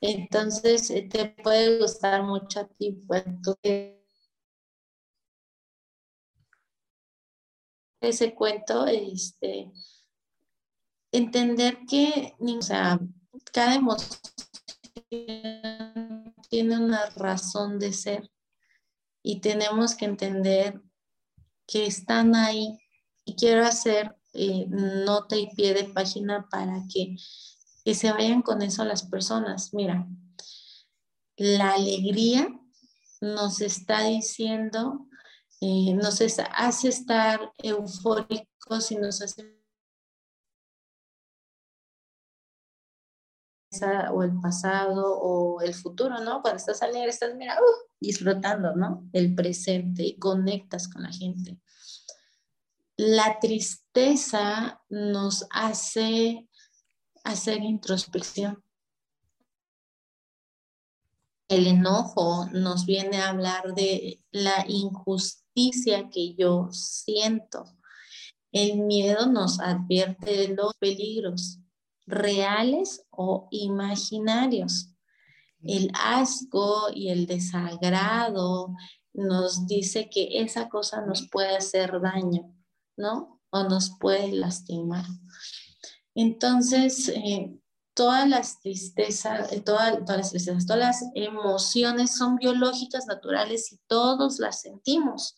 Entonces, 0.00 0.90
eh, 0.90 1.08
te 1.10 1.26
puede 1.42 1.78
gustar 1.78 2.22
mucho 2.22 2.60
a 2.60 2.68
ti, 2.68 2.92
pues 3.06 3.24
tú 3.42 3.56
ese 8.00 8.34
cuento, 8.34 8.86
este, 8.86 9.70
entender 11.12 11.78
que 11.88 12.34
o 12.40 12.62
sea, 12.62 13.00
cada 13.52 13.74
emoción 13.74 14.20
tiene 16.48 16.78
una 16.78 17.10
razón 17.10 17.78
de 17.78 17.92
ser 17.92 18.30
y 19.22 19.40
tenemos 19.40 19.94
que 19.94 20.04
entender 20.04 20.80
que 21.66 21.86
están 21.86 22.34
ahí 22.34 22.78
y 23.26 23.34
quiero 23.34 23.66
hacer 23.66 24.16
eh, 24.32 24.66
nota 24.68 25.36
y 25.36 25.54
pie 25.54 25.74
de 25.74 25.84
página 25.84 26.48
para 26.48 26.82
que, 26.90 27.16
que 27.84 27.94
se 27.94 28.10
vayan 28.10 28.40
con 28.40 28.62
eso 28.62 28.82
las 28.84 29.02
personas. 29.02 29.74
Mira, 29.74 30.08
la 31.36 31.72
alegría 31.72 32.48
nos 33.20 33.60
está 33.60 34.04
diciendo 34.04 35.06
eh, 35.60 35.94
nos 35.94 36.20
hace 36.20 36.88
estar 36.88 37.52
eufóricos 37.58 38.90
y 38.90 38.96
nos 38.96 39.22
hace 39.22 39.56
o 44.12 44.22
el 44.22 44.38
pasado 44.40 45.18
o 45.18 45.60
el 45.60 45.74
futuro, 45.74 46.20
¿no? 46.20 46.40
Cuando 46.40 46.56
estás 46.56 46.82
alegre, 46.82 47.10
estás, 47.10 47.34
mira, 47.34 47.56
uh, 47.60 47.90
disfrutando, 48.00 48.74
¿no? 48.74 49.08
El 49.12 49.34
presente 49.34 50.02
y 50.02 50.18
conectas 50.18 50.88
con 50.88 51.02
la 51.02 51.12
gente. 51.12 51.58
La 52.98 53.38
tristeza 53.40 54.82
nos 54.88 55.46
hace 55.50 56.48
hacer 57.24 57.62
introspección. 57.62 58.64
El 61.48 61.66
enojo 61.66 62.46
nos 62.52 62.86
viene 62.86 63.18
a 63.18 63.28
hablar 63.28 63.74
de 63.74 64.22
la 64.30 64.64
injusticia 64.66 66.08
que 66.08 66.34
yo 66.36 66.68
siento. 66.72 67.66
El 68.50 68.78
miedo 68.78 69.26
nos 69.26 69.60
advierte 69.60 70.34
de 70.34 70.48
los 70.48 70.74
peligros 70.78 71.58
reales 72.06 73.04
o 73.10 73.46
imaginarios. 73.50 74.90
El 75.62 75.90
asco 75.94 76.88
y 76.94 77.10
el 77.10 77.26
desagrado 77.26 78.74
nos 79.12 79.66
dice 79.66 80.08
que 80.08 80.40
esa 80.40 80.70
cosa 80.70 81.04
nos 81.04 81.28
puede 81.28 81.56
hacer 81.56 82.00
daño, 82.00 82.55
¿no? 82.96 83.40
O 83.50 83.62
nos 83.64 83.96
puede 83.98 84.32
lastimar. 84.32 85.04
Entonces, 86.14 87.08
eh, 87.08 87.58
todas 87.96 88.28
las 88.28 88.60
tristezas, 88.60 89.52
eh, 89.52 89.60
todas, 89.60 89.98
las 90.06 90.30
tristezas, 90.30 90.66
todas 90.66 90.80
las 90.80 91.04
emociones 91.14 92.14
son 92.14 92.36
biológicas, 92.36 93.06
naturales 93.06 93.72
y 93.72 93.78
todos 93.86 94.38
las 94.38 94.60
sentimos. 94.60 95.36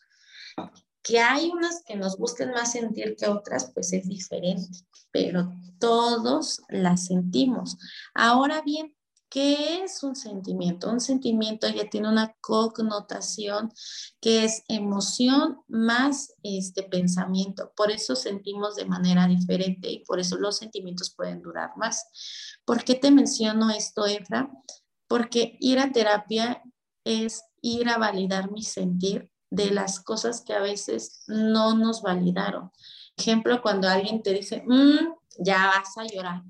Que 1.03 1.21
hay 1.21 1.51
unas 1.51 1.83
que 1.87 1.97
nos 1.97 2.17
gusten 2.17 2.51
más 2.51 2.73
sentir 2.73 3.17
que 3.17 3.29
otras, 3.29 3.71
pues 3.73 3.93
es 3.93 4.09
diferente, 4.09 4.81
pero 5.13 5.53
todos 5.79 6.61
las 6.69 7.07
sentimos. 7.07 7.79
Ahora 8.13 8.61
bien, 8.63 8.95
¿qué 9.29 9.83
es 9.83 10.03
un 10.03 10.17
sentimiento? 10.17 10.91
Un 10.91 11.01
sentimiento 11.01 11.69
ya 11.69 11.89
tiene 11.89 12.09
una 12.09 12.35
connotación 12.41 13.73
que 14.21 14.45
es 14.45 14.63
emoción 14.69 15.59
más 15.69 16.35
este 16.43 16.83
pensamiento. 16.83 17.73
Por 17.77 17.91
eso 17.91 18.17
sentimos 18.17 18.77
de 18.77 18.87
manera 18.87 19.27
diferente 19.27 19.91
y 19.91 20.05
por 20.05 20.21
eso 20.21 20.37
los 20.37 20.59
sentimientos 20.59 21.15
pueden 21.15 21.43
durar 21.43 21.71
más. 21.77 22.07
¿Por 22.65 22.85
qué 22.85 22.95
te 22.95 23.11
menciono 23.11 23.71
esto, 23.71 24.07
Efra? 24.07 24.51
Porque 25.07 25.57
ir 25.61 25.79
a 25.79 25.93
terapia 25.93 26.63
es 27.05 27.45
ir 27.63 27.89
a 27.89 27.99
validar 27.99 28.51
mi 28.51 28.63
sentir 28.63 29.31
de 29.51 29.71
las 29.71 30.01
cosas 30.01 30.43
que 30.43 30.53
a 30.53 30.61
veces 30.61 31.25
no 31.27 31.75
nos 31.75 32.03
validaron. 32.03 32.71
Ejemplo, 33.17 33.63
cuando 33.63 33.89
alguien 33.89 34.23
te 34.23 34.33
dice, 34.33 34.63
mm, 34.67 35.15
ya 35.39 35.67
vas 35.67 35.97
a 35.97 36.05
llorar, 36.05 36.43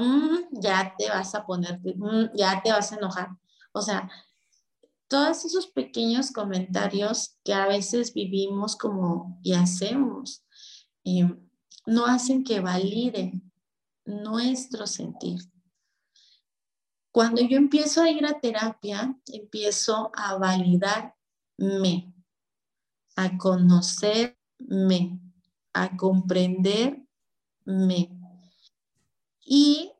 mm, 0.00 0.60
ya 0.60 0.94
te 0.96 1.08
vas 1.08 1.34
a 1.34 1.44
poner, 1.46 1.80
mm, 1.80 2.36
ya 2.36 2.60
te 2.62 2.70
vas 2.70 2.92
a 2.92 2.96
enojar. 2.96 3.28
O 3.72 3.80
sea, 3.80 4.10
todos 5.08 5.44
esos 5.44 5.66
pequeños 5.66 6.30
comentarios 6.32 7.36
que 7.44 7.52
a 7.52 7.66
veces 7.66 8.14
vivimos 8.14 8.76
como 8.76 9.38
y 9.42 9.52
hacemos, 9.52 10.44
eh, 11.04 11.28
no 11.86 12.06
hacen 12.06 12.44
que 12.44 12.60
validen 12.60 13.52
nuestro 14.04 14.86
sentir. 14.86 15.40
Cuando 17.12 17.42
yo 17.42 17.56
empiezo 17.56 18.02
a 18.02 18.10
ir 18.10 18.26
a 18.26 18.40
terapia, 18.40 19.16
empiezo 19.26 20.10
a 20.14 20.36
validar 20.36 21.14
me, 21.56 22.12
a 23.14 23.36
conocerme, 23.38 25.20
a 25.72 25.96
comprenderme. 25.96 27.06
Y 29.44 29.92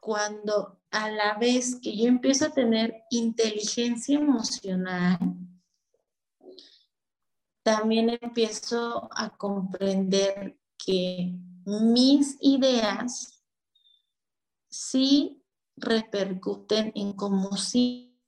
cuando 0.00 0.80
a 0.90 1.10
la 1.10 1.34
vez 1.34 1.78
que 1.82 1.96
yo 1.96 2.06
empiezo 2.06 2.46
a 2.46 2.50
tener 2.50 3.02
inteligencia 3.10 4.18
emocional, 4.18 5.18
también 7.62 8.16
empiezo 8.20 9.10
a 9.14 9.36
comprender 9.36 10.58
que 10.78 11.34
mis 11.66 12.38
ideas 12.40 13.42
sí 14.70 15.42
repercuten 15.76 16.92
en 16.94 17.12
cómo 17.12 17.56
sí, 17.56 18.18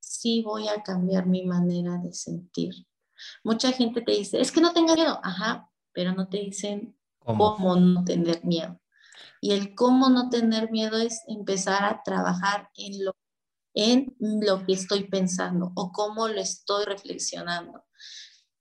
sí 0.00 0.42
voy 0.42 0.68
a 0.68 0.82
cambiar 0.82 1.26
mi 1.26 1.46
manera 1.46 1.96
de 1.96 2.12
sentir. 2.12 2.86
Mucha 3.42 3.72
gente 3.72 4.02
te 4.02 4.12
dice, 4.12 4.40
es 4.40 4.52
que 4.52 4.60
no 4.60 4.72
tenga 4.72 4.94
miedo, 4.94 5.18
ajá, 5.22 5.70
pero 5.92 6.12
no 6.12 6.28
te 6.28 6.38
dicen 6.38 6.94
cómo 7.24 7.76
no 7.76 8.04
tener 8.04 8.44
miedo. 8.44 8.80
Y 9.40 9.52
el 9.52 9.74
cómo 9.74 10.08
no 10.08 10.28
tener 10.28 10.70
miedo 10.70 10.98
es 10.98 11.22
empezar 11.26 11.84
a 11.84 12.02
trabajar 12.04 12.68
en 12.74 13.04
lo, 13.04 13.16
en 13.74 14.14
lo 14.18 14.64
que 14.64 14.74
estoy 14.74 15.08
pensando 15.08 15.72
o 15.74 15.90
cómo 15.92 16.28
lo 16.28 16.40
estoy 16.40 16.84
reflexionando. 16.84 17.84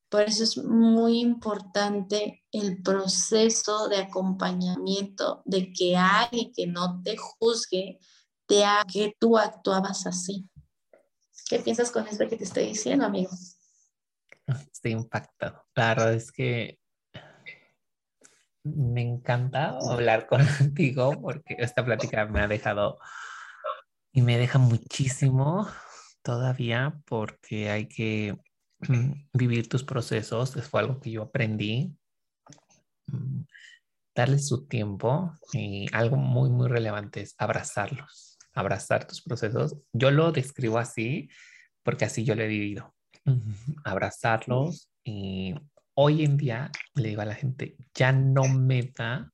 Por 0.09 0.23
eso 0.23 0.43
es 0.43 0.57
muy 0.57 1.19
importante 1.19 2.43
el 2.51 2.81
proceso 2.81 3.87
de 3.87 3.97
acompañamiento 3.97 5.41
de 5.45 5.71
que 5.71 5.95
alguien 5.95 6.51
que 6.53 6.67
no 6.67 7.01
te 7.01 7.15
juzgue 7.15 7.99
te 8.45 8.65
haga 8.65 8.83
que 8.83 9.15
tú 9.17 9.37
actuabas 9.37 10.05
así. 10.05 10.49
¿Qué 11.47 11.59
piensas 11.59 11.91
con 11.91 12.07
esto 12.07 12.27
que 12.27 12.35
te 12.35 12.43
estoy 12.43 12.65
diciendo, 12.65 13.05
amigo? 13.05 13.31
Estoy 14.69 14.91
impactado. 14.91 15.63
La 15.75 15.89
verdad 15.89 16.13
es 16.13 16.31
que 16.31 16.80
me 18.63 19.01
encanta 19.01 19.77
hablar 19.79 20.27
contigo 20.27 21.19
porque 21.21 21.55
esta 21.59 21.83
plática 21.83 22.25
me 22.25 22.41
ha 22.41 22.47
dejado 22.47 22.99
y 24.13 24.21
me 24.21 24.37
deja 24.37 24.59
muchísimo 24.59 25.67
todavía 26.21 26.99
porque 27.05 27.69
hay 27.69 27.87
que 27.87 28.37
mm, 28.87 29.11
vivir 29.33 29.69
tus 29.69 29.83
procesos. 29.83 30.55
Eso 30.55 30.69
fue 30.69 30.81
algo 30.81 30.99
que 30.99 31.11
yo 31.11 31.23
aprendí. 31.23 31.95
Mm, 33.07 33.43
darle 34.13 34.39
su 34.39 34.67
tiempo 34.67 35.33
y 35.53 35.87
algo 35.93 36.17
muy, 36.17 36.49
muy 36.49 36.67
relevante 36.67 37.21
es 37.21 37.35
abrazarlos, 37.37 38.37
abrazar 38.53 39.07
tus 39.07 39.21
procesos. 39.21 39.77
Yo 39.93 40.11
lo 40.11 40.31
describo 40.31 40.77
así 40.77 41.29
porque 41.83 42.05
así 42.05 42.23
yo 42.23 42.35
lo 42.35 42.43
he 42.43 42.47
vivido. 42.47 42.93
Abrazarlos 43.83 44.89
y 45.03 45.55
hoy 46.01 46.23
en 46.23 46.35
día 46.35 46.71
le 46.95 47.09
digo 47.09 47.21
a 47.21 47.25
la 47.25 47.35
gente, 47.35 47.77
ya 47.93 48.11
no 48.11 48.47
me 48.47 48.91
da. 48.97 49.31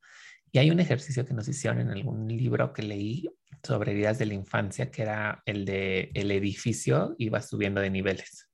Y 0.51 0.59
hay 0.59 0.69
un 0.69 0.79
ejercicio 0.79 1.25
que 1.25 1.33
nos 1.33 1.47
hicieron 1.47 1.79
en 1.79 1.91
algún 1.91 2.27
libro 2.27 2.73
que 2.73 2.83
leí 2.83 3.29
sobre 3.63 3.91
heridas 3.91 4.19
de 4.19 4.25
la 4.25 4.33
infancia, 4.33 4.91
que 4.91 5.01
era 5.01 5.41
el 5.45 5.65
de 5.65 6.11
el 6.13 6.31
edificio 6.31 7.15
iba 7.17 7.41
subiendo 7.41 7.79
de 7.79 7.89
niveles. 7.89 8.49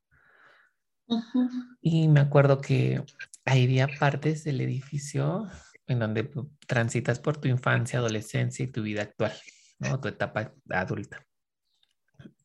Y 1.81 2.07
me 2.07 2.19
acuerdo 2.19 2.61
que 2.61 3.03
había 3.45 3.87
partes 3.99 4.43
del 4.43 4.61
edificio 4.61 5.47
en 5.87 5.99
donde 5.99 6.31
transitas 6.67 7.19
por 7.19 7.37
tu 7.37 7.47
infancia, 7.47 7.99
adolescencia 7.99 8.63
y 8.63 8.71
tu 8.71 8.83
vida 8.83 9.01
actual, 9.03 9.33
¿no? 9.79 9.99
tu 9.99 10.07
etapa 10.07 10.53
adulta, 10.69 11.25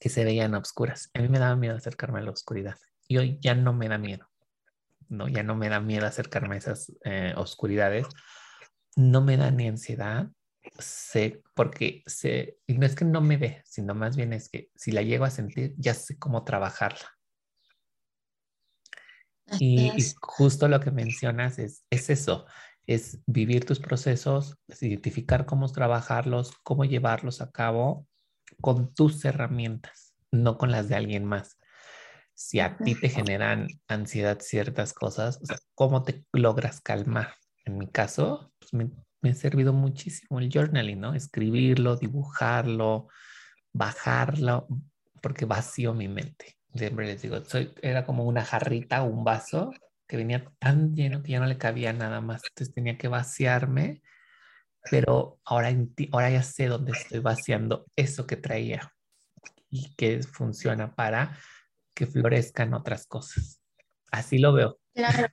que 0.01 0.09
se 0.09 0.25
veían 0.25 0.55
oscuras. 0.55 1.11
A 1.15 1.21
mí 1.21 1.29
me 1.29 1.39
daba 1.39 1.57
miedo 1.57 1.77
acercarme 1.77 2.19
a 2.19 2.23
la 2.23 2.31
oscuridad 2.31 2.77
y 3.07 3.19
hoy 3.19 3.39
ya 3.41 3.55
no 3.55 3.73
me 3.73 3.89
da 3.89 3.99
miedo. 3.99 4.28
¿No? 5.09 5.29
Ya 5.29 5.43
no 5.43 5.57
me 5.57 5.69
da 5.69 5.81
miedo 5.81 6.07
acercarme 6.07 6.57
a 6.57 6.59
esas 6.59 6.93
eh, 7.05 7.35
oscuridades. 7.37 8.07
No 8.97 9.21
me 9.23 9.37
da 9.37 9.51
ni 9.51 9.69
ansiedad, 9.69 10.29
sé, 10.79 11.43
porque 11.55 12.03
sé, 12.07 12.59
y 12.67 12.79
no 12.79 12.87
es 12.87 12.95
que 12.95 13.05
no 13.05 13.21
me 13.21 13.39
dé, 13.39 13.63
sino 13.65 13.95
más 13.95 14.17
bien 14.17 14.33
es 14.33 14.49
que 14.49 14.71
si 14.75 14.93
la 14.93 15.03
llego 15.03 15.25
a 15.25 15.31
sentir, 15.31 15.75
ya 15.77 15.95
sé 15.95 16.19
cómo 16.19 16.45
trabajarla. 16.45 17.09
Y, 19.59 19.91
justo 20.21 20.69
lo 20.69 20.81
que 20.81 20.91
mencionas 20.91 21.59
es, 21.59 21.83
es 21.89 22.11
eso, 22.11 22.47
es 22.87 23.21
vivir 23.27 23.65
tus 23.65 23.81
procesos, 23.81 24.59
identificar 24.81 25.47
cómo 25.47 25.71
trabajarlos, 25.73 26.53
cómo 26.63 26.85
llevarlos 26.85 27.41
a 27.41 27.51
cabo 27.51 28.07
con 28.61 28.93
tus 28.93 29.25
herramientas, 29.25 30.15
no 30.31 30.59
con 30.59 30.71
las 30.71 30.89
de 30.89 30.97
alguien 30.97 31.25
más 31.25 31.57
si 32.39 32.61
a 32.61 32.77
ti 32.77 32.95
te 32.95 33.09
generan 33.09 33.67
ansiedad 33.89 34.39
ciertas 34.41 34.93
cosas, 34.93 35.41
o 35.43 35.47
sea, 35.47 35.59
¿cómo 35.75 36.05
te 36.05 36.25
logras 36.33 36.81
calmar? 36.81 37.35
En 37.65 37.79
mi 37.79 37.89
caso, 37.89 38.53
pues 38.61 38.73
me, 38.73 38.91
me, 39.21 39.31
ha 39.31 39.35
servido 39.35 39.73
muchísimo 39.73 40.39
el 40.39 40.49
journaling, 40.49 41.01
¿no? 41.01 41.15
Escribirlo, 41.15 41.97
dibujarlo, 41.97 43.09
bajarlo, 43.73 44.69
porque 45.21 45.47
vacío 45.47 45.95
mi 45.95 46.07
mente. 46.07 46.57
Siempre 46.77 47.07
les 47.07 47.23
digo, 47.23 47.45
soy, 47.45 47.75
era 47.83 48.07
como 48.07 48.23
una 48.25 48.45
jarrita, 48.45 49.03
un 49.03 49.25
vaso 49.25 49.73
que 50.07 50.17
venía 50.17 50.45
tan 50.61 50.95
lleno 50.95 51.25
que 51.25 51.33
ya 51.33 51.41
no 51.41 51.47
le 51.47 51.59
cabía 51.59 51.93
nada 51.93 52.21
más. 52.21 52.43
Entonces 52.45 52.73
tenía 52.73 52.97
que 52.97 53.09
vaciarme, 53.09 54.01
pero 54.93 55.41
ahora, 55.45 55.77
ahora 56.13 56.31
ya 56.31 56.45
sé 56.45 56.67
dónde 56.69 56.93
estoy 56.93 57.19
vaciando 57.19 57.87
eso 57.97 58.29
que 58.29 58.37
traía 58.37 58.93
y 59.71 59.93
que 59.97 60.23
funciona 60.23 60.95
para 60.95 61.37
que 61.99 62.07
florezcan 62.07 62.75
otras 62.75 63.07
cosas. 63.09 63.61
Así 64.13 64.39
lo 64.39 64.53
veo. 64.53 64.79
Claro. 64.95 65.27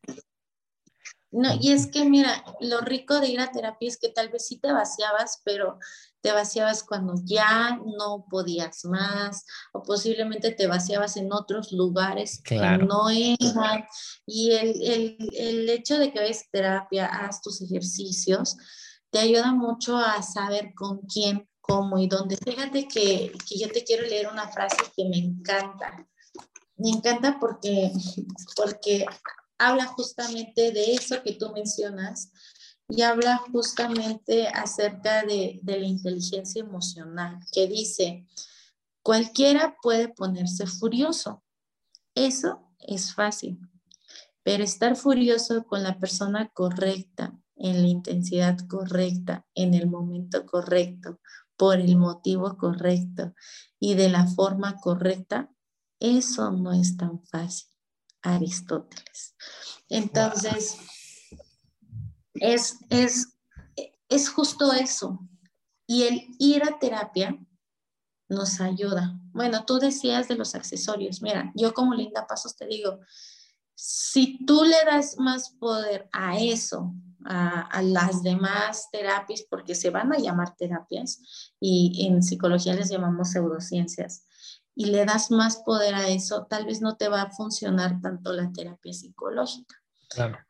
No, 1.30 1.50
y 1.62 1.74
es 1.74 1.86
que 1.86 2.06
mira, 2.06 2.44
lo 2.60 2.82
rico 2.82 3.20
de 3.20 3.28
ir 3.28 3.40
a 3.40 3.52
terapia 3.52 3.88
es 3.88 4.00
que 4.00 4.10
tal 4.10 4.30
vez 4.30 4.48
sí 4.48 4.58
te 4.60 4.72
vaciabas, 4.72 5.42
pero 5.44 5.78
te 6.22 6.32
vaciabas 6.32 6.82
cuando 6.82 7.14
ya 7.24 7.78
no 8.00 8.26
podías 8.32 8.84
más, 8.86 9.46
o 9.74 9.84
posiblemente 9.84 10.54
te 10.54 10.66
vaciabas 10.66 11.18
en 11.18 11.32
otros 11.32 11.72
lugares 11.72 12.42
que 12.44 12.58
no 12.58 13.12
eran. 13.12 13.86
Y 14.26 14.54
el, 14.54 14.82
el, 14.82 15.18
el 15.34 15.70
hecho 15.70 16.00
de 16.00 16.12
que 16.12 16.20
vayas 16.20 16.42
a 16.42 16.52
terapia, 16.52 17.06
haz 17.06 17.44
tus 17.44 17.62
ejercicios, 17.62 18.58
te 19.12 19.20
ayuda 19.20 19.52
mucho 19.52 19.98
a 19.98 20.24
saber 20.24 20.74
con 20.74 21.02
quién, 21.02 21.48
cómo 21.62 22.00
y 22.00 22.08
dónde. 22.08 22.38
Fíjate 22.38 22.88
que, 22.88 23.34
que 23.48 23.60
yo 23.60 23.70
te 23.72 23.84
quiero 23.84 24.08
leer 24.08 24.30
una 24.32 24.48
frase 24.48 24.78
que 24.96 25.06
me 25.06 25.18
encanta 25.18 26.08
me 26.78 26.90
encanta 26.90 27.38
porque, 27.40 27.92
porque 28.56 29.06
habla 29.58 29.86
justamente 29.88 30.72
de 30.72 30.94
eso 30.94 31.24
que 31.24 31.34
tú 31.34 31.52
mencionas 31.54 32.32
y 32.88 33.02
habla 33.02 33.38
justamente 33.52 34.48
acerca 34.48 35.24
de, 35.24 35.60
de 35.64 35.80
la 35.80 35.86
inteligencia 35.86 36.62
emocional, 36.62 37.40
que 37.52 37.68
dice, 37.68 38.26
cualquiera 39.02 39.76
puede 39.82 40.10
ponerse 40.10 40.68
furioso. 40.68 41.44
Eso 42.14 42.72
es 42.80 43.14
fácil, 43.14 43.60
pero 44.44 44.64
estar 44.64 44.96
furioso 44.96 45.66
con 45.66 45.84
la 45.84 46.00
persona 46.00 46.50
correcta, 46.54 47.34
en 47.56 47.82
la 47.82 47.88
intensidad 47.88 48.58
correcta, 48.68 49.46
en 49.56 49.74
el 49.74 49.88
momento 49.88 50.46
correcto, 50.46 51.20
por 51.58 51.80
el 51.80 51.96
motivo 51.96 52.58
correcto 52.58 53.34
y 53.80 53.96
de 53.96 54.10
la 54.10 54.28
forma 54.28 54.78
correcta, 54.78 55.50
eso 56.06 56.52
no 56.52 56.72
es 56.74 56.98
tan 56.98 57.24
fácil, 57.26 57.68
Aristóteles. 58.22 59.36
Entonces, 59.90 60.78
es, 62.36 62.78
es, 62.90 63.38
es 64.10 64.30
justo 64.30 64.72
eso. 64.74 65.20
Y 65.88 66.04
el 66.04 66.28
ir 66.40 66.64
a 66.64 66.80
terapia 66.80 67.38
nos 68.28 68.60
ayuda. 68.60 69.20
Bueno, 69.34 69.66
tú 69.66 69.78
decías 69.78 70.28
de 70.28 70.36
los 70.36 70.56
accesorios. 70.56 71.22
Mira, 71.22 71.52
yo 71.56 71.74
como 71.74 71.94
Linda 71.94 72.26
Pasos 72.26 72.56
te 72.56 72.66
digo, 72.66 73.00
si 73.76 74.44
tú 74.46 74.64
le 74.64 74.84
das 74.86 75.18
más 75.20 75.52
poder 75.60 76.10
a 76.12 76.38
eso, 76.40 76.94
a, 77.26 77.62
a, 77.62 77.82
las 77.82 78.24
demás 78.24 78.88
terapias, 78.92 79.44
porque 79.50 79.76
se 79.76 79.90
van 79.90 80.14
a 80.14 80.18
llamar 80.18 80.56
terapias 80.56 81.54
y 81.60 82.08
en 82.08 82.24
psicología 82.24 82.74
les 82.74 82.90
llamamos 82.90 83.32
pseudociencias, 83.32 84.26
y 84.76 84.88
le 84.88 85.06
das 85.06 85.32
más 85.32 85.58
poder 85.58 85.96
a 85.96 86.10
eso, 86.10 86.46
tal 86.50 86.66
vez 86.66 86.82
no 86.82 86.98
te 86.98 87.08
va 87.08 87.24
a 87.24 87.32
funcionar 87.32 88.02
tanto 88.02 88.34
la 88.34 88.52
terapia 88.52 88.94
psicológica. 88.94 89.82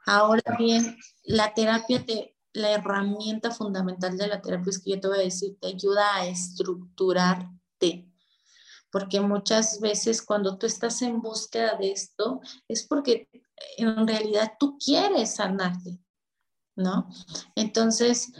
Ahora 0.06 0.58
bien, 0.58 0.98
la 1.24 1.54
terapia, 1.54 2.04
te, 2.04 2.36
la 2.54 2.72
herramienta 2.72 3.52
fundamental 3.52 4.18
de 4.18 4.28
la 4.28 4.42
terapia 4.42 4.72
es 4.72 4.80
que 4.80 4.92
yo 4.92 5.00
te 5.00 5.08
voy 5.08 5.20
a 5.20 5.24
decir, 5.24 5.58
te 5.60 5.68
ayuda 5.68 6.16
a 6.16 6.28
estructurarte. 6.28 8.10
Porque 8.92 9.20
muchas 9.20 9.80
veces 9.80 10.22
cuando 10.22 10.58
tú 10.58 10.66
estás 10.66 11.02
en 11.02 11.22
búsqueda 11.22 11.76
de 11.76 11.92
esto, 11.92 12.42
es 12.68 12.86
porque 12.88 13.30
en 13.78 14.08
realidad 14.08 14.54
tú 14.60 14.78
quieres 14.84 15.36
sanarte, 15.36 16.00
¿no? 16.76 17.10
Entonces, 17.56 18.32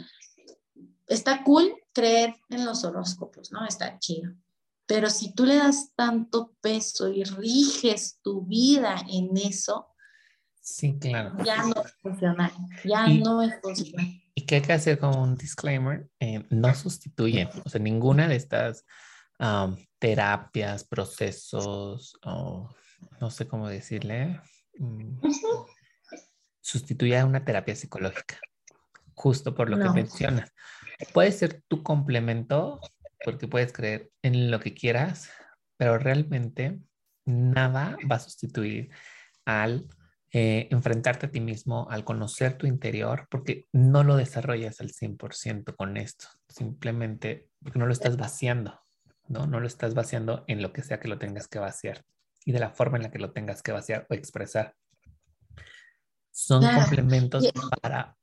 está 1.06 1.44
cool 1.44 1.74
creer 1.92 2.34
en 2.48 2.64
los 2.64 2.84
horóscopos, 2.84 3.52
¿no? 3.52 3.66
Está 3.66 3.98
chido 3.98 4.32
pero 4.86 5.10
si 5.10 5.34
tú 5.34 5.44
le 5.44 5.56
das 5.56 5.92
tanto 5.94 6.54
peso 6.60 7.08
y 7.08 7.24
riges 7.24 8.20
tu 8.22 8.46
vida 8.46 8.96
en 9.10 9.36
eso, 9.36 9.88
sí, 10.60 10.98
claro. 10.98 11.36
ya 11.44 11.62
no 11.62 11.82
es 11.84 11.92
funcional, 12.00 12.52
ya 12.84 13.08
no 13.08 13.42
es 13.42 13.60
funcional. 13.60 14.06
y 14.34 14.46
qué 14.46 14.56
hay 14.56 14.62
que 14.62 14.72
hacer 14.72 14.98
como 14.98 15.22
un 15.22 15.36
disclaimer, 15.36 16.08
eh, 16.20 16.44
no 16.50 16.74
sustituye, 16.74 17.48
o 17.64 17.68
sea, 17.68 17.80
ninguna 17.80 18.28
de 18.28 18.36
estas 18.36 18.84
terapias, 19.98 20.84
procesos, 20.84 22.18
o 22.24 22.74
no 23.20 23.30
sé 23.30 23.46
cómo 23.46 23.68
decirle, 23.68 24.40
mm, 24.78 25.18
sustituye 26.60 27.18
a 27.18 27.26
una 27.26 27.44
terapia 27.44 27.76
psicológica, 27.76 28.38
justo 29.14 29.54
por 29.54 29.68
lo 29.68 29.78
que 29.78 29.90
mencionas. 29.90 30.52
Puede 31.12 31.32
ser 31.32 31.62
tu 31.68 31.82
complemento, 31.82 32.80
porque 33.24 33.48
puedes 33.48 33.72
creer 33.72 34.10
en 34.22 34.50
lo 34.50 34.60
que 34.60 34.74
quieras, 34.74 35.30
pero 35.76 35.98
realmente 35.98 36.78
nada 37.24 37.96
va 38.10 38.16
a 38.16 38.20
sustituir 38.20 38.90
al 39.44 39.88
eh, 40.32 40.68
enfrentarte 40.70 41.26
a 41.26 41.30
ti 41.30 41.40
mismo, 41.40 41.88
al 41.90 42.04
conocer 42.04 42.58
tu 42.58 42.66
interior, 42.66 43.26
porque 43.30 43.66
no 43.72 44.04
lo 44.04 44.16
desarrollas 44.16 44.80
al 44.80 44.90
100% 44.90 45.74
con 45.76 45.96
esto, 45.96 46.26
simplemente 46.48 47.48
porque 47.62 47.78
no 47.78 47.86
lo 47.86 47.92
estás 47.92 48.16
vaciando, 48.16 48.80
¿no? 49.28 49.46
No 49.46 49.60
lo 49.60 49.66
estás 49.66 49.94
vaciando 49.94 50.44
en 50.46 50.62
lo 50.62 50.72
que 50.72 50.82
sea 50.82 51.00
que 51.00 51.08
lo 51.08 51.18
tengas 51.18 51.48
que 51.48 51.58
vaciar 51.58 52.04
y 52.44 52.52
de 52.52 52.58
la 52.58 52.70
forma 52.70 52.96
en 52.96 53.04
la 53.04 53.10
que 53.10 53.18
lo 53.18 53.32
tengas 53.32 53.62
que 53.62 53.72
vaciar 53.72 54.06
o 54.10 54.14
expresar. 54.14 54.74
Son 56.30 56.62
complementos 56.62 57.50
para 57.80 58.16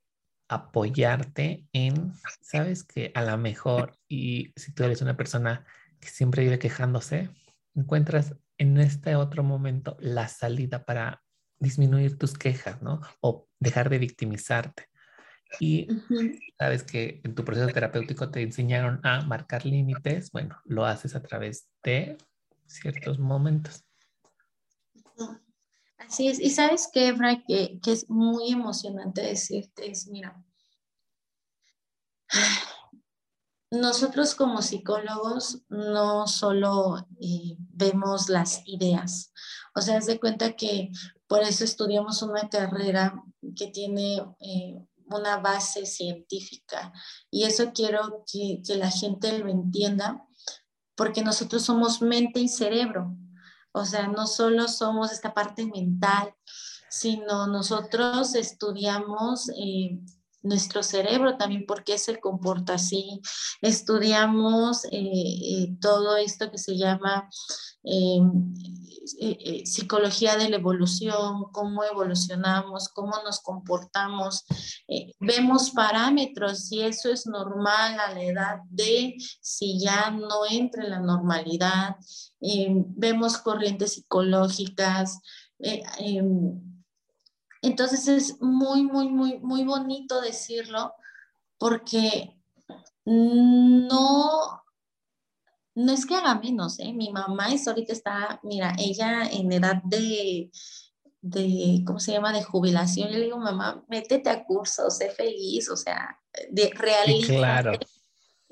apoyarte 0.47 1.65
en, 1.73 2.13
sabes 2.41 2.83
que 2.83 3.11
a 3.15 3.23
lo 3.23 3.37
mejor, 3.37 3.97
y 4.07 4.53
si 4.55 4.73
tú 4.73 4.83
eres 4.83 5.01
una 5.01 5.17
persona 5.17 5.65
que 5.99 6.09
siempre 6.09 6.43
vive 6.43 6.59
quejándose, 6.59 7.29
encuentras 7.75 8.35
en 8.57 8.77
este 8.77 9.15
otro 9.15 9.43
momento 9.43 9.97
la 9.99 10.27
salida 10.27 10.85
para 10.85 11.23
disminuir 11.59 12.17
tus 12.17 12.33
quejas, 12.33 12.81
¿no? 12.81 13.01
O 13.21 13.47
dejar 13.59 13.89
de 13.89 13.99
victimizarte. 13.99 14.89
Y 15.59 15.87
sabes 16.57 16.83
que 16.83 17.21
en 17.23 17.35
tu 17.35 17.45
proceso 17.45 17.67
terapéutico 17.67 18.29
te 18.31 18.41
enseñaron 18.41 18.99
a 19.03 19.21
marcar 19.21 19.65
límites, 19.65 20.31
bueno, 20.31 20.59
lo 20.65 20.85
haces 20.85 21.15
a 21.15 21.21
través 21.21 21.69
de 21.83 22.17
ciertos 22.65 23.19
momentos. 23.19 23.85
Así 26.08 26.28
es. 26.28 26.39
Y 26.39 26.49
sabes 26.49 26.89
qué, 26.91 27.10
Efra, 27.10 27.43
que, 27.47 27.80
que 27.82 27.91
es 27.91 28.10
muy 28.10 28.51
emocionante 28.51 29.22
decirte 29.22 29.89
es, 29.89 30.08
mira, 30.08 30.43
nosotros 33.72 34.36
como 34.36 34.62
psicólogos 34.62 35.64
no 35.70 36.28
solo 36.28 37.08
eh, 37.20 37.56
vemos 37.58 38.30
las 38.30 38.62
ideas, 38.66 39.34
o 39.76 39.82
sea, 39.82 39.97
es 39.97 40.06
de 40.06 40.20
cuenta 40.20 40.56
que 40.56 40.91
por 41.28 41.41
eso 41.41 41.64
estudiamos 41.64 42.22
una 42.22 42.49
carrera 42.49 43.24
que 43.56 43.68
tiene 43.68 44.18
eh, 44.39 44.86
una 45.08 45.38
base 45.38 45.86
científica. 45.86 46.93
Y 47.32 47.43
eso 47.45 47.72
quiero 47.74 48.24
que, 48.32 48.62
que 48.66 48.76
la 48.76 48.91
gente 48.91 49.38
lo 49.39 49.49
entienda 49.49 50.24
porque 50.95 51.24
nosotros 51.24 51.64
somos 51.64 52.01
mente 52.01 52.39
y 52.39 52.47
cerebro, 52.47 53.16
o 53.74 53.86
sea, 53.86 54.07
no 54.07 54.28
solo 54.28 54.67
somos 54.67 55.11
esta 55.11 55.34
parte 55.34 55.65
mental, 55.65 56.34
sino 56.89 57.47
nosotros 57.47 58.36
estudiamos 58.36 59.49
eh, 59.57 59.99
nuestro 60.43 60.83
cerebro 60.83 61.37
también, 61.37 61.65
por 61.65 61.83
qué 61.83 61.97
se 61.97 62.19
comporta 62.19 62.75
así. 62.75 63.21
Estudiamos 63.61 64.85
eh, 64.85 64.89
eh, 64.91 65.77
todo 65.81 66.17
esto 66.17 66.51
que 66.51 66.57
se 66.57 66.77
llama 66.77 67.29
psicología 69.65 70.37
de 70.37 70.49
la 70.49 70.55
evolución, 70.55 71.45
cómo 71.51 71.83
evolucionamos, 71.83 72.87
cómo 72.89 73.11
nos 73.25 73.41
comportamos. 73.41 74.45
vemos 75.19 75.71
parámetros 75.71 76.67
si 76.67 76.81
eso 76.81 77.11
es 77.11 77.25
normal 77.25 77.99
a 77.99 78.13
la 78.13 78.23
edad 78.23 78.55
de, 78.69 79.15
si 79.41 79.79
ya 79.81 80.11
no 80.11 80.45
entra 80.49 80.85
en 80.85 80.91
la 80.91 81.01
normalidad. 81.01 81.97
vemos 82.39 83.37
corrientes 83.37 83.95
psicológicas. 83.95 85.19
Em, 85.59 86.72
entonces 87.64 88.07
es 88.07 88.41
muy, 88.41 88.84
muy, 88.84 89.09
muy, 89.09 89.39
muy 89.39 89.64
bonito 89.64 90.22
decirlo 90.22 90.93
porque 91.57 92.38
no, 93.05 94.64
no 95.76 95.91
es 95.91 96.05
que 96.05 96.16
haga 96.16 96.36
menos, 96.36 96.80
¿eh? 96.80 96.93
Mi 96.93 97.11
mamá 97.11 97.53
es 97.53 97.68
ahorita 97.68 97.93
está, 97.93 98.39
mira, 98.43 98.76
ella 98.78 99.24
en 99.32 99.51
edad 99.51 99.82
de, 99.84 100.51
de, 101.22 101.84
¿cómo 101.86 101.99
se 101.99 102.11
llama?, 102.11 102.34
de 102.34 102.43
jubilación. 102.43 103.09
Yo 103.09 103.18
le 103.18 103.26
digo, 103.26 103.38
mamá, 103.38 103.84
métete 103.88 104.30
a 104.30 104.43
cursos, 104.43 104.97
sé 104.97 105.09
feliz, 105.09 105.70
o 105.70 105.78
sea, 105.78 106.20
de 106.51 106.70
realista. 106.76 107.34
claro. 107.34 107.80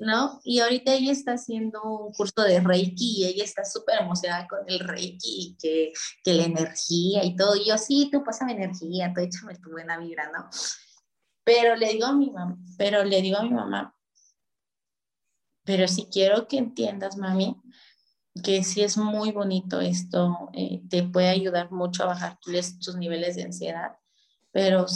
¿No? 0.02 0.40
Y 0.42 0.58
ahorita 0.58 0.92
ella 0.94 1.12
está 1.12 1.34
haciendo 1.34 1.80
un 1.82 2.12
curso 2.12 2.42
de 2.42 2.58
Reiki 2.58 3.20
y 3.20 3.24
ella 3.24 3.44
está 3.44 3.64
súper 3.64 4.00
emocionada 4.00 4.48
con 4.48 4.58
el 4.66 4.80
Reiki 4.80 5.16
y 5.22 5.56
que, 5.56 5.92
que, 6.24 6.34
la 6.34 6.42
energía 6.44 7.24
y 7.24 7.36
todo. 7.36 7.54
Y 7.54 7.68
yo, 7.68 7.78
sí, 7.78 8.08
tú 8.10 8.24
pásame 8.24 8.52
energía, 8.52 9.12
tú 9.14 9.20
échame 9.20 9.54
tu 9.58 9.70
buena 9.70 9.98
vibra, 9.98 10.30
¿no? 10.32 10.50
Pero 11.44 11.76
le 11.76 11.92
digo 11.92 12.06
a 12.06 12.14
mi 12.14 12.30
mamá, 12.30 12.58
pero 12.76 13.04
le 13.04 13.22
digo 13.22 13.38
a 13.38 13.44
mi 13.44 13.50
mamá, 13.50 13.94
pero 15.64 15.86
si 15.86 16.06
quiero 16.06 16.48
que 16.48 16.58
entiendas, 16.58 17.16
mami, 17.16 17.56
que 18.42 18.64
sí 18.64 18.82
es 18.82 18.96
muy 18.96 19.30
bonito 19.30 19.80
esto, 19.80 20.50
eh, 20.52 20.82
te 20.88 21.04
puede 21.04 21.28
ayudar 21.28 21.70
mucho 21.70 22.02
a 22.02 22.06
bajar 22.06 22.38
tus 22.40 22.96
niveles 22.96 23.36
de 23.36 23.44
ansiedad, 23.44 23.92
pero 24.50 24.86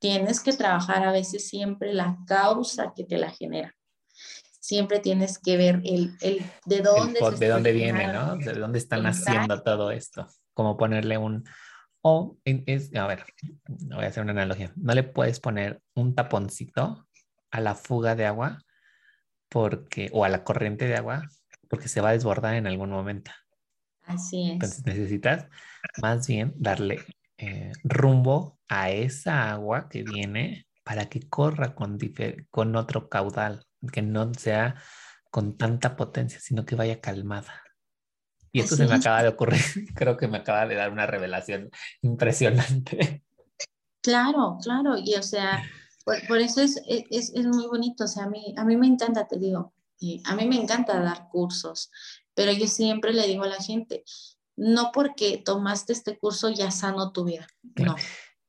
tienes 0.00 0.40
que 0.40 0.52
trabajar 0.52 1.04
a 1.04 1.12
veces 1.12 1.46
siempre 1.46 1.94
la 1.94 2.18
causa 2.26 2.92
que 2.96 3.04
te 3.04 3.18
la 3.18 3.30
genera 3.30 3.72
siempre 4.62 5.00
tienes 5.00 5.38
que 5.38 5.56
ver 5.56 5.82
el, 5.84 6.16
el 6.20 6.40
de 6.66 6.80
dónde 6.80 7.20
de 7.38 7.48
dónde 7.48 7.72
viene, 7.72 8.12
¿no? 8.12 8.36
De 8.36 8.52
dónde 8.54 8.78
están 8.78 9.04
haciendo 9.06 9.62
todo 9.62 9.90
esto. 9.90 10.28
Como 10.54 10.76
ponerle 10.76 11.18
un 11.18 11.44
o 12.00 12.36
es, 12.44 12.94
a 12.94 13.06
ver, 13.06 13.24
voy 13.68 14.04
a 14.04 14.08
hacer 14.08 14.22
una 14.22 14.32
analogía. 14.32 14.72
No 14.76 14.94
le 14.94 15.02
puedes 15.02 15.40
poner 15.40 15.80
un 15.94 16.14
taponcito 16.14 17.06
a 17.50 17.60
la 17.60 17.74
fuga 17.74 18.14
de 18.14 18.26
agua 18.26 18.58
porque 19.48 20.08
o 20.12 20.24
a 20.24 20.28
la 20.28 20.44
corriente 20.44 20.86
de 20.86 20.96
agua 20.96 21.28
porque 21.68 21.88
se 21.88 22.00
va 22.00 22.10
a 22.10 22.12
desbordar 22.12 22.54
en 22.54 22.66
algún 22.66 22.90
momento. 22.90 23.30
Así 24.02 24.46
es. 24.46 24.52
Entonces 24.52 24.86
necesitas 24.86 25.46
más 26.00 26.26
bien 26.26 26.52
darle 26.56 27.00
eh, 27.36 27.72
rumbo 27.82 28.58
a 28.68 28.90
esa 28.90 29.50
agua 29.50 29.88
que 29.88 30.04
viene 30.04 30.66
para 30.84 31.08
que 31.08 31.28
corra 31.28 31.74
con, 31.74 31.98
con 32.50 32.76
otro 32.76 33.08
caudal 33.08 33.64
que 33.90 34.02
no 34.02 34.32
sea 34.34 34.76
con 35.30 35.56
tanta 35.56 35.96
potencia, 35.96 36.38
sino 36.40 36.64
que 36.64 36.76
vaya 36.76 37.00
calmada. 37.00 37.62
Y 38.52 38.60
esto 38.60 38.76
se 38.76 38.86
me 38.86 38.94
acaba 38.94 39.22
de 39.22 39.28
ocurrir, 39.28 39.62
creo 39.94 40.16
que 40.16 40.28
me 40.28 40.38
acaba 40.38 40.66
de 40.66 40.74
dar 40.74 40.92
una 40.92 41.06
revelación 41.06 41.70
impresionante. 42.02 43.24
Claro, 44.02 44.58
claro, 44.62 44.96
y 44.98 45.14
o 45.14 45.22
sea, 45.22 45.62
por, 46.04 46.38
eso 46.38 46.60
es, 46.60 46.82
es, 46.86 47.32
es, 47.34 47.46
muy 47.46 47.66
bonito, 47.66 48.04
o 48.04 48.08
sea, 48.08 48.24
a 48.24 48.28
mí, 48.28 48.54
a 48.58 48.64
mí 48.64 48.76
me 48.76 48.86
encanta, 48.86 49.26
te 49.26 49.38
digo, 49.38 49.72
a 50.24 50.34
mí 50.34 50.46
me 50.46 50.56
encanta 50.56 51.00
dar 51.00 51.28
cursos, 51.28 51.90
pero 52.34 52.52
yo 52.52 52.66
siempre 52.66 53.12
le 53.12 53.26
digo 53.26 53.44
a 53.44 53.48
la 53.48 53.62
gente, 53.62 54.04
no 54.56 54.90
porque 54.92 55.38
tomaste 55.38 55.92
este 55.92 56.18
curso 56.18 56.50
ya 56.50 56.70
sano 56.70 57.12
tu 57.12 57.24
vida, 57.24 57.46
no. 57.76 57.96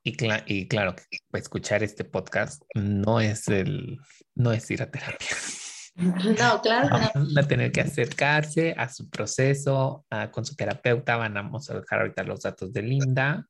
Y, 0.03 0.17
y 0.47 0.67
claro, 0.67 0.95
escuchar 1.31 1.81
este 1.81 2.03
podcast 2.03 2.63
no 2.75 3.21
es 3.21 3.47
el, 3.47 3.99
no 4.35 4.51
es 4.51 4.69
ir 4.71 4.81
a 4.81 4.91
terapia. 4.91 5.27
No, 5.95 6.59
claro. 6.59 6.89
Van 7.13 7.37
a 7.37 7.47
tener 7.47 7.71
que 7.71 7.81
acercarse 7.81 8.73
a 8.75 8.89
su 8.89 9.11
proceso 9.11 10.03
con 10.31 10.43
su 10.43 10.55
terapeuta. 10.55 11.17
Vamos 11.17 11.69
a 11.69 11.79
dejar 11.79 12.01
ahorita 12.01 12.23
los 12.23 12.41
datos 12.41 12.73
de 12.73 12.81
Linda. 12.81 13.47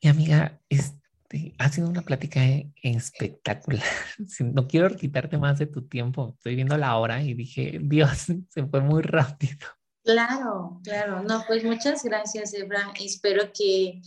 Y 0.00 0.08
amiga, 0.08 0.58
este, 0.70 1.54
ha 1.58 1.68
sido 1.68 1.86
una 1.86 2.00
plática 2.00 2.40
espectacular. 2.82 3.84
No 4.40 4.66
quiero 4.66 4.96
quitarte 4.96 5.36
más 5.36 5.58
de 5.58 5.66
tu 5.66 5.86
tiempo. 5.86 6.34
Estoy 6.36 6.54
viendo 6.54 6.78
la 6.78 6.96
hora 6.96 7.22
y 7.22 7.34
dije, 7.34 7.78
Dios, 7.82 8.28
se 8.48 8.66
fue 8.66 8.80
muy 8.80 9.02
rápido. 9.02 9.66
Claro, 10.02 10.80
claro. 10.82 11.22
No, 11.22 11.44
pues 11.46 11.62
muchas 11.62 12.02
gracias, 12.02 12.54
Ebra. 12.54 12.90
Espero 12.98 13.52
que 13.52 14.00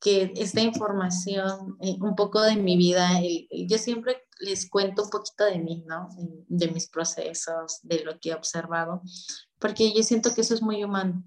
que 0.00 0.32
esta 0.36 0.60
información, 0.60 1.76
eh, 1.80 1.96
un 2.00 2.14
poco 2.14 2.42
de 2.42 2.56
mi 2.56 2.76
vida, 2.76 3.08
yo 3.50 3.78
siempre 3.78 4.26
les 4.40 4.68
cuento 4.68 5.04
un 5.04 5.10
poquito 5.10 5.44
de 5.44 5.58
mí, 5.58 5.84
¿no? 5.86 6.08
De 6.48 6.68
mis 6.68 6.88
procesos, 6.88 7.80
de 7.82 8.04
lo 8.04 8.18
que 8.20 8.30
he 8.30 8.34
observado, 8.34 9.02
porque 9.58 9.92
yo 9.94 10.02
siento 10.02 10.34
que 10.34 10.42
eso 10.42 10.54
es 10.54 10.62
muy 10.62 10.84
humano. 10.84 11.24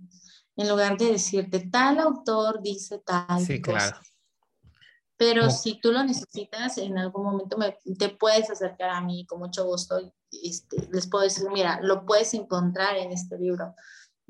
En 0.55 0.69
lugar 0.69 0.97
de 0.97 1.13
decirte, 1.13 1.69
tal 1.71 1.99
autor 1.99 2.61
dice 2.61 2.99
tal. 2.99 3.43
Sí, 3.45 3.61
claro. 3.61 3.97
Pero 5.17 5.49
si 5.49 5.79
tú 5.81 5.91
lo 5.91 6.01
necesitas, 6.03 6.77
en 6.77 6.97
algún 6.97 7.23
momento 7.23 7.57
te 7.97 8.09
puedes 8.09 8.49
acercar 8.49 8.89
a 8.89 9.01
mí 9.01 9.25
con 9.25 9.39
mucho 9.39 9.65
gusto. 9.65 9.99
Este, 10.31 10.87
les 10.93 11.07
puedo 11.07 11.25
decir, 11.25 11.49
mira, 11.51 11.79
lo 11.81 12.05
puedes 12.05 12.33
encontrar 12.33 12.95
en 12.95 13.11
este 13.11 13.37
libro. 13.37 13.73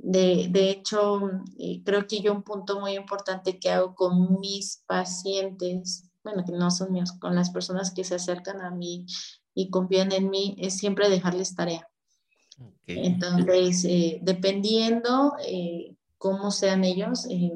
De, 0.02 0.70
hecho, 0.70 1.22
eh, 1.60 1.82
creo 1.84 2.08
que 2.08 2.22
yo 2.22 2.34
un 2.34 2.44
punto 2.44 2.80
muy 2.80 2.96
importante 2.96 3.60
que 3.60 3.70
hago 3.70 3.96
con 3.96 4.40
mis 4.40 4.84
pacientes 4.88 6.10
bueno, 6.24 6.44
que 6.46 6.52
no 6.52 6.70
son 6.72 6.92
míos, 6.92 7.14
con 7.14 7.36
las 7.36 7.50
personas 7.50 7.92
que 7.92 8.04
se 8.04 8.16
acercan 8.16 8.62
a 8.62 8.72
mí 8.72 9.06
y 9.54 9.70
confían 9.70 10.12
en 10.12 10.30
mí, 10.30 10.56
es 10.60 10.78
siempre 10.78 11.10
dejarles 11.10 11.56
tarea. 11.56 11.88
Entonces, 12.88 13.86
eh, 13.86 14.20
dependiendo 14.22 15.34
eh, 15.46 15.96
cómo 16.18 16.52
sean 16.52 16.84
ellos, 16.84 17.26
eh, 17.30 17.52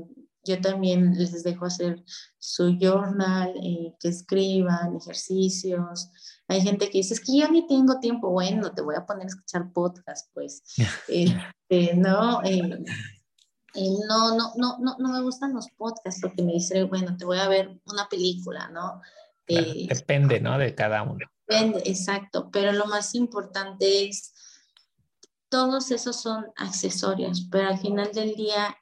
yo 0.46 0.62
también 0.62 1.18
les 1.18 1.44
dejo 1.44 1.66
hacer 1.66 2.04
su 2.38 2.78
journal, 2.80 3.54
que 4.00 4.10
escriban 4.10 4.96
ejercicios. 4.96 6.10
Hay 6.54 6.62
gente 6.62 6.90
que 6.92 7.00
dice, 7.00 7.16
es 7.16 7.20
que 7.20 7.40
yo 7.40 7.50
ni 7.50 7.66
tengo 7.66 8.00
tiempo, 8.00 8.30
bueno, 8.30 8.72
te 8.74 8.84
voy 8.84 8.96
a 8.96 9.08
poner 9.08 9.24
a 9.24 9.30
escuchar 9.30 9.74
podcast, 9.74 10.30
pues. 10.34 10.64
Este, 11.08 11.96
no, 11.96 12.42
no, 12.44 14.38
no, 14.38 14.56
no, 14.56 14.78
no, 14.78 14.98
no 15.00 15.10
me 15.10 15.22
gustan 15.24 15.56
los 15.56 15.68
podcasts 15.72 16.22
porque 16.22 16.44
me 16.44 16.54
dice, 16.54 16.84
bueno, 16.84 17.18
te 17.18 17.26
voy 17.26 17.40
a 17.40 17.48
ver 17.48 17.80
una 17.92 18.08
película, 18.08 18.70
¿no? 18.70 19.02
depende, 19.48 20.40
¿no? 20.40 20.58
De 20.60 20.76
cada 20.76 21.02
uno. 21.02 21.26
Depende, 21.48 21.82
exacto, 21.86 22.52
pero 22.52 22.72
lo 22.72 22.86
más 22.86 23.16
importante 23.16 24.08
es, 24.08 24.34
todos 25.50 25.90
esos 25.90 26.22
son 26.22 26.46
accesorios, 26.56 27.48
pero 27.52 27.70
al 27.70 27.80
final 27.80 28.12
del 28.12 28.36
día, 28.36 28.78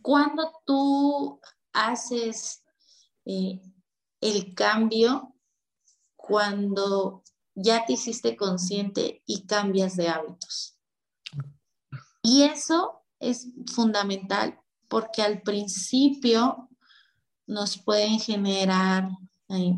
cuando 0.00 0.50
tú 0.64 1.38
haces 1.74 2.62
eh, 3.26 3.60
el 4.22 4.54
cambio, 4.54 5.34
cuando 6.28 7.22
ya 7.54 7.84
te 7.84 7.94
hiciste 7.94 8.36
consciente 8.36 9.22
y 9.26 9.46
cambias 9.46 9.96
de 9.96 10.08
hábitos. 10.08 10.78
Y 12.22 12.42
eso 12.42 13.02
es 13.18 13.48
fundamental 13.74 14.60
porque 14.88 15.22
al 15.22 15.42
principio 15.42 16.68
nos 17.46 17.78
pueden 17.78 18.20
generar 18.20 19.08
eh, 19.48 19.74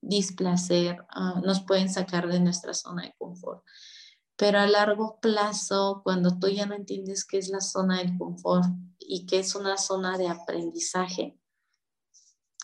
displacer, 0.00 1.04
ah, 1.10 1.40
nos 1.44 1.62
pueden 1.62 1.88
sacar 1.88 2.28
de 2.28 2.40
nuestra 2.40 2.74
zona 2.74 3.02
de 3.02 3.14
confort. 3.18 3.64
Pero 4.36 4.58
a 4.58 4.66
largo 4.66 5.18
plazo, 5.20 6.02
cuando 6.04 6.38
tú 6.38 6.48
ya 6.48 6.66
no 6.66 6.74
entiendes 6.74 7.24
qué 7.24 7.38
es 7.38 7.48
la 7.48 7.60
zona 7.60 7.98
del 7.98 8.16
confort 8.18 8.66
y 8.98 9.24
qué 9.24 9.38
es 9.38 9.54
una 9.54 9.78
zona 9.78 10.18
de 10.18 10.28
aprendizaje, 10.28 11.40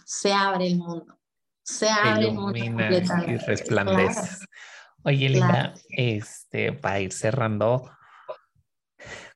se 0.04 0.32
abre 0.32 0.66
el 0.66 0.78
mundo. 0.78 1.18
Se 1.62 1.88
abre. 1.88 2.34
Y 3.26 3.36
resplandece. 3.38 4.44
Oye, 5.04 5.28
Linda, 5.28 5.74
este, 5.90 6.72
para 6.72 7.00
ir 7.00 7.12
cerrando, 7.12 7.90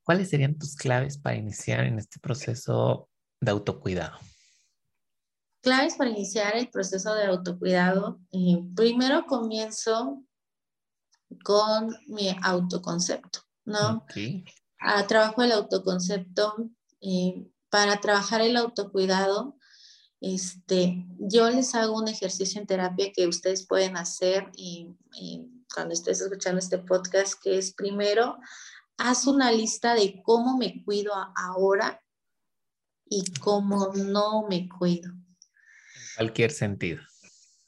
¿cuáles 0.04 0.30
serían 0.30 0.58
tus 0.58 0.76
claves 0.76 1.18
para 1.18 1.36
iniciar 1.36 1.84
en 1.84 1.98
este 1.98 2.20
proceso 2.20 3.08
de 3.40 3.50
autocuidado? 3.50 4.18
Claves 5.62 5.96
para 5.96 6.10
iniciar 6.10 6.56
el 6.56 6.68
proceso 6.68 7.14
de 7.14 7.26
autocuidado. 7.26 8.20
Eh, 8.30 8.58
primero 8.76 9.26
comienzo 9.26 10.22
con 11.42 11.96
mi 12.06 12.36
autoconcepto, 12.42 13.40
¿no? 13.64 14.06
A, 14.78 15.06
trabajo 15.06 15.42
el 15.42 15.52
autoconcepto. 15.52 16.70
Eh, 17.00 17.50
para 17.68 18.00
trabajar 18.00 18.40
el 18.40 18.56
autocuidado, 18.56 19.56
este, 20.20 21.04
yo 21.18 21.50
les 21.50 21.74
hago 21.74 21.96
un 21.96 22.08
ejercicio 22.08 22.60
en 22.60 22.66
terapia 22.66 23.12
que 23.12 23.26
ustedes 23.26 23.66
pueden 23.66 23.96
hacer 23.96 24.50
y, 24.56 24.88
cuando 25.74 25.92
estés 25.92 26.20
escuchando 26.20 26.58
este 26.58 26.78
podcast, 26.78 27.34
que 27.42 27.58
es 27.58 27.74
primero, 27.74 28.38
haz 28.96 29.26
una 29.26 29.52
lista 29.52 29.94
de 29.94 30.22
cómo 30.22 30.56
me 30.56 30.82
cuido 30.84 31.12
ahora 31.34 32.00
y 33.04 33.24
cómo 33.40 33.92
no 33.94 34.46
me 34.48 34.68
cuido. 34.68 35.10
En 35.10 36.16
cualquier 36.16 36.50
sentido. 36.50 37.02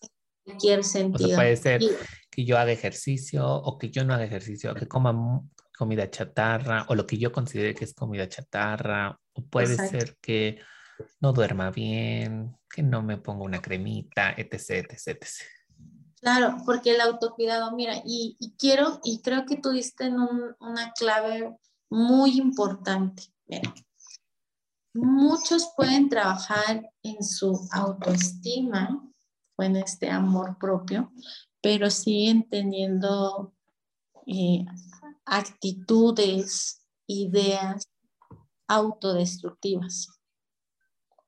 En 0.00 0.44
cualquier 0.44 0.84
sentido. 0.84 1.34
puede 1.34 1.56
ser 1.56 1.82
que 2.30 2.44
yo 2.44 2.56
haga 2.56 2.72
ejercicio 2.72 3.46
o 3.46 3.76
que 3.76 3.90
yo 3.90 4.04
no 4.04 4.14
haga 4.14 4.24
ejercicio, 4.24 4.74
que 4.74 4.88
coma 4.88 5.42
comida 5.76 6.10
chatarra 6.10 6.86
o 6.88 6.94
lo 6.94 7.06
que 7.06 7.18
yo 7.18 7.30
considere 7.30 7.74
que 7.74 7.84
es 7.84 7.94
comida 7.94 8.28
chatarra, 8.28 9.20
o 9.34 9.44
puede 9.44 9.76
ser 9.76 10.16
que 10.20 10.58
no 11.20 11.32
duerma 11.32 11.70
bien, 11.70 12.56
que 12.68 12.82
no 12.82 13.02
me 13.02 13.16
ponga 13.16 13.44
una 13.44 13.60
cremita, 13.60 14.30
etc, 14.36 14.86
etc, 14.90 15.08
etc. 15.08 15.26
Claro, 16.20 16.56
porque 16.64 16.94
el 16.94 17.00
autocuidado, 17.00 17.74
mira, 17.76 18.02
y, 18.04 18.36
quiero, 18.58 19.00
y 19.04 19.20
creo 19.22 19.46
que 19.46 19.56
tú 19.56 19.70
diste 19.70 20.06
en 20.06 20.16
una 20.18 20.92
clave 20.92 21.56
muy 21.90 22.38
importante. 22.38 23.22
Mira, 23.46 23.72
muchos 24.94 25.72
pueden 25.76 26.08
trabajar 26.08 26.90
en 27.02 27.22
su 27.22 27.68
autoestima 27.72 29.00
o 29.56 29.62
en 29.62 29.76
este 29.76 30.10
amor 30.10 30.58
propio, 30.58 31.12
pero 31.60 31.90
siguen 31.90 32.48
teniendo 32.48 33.54
eh, 34.26 34.64
actitudes, 35.24 36.84
ideas 37.06 37.84
autodestructivas. 38.66 40.17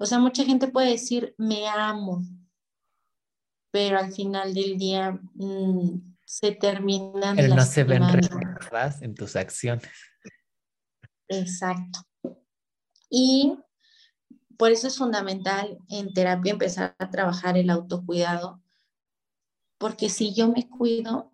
O 0.01 0.07
sea, 0.07 0.19
mucha 0.19 0.45
gente 0.45 0.69
puede 0.69 0.93
decir, 0.93 1.35
me 1.37 1.69
amo, 1.69 2.23
pero 3.71 3.99
al 3.99 4.11
final 4.13 4.55
del 4.55 4.79
día 4.79 5.21
mm, 5.35 6.17
se 6.25 6.53
terminan. 6.53 7.37
Pero 7.37 7.55
no 7.55 7.63
se 7.63 7.85
ven 7.85 8.11
reflejadas 8.11 9.03
en 9.03 9.15
tus 9.15 9.37
acciones. 9.37 9.91
Exacto. 11.29 12.01
Y 13.11 13.59
por 14.57 14.71
eso 14.73 14.87
es 14.87 14.97
fundamental 14.97 15.79
en 15.91 16.15
terapia 16.15 16.53
empezar 16.53 16.97
a 16.99 17.11
trabajar 17.11 17.59
el 17.59 17.69
autocuidado, 17.69 18.63
porque 19.77 20.09
si 20.09 20.33
yo 20.33 20.49
me 20.49 20.67
cuido, 20.67 21.31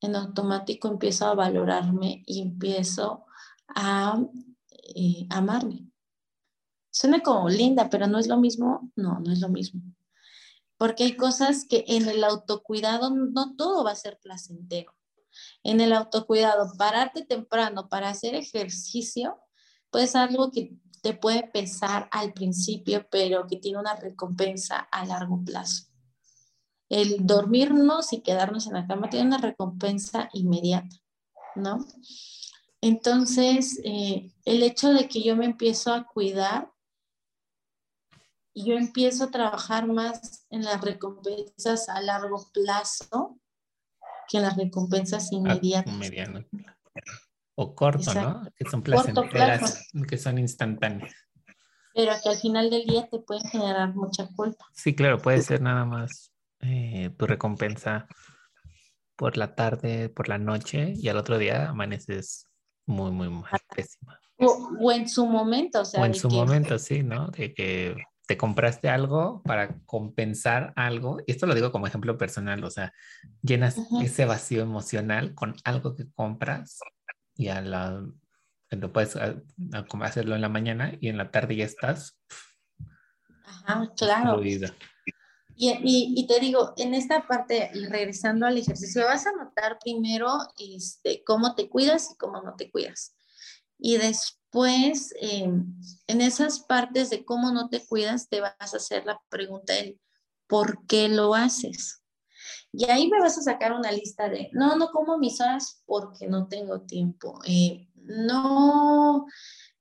en 0.00 0.14
automático 0.14 0.86
empiezo 0.86 1.26
a 1.26 1.34
valorarme 1.34 2.22
y 2.26 2.42
empiezo 2.42 3.26
a 3.74 4.22
eh, 4.94 5.26
amarme. 5.30 5.90
Suena 6.94 7.20
como 7.20 7.48
linda, 7.48 7.90
pero 7.90 8.06
no 8.06 8.18
es 8.18 8.28
lo 8.28 8.38
mismo. 8.38 8.90
No, 8.94 9.18
no 9.18 9.32
es 9.32 9.40
lo 9.40 9.48
mismo. 9.48 9.82
Porque 10.76 11.04
hay 11.04 11.16
cosas 11.16 11.66
que 11.68 11.84
en 11.88 12.08
el 12.08 12.22
autocuidado 12.22 13.10
no 13.10 13.56
todo 13.56 13.84
va 13.84 13.90
a 13.90 13.96
ser 13.96 14.18
placentero. 14.22 14.94
En 15.64 15.80
el 15.80 15.92
autocuidado, 15.92 16.72
pararte 16.78 17.24
temprano 17.24 17.88
para 17.88 18.10
hacer 18.10 18.36
ejercicio, 18.36 19.40
pues 19.90 20.14
algo 20.14 20.52
que 20.52 20.76
te 21.02 21.14
puede 21.14 21.42
pesar 21.42 22.08
al 22.12 22.32
principio, 22.32 23.06
pero 23.10 23.46
que 23.48 23.56
tiene 23.56 23.78
una 23.78 23.96
recompensa 23.96 24.78
a 24.78 25.04
largo 25.04 25.42
plazo 25.44 25.86
el 26.88 27.26
dormirnos 27.26 28.12
y 28.12 28.20
quedarnos 28.20 28.66
en 28.66 28.74
la 28.74 28.86
cama 28.86 29.10
tiene 29.10 29.26
una 29.26 29.38
recompensa 29.38 30.28
inmediata, 30.32 30.96
¿no? 31.56 31.84
Entonces, 32.80 33.80
eh, 33.84 34.32
el 34.44 34.62
hecho 34.62 34.92
de 34.92 35.08
que 35.08 35.22
yo 35.22 35.36
me 35.36 35.46
empiezo 35.46 35.92
a 35.92 36.06
cuidar 36.06 36.70
y 38.54 38.66
yo 38.66 38.76
empiezo 38.76 39.24
a 39.24 39.30
trabajar 39.30 39.88
más 39.88 40.46
en 40.48 40.62
las 40.62 40.80
recompensas 40.80 41.88
a 41.88 42.00
largo 42.00 42.48
plazo 42.52 43.36
que 44.28 44.38
en 44.38 44.44
las 44.44 44.56
recompensas 44.56 45.32
inmediatas. 45.32 45.92
Mediano. 45.92 46.44
O 47.56 47.74
corto, 47.74 48.14
¿no? 48.14 48.42
Que 48.56 48.64
son 48.70 48.82
placenteras, 48.82 49.88
que 50.08 50.16
son 50.16 50.38
instantáneas. 50.38 51.12
Pero 51.94 52.12
que 52.22 52.28
al 52.28 52.36
final 52.36 52.70
del 52.70 52.84
día 52.86 53.08
te 53.08 53.18
pueden 53.18 53.44
generar 53.48 53.94
mucha 53.94 54.28
culpa. 54.28 54.64
Sí, 54.72 54.94
claro, 54.94 55.18
puede 55.18 55.42
ser 55.42 55.60
nada 55.60 55.84
más 55.84 56.32
eh, 56.60 57.10
tu 57.16 57.26
recompensa 57.26 58.06
por 59.16 59.36
la 59.36 59.54
tarde, 59.54 60.08
por 60.08 60.28
la 60.28 60.38
noche 60.38 60.94
y 60.96 61.08
al 61.08 61.16
otro 61.16 61.38
día 61.38 61.68
amaneces 61.68 62.48
muy, 62.86 63.10
muy 63.10 63.30
mal, 63.30 63.60
pésima. 63.74 64.18
O, 64.38 64.90
en 64.90 65.08
su 65.08 65.26
momento, 65.26 65.82
o 65.82 65.84
sea. 65.84 66.00
O 66.00 66.04
en 66.04 66.14
su 66.14 66.28
momento, 66.28 66.78
sí, 66.78 67.02
¿no? 67.02 67.28
De 67.28 67.54
que 67.54 67.96
te 68.26 68.36
compraste 68.36 68.88
algo 68.88 69.42
para 69.44 69.78
compensar 69.86 70.72
algo. 70.76 71.18
Y 71.26 71.32
esto 71.32 71.46
lo 71.46 71.54
digo 71.54 71.72
como 71.72 71.86
ejemplo 71.86 72.16
personal, 72.16 72.64
o 72.64 72.70
sea, 72.70 72.92
llenas 73.42 73.76
ese 74.02 74.24
vacío 74.24 74.62
emocional 74.62 75.34
con 75.34 75.56
algo 75.64 75.94
que 75.94 76.10
compras 76.12 76.80
y 77.36 77.48
a 77.48 77.60
la, 77.60 78.04
lo 78.70 78.92
puedes 78.92 79.16
hacerlo 80.02 80.34
en 80.34 80.40
la 80.40 80.48
mañana 80.48 80.92
y 81.00 81.08
en 81.08 81.18
la 81.18 81.30
tarde 81.30 81.56
ya 81.56 81.64
estás. 81.64 82.18
Ajá, 83.44 83.92
claro. 83.96 84.40
Y, 85.56 86.26
te 86.26 86.40
digo, 86.40 86.74
en 86.76 86.94
esta 86.94 87.26
parte, 87.26 87.70
regresando 87.88 88.46
al 88.46 88.58
ejercicio, 88.58 89.04
vas 89.04 89.26
a 89.26 89.32
notar 89.32 89.78
primero 89.82 90.38
este, 90.58 91.22
cómo 91.24 91.54
te 91.54 91.68
cuidas 91.68 92.10
y 92.12 92.16
cómo 92.16 92.42
no 92.42 92.56
te 92.56 92.70
cuidas. 92.70 93.14
Y 93.78 93.98
después, 93.98 94.40
em, 95.20 95.74
en 96.06 96.20
esas 96.20 96.60
partes 96.60 97.10
de 97.10 97.24
cómo 97.24 97.50
no 97.50 97.68
te 97.68 97.84
cuidas, 97.84 98.28
te 98.28 98.40
vas 98.40 98.54
a 98.60 98.76
hacer 98.76 99.04
la 99.06 99.20
pregunta 99.28 99.72
del 99.72 99.98
por 100.46 100.86
qué 100.86 101.08
lo 101.08 101.34
haces. 101.34 102.02
Y 102.72 102.90
ahí 102.90 103.08
me 103.08 103.20
vas 103.20 103.38
a 103.38 103.42
sacar 103.42 103.72
una 103.72 103.92
lista 103.92 104.28
de, 104.28 104.50
no, 104.52 104.76
no 104.76 104.90
como 104.90 105.18
mis 105.18 105.40
horas 105.40 105.82
porque 105.86 106.26
no 106.26 106.48
tengo 106.48 106.82
tiempo. 106.82 107.40
Eh, 107.46 107.88
no, 107.94 109.26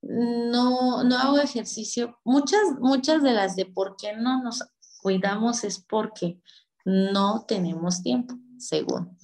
no, 0.01 1.03
no 1.03 1.17
hago 1.17 1.39
ejercicio. 1.39 2.19
Muchas, 2.24 2.61
muchas 2.80 3.24
de 3.24 3.34
las 3.34 3.55
de 3.55 3.65
por 3.65 3.95
qué 3.97 4.15
no 4.15 4.43
nos 4.43 4.63
descuidamos 4.82 5.63
es 5.63 5.80
porque 5.80 6.39
no 6.86 7.45
tenemos 7.47 8.03
tiempo, 8.03 8.36
según. 8.57 9.17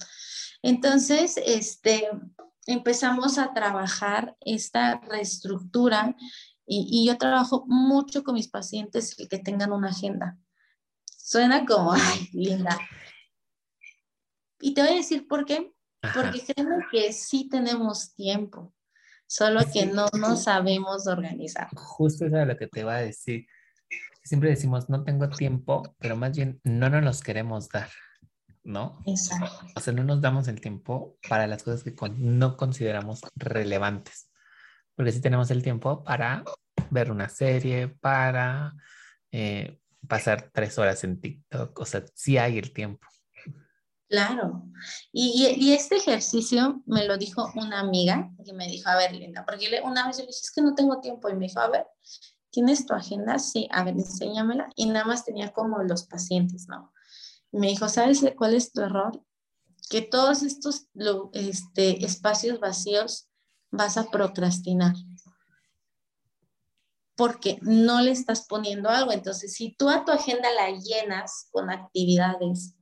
Entonces, 0.62 1.40
este, 1.44 2.08
empezamos 2.66 3.38
a 3.38 3.52
trabajar 3.52 4.36
esta 4.40 5.00
reestructura 5.00 6.16
y, 6.66 6.86
y, 6.88 7.06
yo 7.06 7.18
trabajo 7.18 7.64
mucho 7.66 8.22
con 8.22 8.34
mis 8.34 8.48
pacientes 8.48 9.18
el 9.18 9.28
que 9.28 9.38
tengan 9.38 9.72
una 9.72 9.88
agenda. 9.88 10.38
Suena 11.04 11.66
como, 11.66 11.92
ay, 11.92 12.28
linda. 12.32 12.78
Y 14.60 14.74
te 14.74 14.82
voy 14.82 14.90
a 14.92 14.96
decir 14.96 15.26
por 15.26 15.44
qué. 15.44 15.72
Porque 16.14 16.40
créeme 16.42 16.84
que 16.90 17.12
sí 17.12 17.48
tenemos 17.48 18.14
tiempo, 18.14 18.72
solo 19.26 19.60
que 19.70 19.84
no 19.84 20.06
nos 20.18 20.44
sabemos 20.44 21.06
organizar. 21.06 21.68
Justo 21.74 22.24
eso 22.24 22.38
es 22.38 22.46
lo 22.46 22.56
que 22.56 22.68
te 22.68 22.80
iba 22.80 22.96
a 22.96 23.02
decir. 23.02 23.46
Siempre 24.24 24.50
decimos, 24.50 24.88
no 24.88 25.04
tengo 25.04 25.28
tiempo, 25.28 25.94
pero 25.98 26.16
más 26.16 26.34
bien 26.34 26.60
no 26.64 26.88
nos 26.88 27.20
queremos 27.20 27.68
dar. 27.68 27.90
¿No? 28.64 29.02
Exacto. 29.06 29.66
O 29.74 29.80
sea, 29.80 29.92
no 29.92 30.04
nos 30.04 30.20
damos 30.20 30.48
el 30.48 30.60
tiempo 30.60 31.16
para 31.28 31.46
las 31.46 31.62
cosas 31.62 31.82
que 31.82 31.94
no 32.16 32.56
consideramos 32.56 33.20
relevantes. 33.36 34.30
Porque 34.94 35.12
sí 35.12 35.20
tenemos 35.20 35.50
el 35.50 35.62
tiempo 35.62 36.04
para 36.04 36.44
ver 36.90 37.10
una 37.10 37.28
serie, 37.28 37.88
para 37.88 38.74
eh, 39.32 39.80
pasar 40.06 40.50
tres 40.52 40.78
horas 40.78 41.04
en 41.04 41.20
TikTok. 41.20 41.78
O 41.78 41.86
sea, 41.86 42.04
sí 42.14 42.38
hay 42.38 42.58
el 42.58 42.72
tiempo. 42.72 43.06
Claro. 44.08 44.64
Y, 45.12 45.56
y, 45.56 45.72
este 45.72 45.96
ejercicio 45.96 46.82
me 46.84 47.06
lo 47.06 47.16
dijo 47.16 47.48
una 47.54 47.78
amiga 47.78 48.28
que 48.44 48.52
me 48.52 48.66
dijo, 48.66 48.90
a 48.90 48.96
ver, 48.96 49.14
Linda, 49.14 49.44
porque 49.46 49.80
una 49.84 50.08
vez 50.08 50.16
yo 50.16 50.22
le 50.24 50.28
dije, 50.28 50.40
es 50.42 50.50
que 50.50 50.62
no 50.62 50.74
tengo 50.74 51.00
tiempo. 51.00 51.28
Y 51.28 51.34
me 51.34 51.46
dijo, 51.46 51.60
a 51.60 51.68
ver, 51.68 51.86
¿tienes 52.50 52.86
tu 52.86 52.92
agenda? 52.92 53.38
Sí, 53.38 53.68
a 53.70 53.84
ver, 53.84 53.94
enséñamela. 53.94 54.68
Y 54.74 54.86
nada 54.86 55.04
más 55.04 55.24
tenía 55.24 55.52
como 55.52 55.80
los 55.84 56.06
pacientes, 56.06 56.66
¿no? 56.68 56.92
Me 57.52 57.68
dijo, 57.68 57.88
¿sabes 57.88 58.24
cuál 58.36 58.54
es 58.54 58.72
tu 58.72 58.80
error? 58.80 59.24
Que 59.88 60.02
todos 60.02 60.42
estos 60.42 60.88
este, 61.32 62.04
espacios 62.04 62.60
vacíos 62.60 63.28
vas 63.70 63.96
a 63.96 64.10
procrastinar. 64.10 64.94
Porque 67.16 67.58
no 67.62 68.00
le 68.00 68.12
estás 68.12 68.46
poniendo 68.46 68.88
algo. 68.88 69.12
Entonces, 69.12 69.54
si 69.54 69.74
tú 69.74 69.88
a 69.88 70.04
tu 70.04 70.12
agenda 70.12 70.48
la 70.52 70.70
llenas 70.70 71.48
con 71.50 71.70
actividades, 71.70 72.76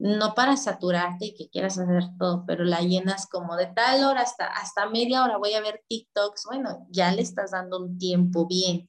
no 0.00 0.34
para 0.34 0.56
saturarte 0.56 1.26
y 1.26 1.34
que 1.34 1.50
quieras 1.50 1.78
hacer 1.78 2.04
todo, 2.18 2.44
pero 2.46 2.64
la 2.64 2.80
llenas 2.80 3.26
como 3.26 3.54
de 3.56 3.66
tal 3.66 4.02
hora 4.04 4.22
hasta, 4.22 4.46
hasta 4.46 4.88
media 4.88 5.22
hora 5.22 5.36
voy 5.36 5.52
a 5.52 5.60
ver 5.60 5.84
TikToks, 5.88 6.44
bueno, 6.46 6.86
ya 6.88 7.12
le 7.12 7.20
estás 7.20 7.50
dando 7.50 7.78
un 7.78 7.98
tiempo 7.98 8.46
bien. 8.46 8.88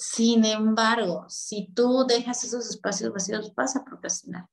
Sin 0.00 0.46
embargo, 0.46 1.26
si 1.28 1.70
tú 1.74 2.06
dejas 2.08 2.42
esos 2.42 2.70
espacios 2.70 3.12
vacíos, 3.12 3.54
vas 3.54 3.76
a 3.76 3.84
procrastinar. 3.84 4.48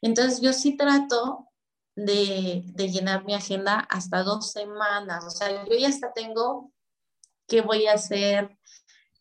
Entonces, 0.00 0.40
yo 0.40 0.52
sí 0.52 0.76
trato 0.76 1.46
de, 1.94 2.64
llenar 2.76 3.24
mi 3.24 3.34
agenda 3.34 3.78
hasta 3.78 4.24
dos 4.24 4.50
semanas. 4.50 5.24
O 5.24 5.30
sea, 5.30 5.64
yo 5.64 5.78
ya 5.78 5.88
hasta 5.88 6.12
tengo 6.12 6.72
qué 7.46 7.60
voy 7.60 7.86
a 7.86 7.92
hacer 7.92 8.58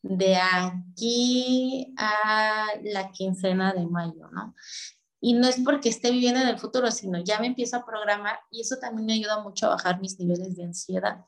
de 0.01 0.35
aquí 0.35 1.93
a 1.95 2.65
la 2.81 3.11
quincena 3.11 3.71
de 3.71 3.85
mayo, 3.85 4.29
¿no? 4.31 4.55
Y 5.19 5.33
no 5.33 5.47
es 5.47 5.59
porque 5.63 5.89
esté 5.89 6.09
viviendo 6.09 6.39
en 6.39 6.47
el 6.47 6.57
futuro, 6.57 6.89
sino 6.89 7.19
ya 7.23 7.39
me 7.39 7.45
empiezo 7.45 7.77
a 7.77 7.85
programar 7.85 8.39
y 8.49 8.61
eso 8.61 8.77
también 8.77 9.05
me 9.05 9.13
ayuda 9.13 9.43
mucho 9.43 9.67
a 9.67 9.75
bajar 9.75 10.01
mis 10.01 10.17
niveles 10.17 10.55
de 10.55 10.63
ansiedad 10.63 11.23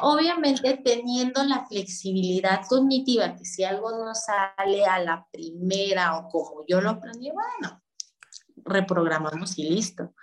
obviamente 0.00 0.80
teniendo 0.84 1.42
la 1.44 1.66
flexibilidad 1.66 2.62
cognitiva, 2.68 3.34
que 3.34 3.44
si 3.44 3.64
algo 3.64 3.90
no 3.90 4.14
sale 4.14 4.84
a 4.84 4.98
la 4.98 5.26
primera 5.30 6.18
o 6.18 6.28
como 6.28 6.64
yo 6.66 6.80
lo 6.80 6.90
aprendí, 6.90 7.30
bueno, 7.30 7.82
reprogramamos 8.64 9.58
y 9.58 9.68
listo. 9.68 10.14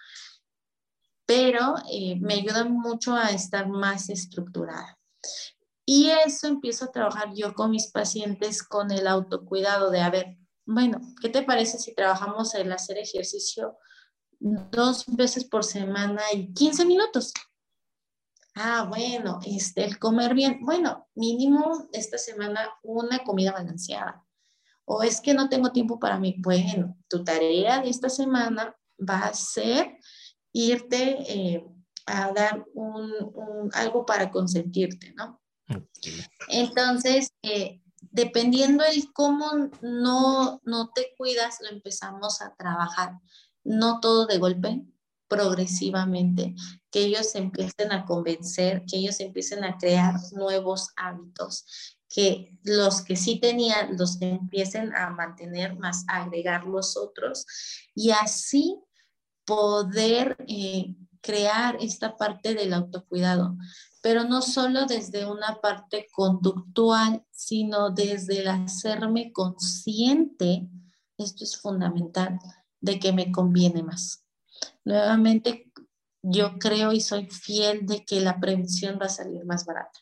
Pero 1.26 1.76
eh, 1.92 2.18
me 2.20 2.36
ayuda 2.36 2.66
mucho 2.66 3.16
a 3.16 3.32
estar 3.32 3.68
más 3.68 4.10
estructurada. 4.10 4.98
Y 5.86 6.10
eso 6.10 6.48
empiezo 6.48 6.86
a 6.86 6.92
trabajar 6.92 7.34
yo 7.36 7.54
con 7.54 7.72
mis 7.72 7.92
pacientes 7.92 8.64
con 8.64 8.92
el 8.92 9.08
autocuidado 9.08 9.92
de, 9.92 10.02
a 10.02 10.10
ver, 10.10 10.38
bueno, 10.66 11.00
¿qué 11.22 11.30
te 11.30 11.44
parece 11.44 11.78
si 11.78 11.94
trabajamos 11.94 12.56
el 12.56 12.72
hacer 12.72 12.98
ejercicio 12.98 13.78
dos 14.40 15.06
veces 15.08 15.46
por 15.46 15.64
semana 15.64 16.22
y 16.34 16.54
15 16.54 16.86
minutos? 16.86 17.34
Ah, 18.56 18.86
bueno, 18.88 19.40
este, 19.46 19.84
el 19.84 20.00
comer 20.00 20.34
bien, 20.34 20.60
bueno, 20.62 21.10
mínimo 21.14 21.90
esta 21.92 22.18
semana 22.18 22.70
una 22.84 23.20
comida 23.20 23.52
balanceada. 23.52 24.26
O 24.86 25.04
es 25.04 25.20
que 25.20 25.34
no 25.34 25.50
tengo 25.50 25.74
tiempo 25.74 26.00
para 26.00 26.18
mí. 26.18 26.36
Bueno, 26.40 26.96
tu 27.10 27.24
tarea 27.24 27.82
de 27.82 27.90
esta 27.90 28.08
semana 28.08 28.74
va 28.98 29.26
a 29.26 29.34
ser 29.34 29.98
irte 30.54 31.18
eh, 31.28 31.66
a 32.06 32.32
dar 32.32 32.66
un, 32.74 33.70
algo 33.74 34.06
para 34.06 34.32
consentirte, 34.32 35.14
¿no? 35.16 35.42
Entonces, 36.48 37.34
eh, 37.42 37.82
dependiendo 38.00 38.86
el 38.86 39.12
cómo 39.12 39.70
no, 39.82 40.62
no 40.64 40.92
te 40.94 41.14
cuidas, 41.18 41.58
lo 41.60 41.70
empezamos 41.70 42.42
a 42.42 42.56
trabajar. 42.56 43.20
No 43.66 44.00
todo 44.00 44.28
de 44.28 44.38
golpe, 44.38 44.86
progresivamente, 45.28 46.56
que 46.92 47.06
ellos 47.06 47.36
empiecen 47.36 47.92
a 47.92 48.06
convencer, 48.06 48.84
que 48.86 48.98
ellos 48.98 49.20
empiecen 49.20 49.64
a 49.64 49.78
crear 49.78 50.16
nuevos 50.34 50.90
hábitos, 50.96 51.66
que 52.08 52.58
los 52.64 53.02
que 53.02 53.16
sí 53.16 53.40
tenían 53.40 53.98
los 53.98 54.22
empiecen 54.22 54.96
a 54.96 55.10
mantener 55.10 55.78
más, 55.78 56.06
agregar 56.08 56.66
los 56.66 56.96
otros 56.96 57.46
y 57.94 58.12
así 58.12 58.80
poder 59.46 60.38
eh, 60.48 60.96
crear 61.22 61.78
esta 61.80 62.18
parte 62.18 62.54
del 62.54 62.74
autocuidado, 62.74 63.58
pero 64.02 64.24
no 64.24 64.42
solo 64.42 64.86
desde 64.86 65.26
una 65.26 65.60
parte 65.62 66.08
conductual, 66.14 67.26
sino 67.32 67.90
desde 67.90 68.42
el 68.42 68.48
hacerme 68.48 69.32
consciente, 69.34 70.70
esto 71.18 71.44
es 71.44 71.58
fundamental, 71.58 72.40
de 72.80 73.00
que 73.00 73.12
me 73.12 73.32
conviene 73.32 73.82
más. 73.82 74.25
Nuevamente, 74.84 75.72
yo 76.22 76.58
creo 76.60 76.92
y 76.92 77.02
soy 77.02 77.28
fiel 77.30 77.86
de 77.86 78.04
que 78.04 78.20
la 78.22 78.40
prevención 78.40 78.98
va 79.02 79.06
a 79.06 79.10
salir 79.10 79.46
más 79.46 79.66
barata. 79.66 80.00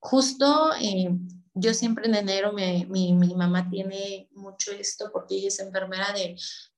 Justo 0.00 0.70
eh, 0.80 1.10
yo 1.54 1.74
siempre 1.74 2.06
en 2.06 2.14
enero, 2.14 2.52
mi, 2.52 2.86
mi, 2.86 3.34
mamá 3.34 3.68
tiene 3.68 4.28
mucho 4.32 4.70
esto 4.72 5.10
porque 5.12 5.36
ella 5.36 5.48
es 5.48 5.58
enfermera 5.58 6.12
de, 6.12 6.36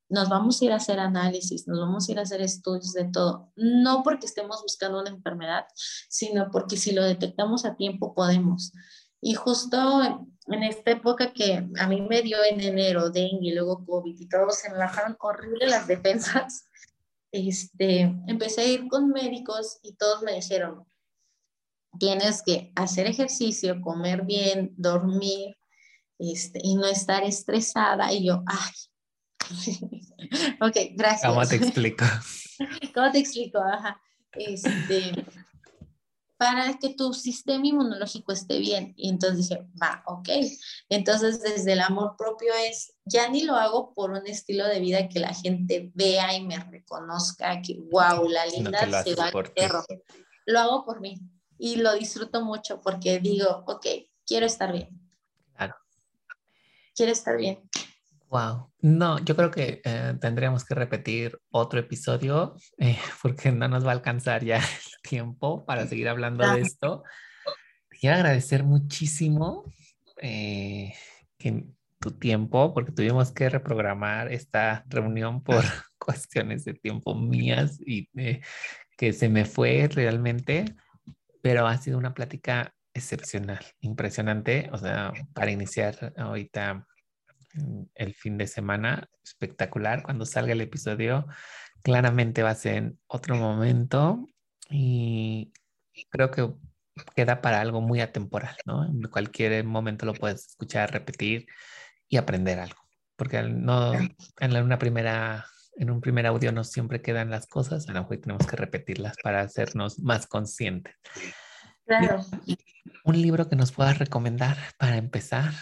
nos 0.09 0.28
vamos 0.28 0.60
a 0.60 0.64
ir 0.64 0.73
a 0.73 0.77
hacer 0.77 0.98
análisis, 0.98 1.69
nos 1.69 1.78
vamos 1.78 2.09
a 2.09 2.12
ir 2.12 2.19
a 2.19 2.23
hacer 2.23 2.40
estudios 2.40 2.93
de 2.93 3.05
todo. 3.05 3.52
No 3.56 4.02
porque 4.02 4.27
estemos 4.27 4.62
buscando 4.62 5.01
una 5.01 5.10
enfermedad, 5.10 5.66
sino 6.09 6.51
porque 6.51 6.77
si 6.77 6.93
lo 6.93 7.05
detectamos 7.05 7.64
a 7.64 7.77
tiempo 7.77 8.14
podemos. 8.14 8.73
Y 9.20 9.35
justo 9.35 10.28
en 10.47 10.62
esta 10.62 10.93
época 10.93 11.32
que 11.32 11.69
a 11.78 11.86
mí 11.86 12.01
me 12.01 12.23
dio 12.23 12.39
en 12.43 12.60
enero 12.60 13.10
dengue 13.10 13.48
y 13.48 13.55
luego 13.55 13.85
COVID 13.85 14.19
y 14.19 14.28
todo, 14.28 14.51
se 14.51 14.70
me 14.70 14.78
bajaron 14.78 15.16
horrible 15.20 15.69
las 15.69 15.86
defensas 15.86 16.69
este, 17.32 18.01
empecé 18.27 18.61
a 18.62 18.66
ir 18.66 18.89
con 18.89 19.09
médicos 19.11 19.78
y 19.82 19.94
todos 19.94 20.23
me 20.23 20.35
dijeron, 20.35 20.85
tienes 21.98 22.43
que 22.43 22.73
hacer 22.77 23.07
ejercicio, 23.07 23.81
comer 23.81 24.24
bien, 24.24 24.73
dormir 24.77 25.57
este, 26.19 26.61
y 26.62 26.74
no 26.74 26.86
estar 26.86 27.24
estresada. 27.24 28.12
Y 28.12 28.27
yo, 28.27 28.43
ay, 28.47 28.73
ok, 30.61 30.77
gracias. 30.94 31.31
¿Cómo 31.32 31.47
te 31.47 31.57
explico? 31.57 32.05
¿Cómo 32.94 33.11
te 33.11 33.19
explico? 33.19 33.59
Ajá. 33.59 34.01
Este, 34.32 35.24
para 36.40 36.78
que 36.78 36.94
tu 36.94 37.12
sistema 37.12 37.66
inmunológico 37.66 38.32
esté 38.32 38.58
bien. 38.58 38.94
Y 38.96 39.10
entonces 39.10 39.46
dije, 39.46 39.62
va, 39.80 40.02
ok. 40.06 40.30
Entonces, 40.88 41.42
desde 41.42 41.74
el 41.74 41.82
amor 41.82 42.16
propio 42.16 42.50
es, 42.66 42.94
ya 43.04 43.28
ni 43.28 43.42
lo 43.42 43.56
hago 43.56 43.92
por 43.92 44.12
un 44.12 44.26
estilo 44.26 44.66
de 44.66 44.80
vida 44.80 45.06
que 45.10 45.20
la 45.20 45.34
gente 45.34 45.92
vea 45.94 46.34
y 46.34 46.46
me 46.46 46.58
reconozca 46.58 47.60
que, 47.60 47.78
wow, 47.90 48.26
la 48.26 48.46
linda 48.46 49.02
se 49.04 49.14
va 49.16 49.26
al 49.26 49.52
perro. 49.52 49.84
Lo 50.46 50.60
hago 50.60 50.86
por 50.86 51.02
mí 51.02 51.20
y 51.58 51.76
lo 51.76 51.92
disfruto 51.92 52.42
mucho 52.42 52.80
porque 52.80 53.18
digo, 53.18 53.62
ok, 53.66 53.86
quiero 54.26 54.46
estar 54.46 54.72
bien. 54.72 54.98
Claro. 55.54 55.74
Quiero 56.94 57.12
estar 57.12 57.36
bien. 57.36 57.68
Wow. 58.31 58.70
No, 58.82 59.19
yo 59.19 59.35
creo 59.35 59.51
que 59.51 59.82
eh, 59.85 60.15
tendríamos 60.20 60.65
que 60.65 60.77
repetir 60.77 61.36
otro 61.51 61.81
episodio 61.81 62.55
eh, 62.78 62.97
porque 63.23 63.51
no 63.51 63.66
nos 63.66 63.85
va 63.85 63.90
a 63.90 63.94
alcanzar 63.94 64.44
ya 64.44 64.59
el 64.59 65.02
tiempo 65.02 65.66
para 65.66 65.86
seguir 65.89 66.09
hablando 66.09 66.48
de 66.48 66.61
esto. 66.61 67.02
Quiero 67.89 68.16
agradecer 68.16 68.62
muchísimo 68.62 69.65
eh, 70.23 70.94
tu 71.98 72.12
tiempo 72.12 72.73
porque 72.73 72.93
tuvimos 72.93 73.32
que 73.32 73.51
reprogramar 73.51 74.32
esta 74.32 74.85
reunión 74.89 75.43
por 75.43 75.65
cuestiones 75.98 76.65
de 76.65 76.74
tiempo 76.74 77.16
mías 77.16 77.81
y 77.85 78.09
que 78.97 79.12
se 79.12 79.28
me 79.28 79.44
fue 79.44 79.89
realmente, 79.93 80.66
pero 81.43 81.66
ha 81.66 81.77
sido 81.78 81.98
una 81.98 82.15
plática 82.15 82.73
excepcional, 82.94 83.65
impresionante. 83.81 84.70
O 84.73 84.78
sea, 84.78 85.12
para 85.35 85.51
iniciar 85.51 86.12
ahorita 86.16 86.86
el 87.94 88.14
fin 88.14 88.39
de 88.39 88.47
semana. 88.47 89.09
Espectacular. 89.24 90.02
Cuando 90.02 90.27
salga 90.27 90.52
el 90.52 90.60
episodio, 90.60 91.27
claramente 91.82 92.43
va 92.43 92.51
a 92.51 92.55
ser 92.55 92.77
en 92.77 92.98
otro 93.06 93.36
momento 93.36 94.27
y 94.68 95.52
creo 96.10 96.31
que 96.31 96.48
queda 97.14 97.40
para 97.40 97.60
algo 97.60 97.81
muy 97.81 98.01
atemporal, 98.01 98.56
¿no? 98.66 98.85
En 98.85 99.02
cualquier 99.02 99.64
momento 99.64 100.06
lo 100.06 100.14
puedes 100.14 100.48
escuchar, 100.48 100.93
repetir 100.93 101.47
y 102.09 102.16
aprender 102.16 102.59
algo, 102.59 102.81
porque 103.16 103.43
no 103.43 103.93
en 103.94 104.56
una 104.56 104.78
primera 104.78 105.47
en 105.77 105.90
un 105.90 106.01
primer 106.01 106.27
audio 106.27 106.52
no 106.52 106.62
siempre 106.62 107.01
quedan 107.01 107.31
las 107.31 107.47
cosas, 107.47 107.89
a 107.89 107.93
lo 107.93 108.01
mejor 108.01 108.18
tenemos 108.18 108.47
que 108.47 108.56
repetirlas 108.56 109.16
para 109.22 109.40
hacernos 109.40 109.98
más 110.01 110.27
conscientes. 110.27 110.94
Claro. 111.86 112.20
Un 113.05 113.22
libro 113.22 113.48
que 113.48 113.56
nos 113.56 113.72
puedas 113.72 113.98
recomendar 113.98 114.59
para 114.78 114.97
empezar. 114.98 115.52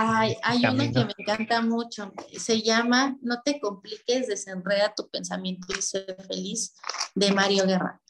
Hay, 0.00 0.36
hay 0.44 0.64
uno 0.64 0.92
que 0.92 1.04
me 1.04 1.14
encanta 1.18 1.60
mucho. 1.60 2.12
Se 2.38 2.62
llama 2.62 3.16
No 3.20 3.42
te 3.44 3.58
compliques, 3.58 4.28
desenreda 4.28 4.94
tu 4.94 5.10
pensamiento 5.10 5.66
y 5.76 5.82
sé 5.82 6.06
feliz, 6.28 6.76
de 7.16 7.32
Mario 7.32 7.66
Guerra. 7.66 8.00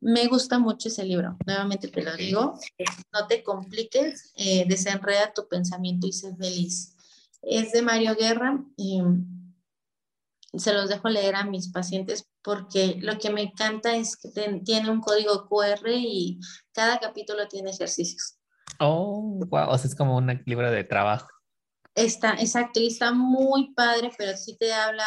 Me 0.00 0.26
gusta 0.26 0.58
mucho 0.58 0.88
ese 0.88 1.04
libro. 1.04 1.36
Nuevamente 1.44 1.88
te 1.88 2.02
lo 2.02 2.16
digo. 2.16 2.58
No 3.12 3.26
te 3.26 3.42
compliques, 3.42 4.32
eh, 4.36 4.64
desenreda 4.66 5.34
tu 5.34 5.46
pensamiento 5.46 6.06
y 6.06 6.14
sé 6.14 6.34
feliz. 6.34 6.96
Es 7.42 7.72
de 7.72 7.82
Mario 7.82 8.16
Guerra. 8.16 8.64
se 10.56 10.72
los 10.72 10.88
dejo 10.88 11.10
leer 11.10 11.34
a 11.34 11.44
mis 11.44 11.68
pacientes 11.68 12.26
porque 12.42 12.96
lo 13.02 13.18
que 13.18 13.28
me 13.28 13.42
encanta 13.42 13.94
es 13.94 14.16
que 14.16 14.30
tiene 14.64 14.90
un 14.90 15.02
código 15.02 15.46
QR 15.46 15.90
y 15.90 16.40
cada 16.72 16.98
capítulo 17.00 17.48
tiene 17.48 17.70
ejercicios. 17.70 18.38
Oh, 18.80 19.38
wow, 19.50 19.68
o 19.68 19.78
sea, 19.78 19.88
es 19.88 19.94
como 19.94 20.16
un 20.16 20.42
libro 20.46 20.70
de 20.70 20.84
trabajo. 20.84 21.33
Está, 21.94 22.32
exacto, 22.34 22.80
y 22.80 22.88
está 22.88 23.12
muy 23.12 23.72
padre, 23.74 24.10
pero 24.18 24.36
sí 24.36 24.56
te 24.56 24.72
habla, 24.72 25.06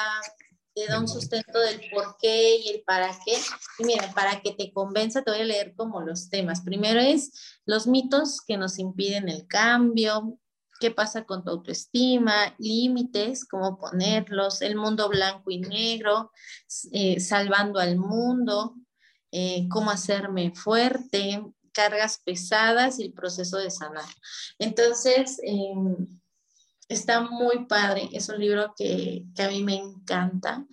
te 0.74 0.86
da 0.88 1.00
un 1.00 1.08
sustento 1.08 1.60
del 1.60 1.82
por 1.92 2.18
qué 2.22 2.58
y 2.58 2.70
el 2.70 2.84
para 2.84 3.10
qué. 3.26 3.38
Y 3.80 3.84
mira, 3.84 4.12
para 4.14 4.42
que 4.42 4.54
te 4.54 4.72
convenza, 4.72 5.22
te 5.22 5.32
voy 5.32 5.42
a 5.42 5.46
leer 5.46 5.76
como 5.76 6.02
los 6.02 6.30
temas. 6.30 6.62
Primero 6.62 7.00
es 7.00 7.60
los 7.66 7.88
mitos 7.88 8.42
que 8.42 8.58
nos 8.58 8.80
impiden 8.80 9.28
el 9.28 9.48
cambio, 9.48 10.40
qué 10.80 10.92
pasa 10.92 11.26
con 11.26 11.44
tu 11.44 11.52
autoestima, 11.52 12.56
límites, 12.58 13.46
cómo 13.46 13.78
ponerlos, 13.78 14.62
el 14.62 14.76
mundo 14.76 15.10
blanco 15.10 15.52
y 15.52 15.60
negro, 15.60 16.32
eh, 16.92 17.20
salvando 17.20 17.80
al 17.80 17.98
mundo, 17.98 18.76
eh, 19.32 19.68
cómo 19.70 19.92
hacerme 19.92 20.54
fuerte, 20.56 21.44
cargas 21.74 22.22
pesadas 22.24 23.00
y 23.00 23.04
el 23.04 23.14
proceso 23.14 23.58
de 23.58 23.70
sanar. 23.70 24.06
Entonces, 24.58 25.40
em, 25.44 25.96
está 26.90 27.22
muy 27.22 27.66
padre, 27.66 28.10
es 28.12 28.30
un 28.30 28.40
libro 28.40 28.74
que, 28.78 29.26
que 29.36 29.44
a 29.44 29.50
mí 29.50 29.64
me 29.64 29.76
encanta. 29.76 30.66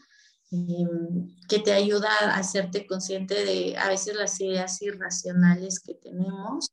Que 1.48 1.58
te 1.58 1.72
ayuda 1.72 2.08
a 2.20 2.36
hacerte 2.36 2.86
consciente 2.86 3.44
de 3.44 3.76
a 3.76 3.88
veces 3.88 4.14
las 4.14 4.40
ideas 4.40 4.80
irracionales 4.82 5.80
que 5.80 5.94
tenemos 5.94 6.70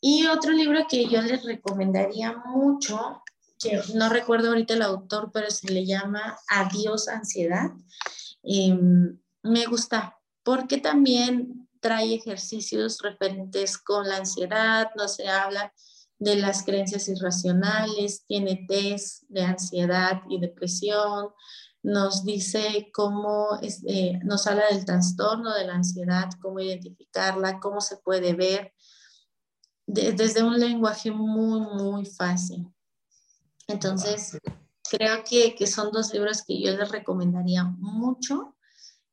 y 0.00 0.26
otro 0.26 0.52
libro 0.52 0.86
que 0.88 1.06
yo 1.06 1.22
les 1.22 1.44
recomendaría 1.44 2.36
mucho, 2.46 3.22
que 3.58 3.80
no 3.94 4.08
recuerdo 4.08 4.48
ahorita 4.48 4.74
el 4.74 4.82
autor, 4.82 5.30
pero 5.32 5.50
se 5.50 5.72
le 5.72 5.86
llama 5.86 6.38
Adiós 6.48 7.08
Ansiedad. 7.08 7.70
Em, 8.42 9.18
me 9.42 9.66
gusta 9.66 10.18
porque 10.42 10.78
también 10.78 11.68
trae 11.80 12.14
ejercicios 12.14 13.00
referentes 13.00 13.78
con 13.78 14.08
la 14.08 14.18
ansiedad, 14.18 14.90
no 14.96 15.08
se 15.08 15.28
habla 15.28 15.72
de 16.24 16.36
las 16.36 16.64
creencias 16.64 17.06
irracionales, 17.08 18.24
tiene 18.26 18.64
test 18.66 19.24
de 19.28 19.42
ansiedad 19.42 20.22
y 20.28 20.40
depresión, 20.40 21.28
nos 21.82 22.24
dice 22.24 22.90
cómo, 22.94 23.58
eh, 23.60 24.18
nos 24.24 24.46
habla 24.46 24.64
del 24.70 24.86
trastorno 24.86 25.54
de 25.54 25.66
la 25.66 25.74
ansiedad, 25.74 26.30
cómo 26.40 26.60
identificarla, 26.60 27.60
cómo 27.60 27.82
se 27.82 27.98
puede 27.98 28.32
ver, 28.32 28.72
desde 29.86 30.42
un 30.42 30.58
lenguaje 30.58 31.10
muy, 31.10 31.60
muy 31.60 32.06
fácil. 32.06 32.66
Entonces, 33.68 34.38
creo 34.90 35.22
que, 35.28 35.54
que, 35.54 35.66
son 35.66 35.92
dos 35.92 36.12
libros 36.14 36.42
que 36.42 36.58
yo 36.58 36.74
les 36.74 36.90
recomendaría 36.90 37.64
mucho. 37.64 38.53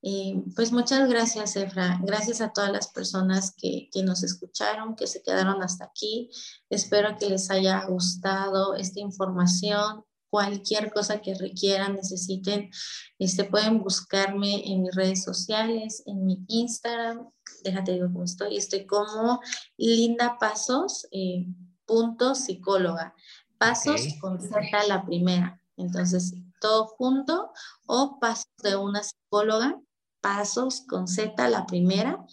Eh, 0.03 0.41
pues 0.55 0.71
muchas 0.71 1.07
gracias, 1.07 1.55
Efra. 1.55 1.99
Gracias 2.01 2.41
a 2.41 2.51
todas 2.51 2.71
las 2.71 2.87
personas 2.87 3.53
que, 3.55 3.89
que, 3.91 4.03
nos 4.03 4.23
escucharon, 4.23 4.95
que 4.95 5.05
se 5.05 5.21
quedaron 5.21 5.61
hasta 5.61 5.85
aquí. 5.85 6.29
Espero 6.69 7.17
que 7.19 7.29
les 7.29 7.51
haya 7.51 7.85
gustado 7.85 8.75
esta 8.75 8.99
información. 8.99 10.03
Cualquier 10.29 10.91
cosa 10.91 11.21
que 11.21 11.35
requieran, 11.35 11.95
necesiten, 11.95 12.71
este, 13.19 13.43
pueden 13.43 13.83
buscarme 13.83 14.65
en 14.71 14.83
mis 14.83 14.95
redes 14.95 15.23
sociales, 15.23 16.03
en 16.05 16.25
mi 16.25 16.45
Instagram, 16.47 17.27
déjate 17.65 17.91
digo 17.91 18.07
cómo 18.07 18.23
estoy, 18.23 18.55
estoy 18.55 18.85
como 18.85 19.41
Linda 19.77 20.37
Pasos, 20.39 21.05
eh, 21.11 21.45
punto 21.85 22.33
psicóloga. 22.33 23.13
Pasos 23.57 24.01
con 24.21 24.41
Z 24.41 24.61
la 24.87 25.05
primera. 25.05 25.61
Entonces, 25.75 26.33
todo 26.61 26.87
junto 26.87 27.51
o 27.85 28.17
pasos 28.19 28.47
de 28.63 28.75
una 28.75 29.03
psicóloga, 29.03 29.79
pasos 30.21 30.83
con 30.87 31.07
Z 31.07 31.49
la 31.49 31.65
primera. 31.65 32.25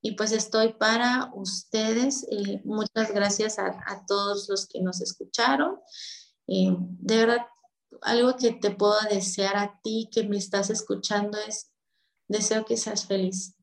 Y 0.00 0.12
pues 0.12 0.32
estoy 0.32 0.74
para 0.74 1.30
ustedes. 1.34 2.26
Eh, 2.30 2.60
muchas 2.64 3.12
gracias 3.12 3.58
a, 3.58 4.04
todos 4.06 4.48
los 4.48 4.66
que 4.66 4.80
nos 4.80 5.00
escucharon. 5.00 5.78
Eh, 6.46 6.76
de 6.78 7.16
verdad, 7.16 7.46
algo 8.02 8.36
que 8.36 8.52
te 8.52 8.70
puedo 8.70 8.96
desear 9.10 9.56
a 9.56 9.80
ti 9.82 10.08
que 10.12 10.24
me 10.24 10.36
estás 10.36 10.70
escuchando 10.70 11.38
es, 11.38 11.70
deseo 12.28 12.64
que 12.64 12.76
seas 12.76 13.06
feliz 13.06 13.54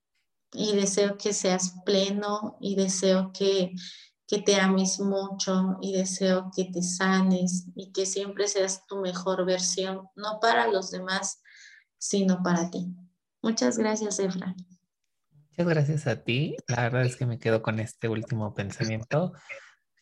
y 0.54 0.74
deseo 0.74 1.18
que 1.18 1.34
seas 1.34 1.74
pleno 1.86 2.58
y 2.60 2.76
deseo 2.76 3.32
que, 3.34 3.74
que 4.28 4.40
te 4.40 4.56
ames 4.56 5.00
mucho 5.00 5.78
y 5.82 5.94
deseo 5.94 6.52
que 6.56 6.66
te 6.66 6.82
sanes 6.82 7.68
y 7.76 7.92
que 7.92 8.06
siempre 8.06 8.48
seas 8.48 8.86
tu 8.88 8.98
mejor 8.98 9.46
versión, 9.46 10.10
no 10.16 10.40
para 10.40 10.68
los 10.68 10.92
demás, 10.92 11.42
sino 11.98 12.42
para 12.44 12.70
ti. 12.70 12.88
Muchas 13.42 13.78
gracias, 13.78 14.20
Efra. 14.20 14.56
Muchas 15.50 15.68
gracias 15.68 16.08
a 16.08 16.24
ti. 16.24 16.56
La 16.68 16.84
verdad 16.84 17.06
es 17.06 17.16
que 17.16 17.26
me 17.26 17.40
quedo 17.40 17.62
con 17.62 17.80
este 17.80 18.08
último 18.08 18.54
pensamiento, 18.54 19.34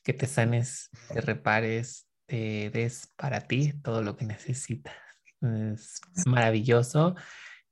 que 0.03 0.13
te 0.13 0.27
sanes, 0.27 0.89
te 1.13 1.21
repares, 1.21 2.07
te 2.25 2.69
des 2.69 3.07
para 3.15 3.41
ti 3.41 3.73
todo 3.81 4.03
lo 4.03 4.17
que 4.17 4.25
necesitas. 4.25 4.93
Es 5.41 6.01
maravilloso. 6.25 7.15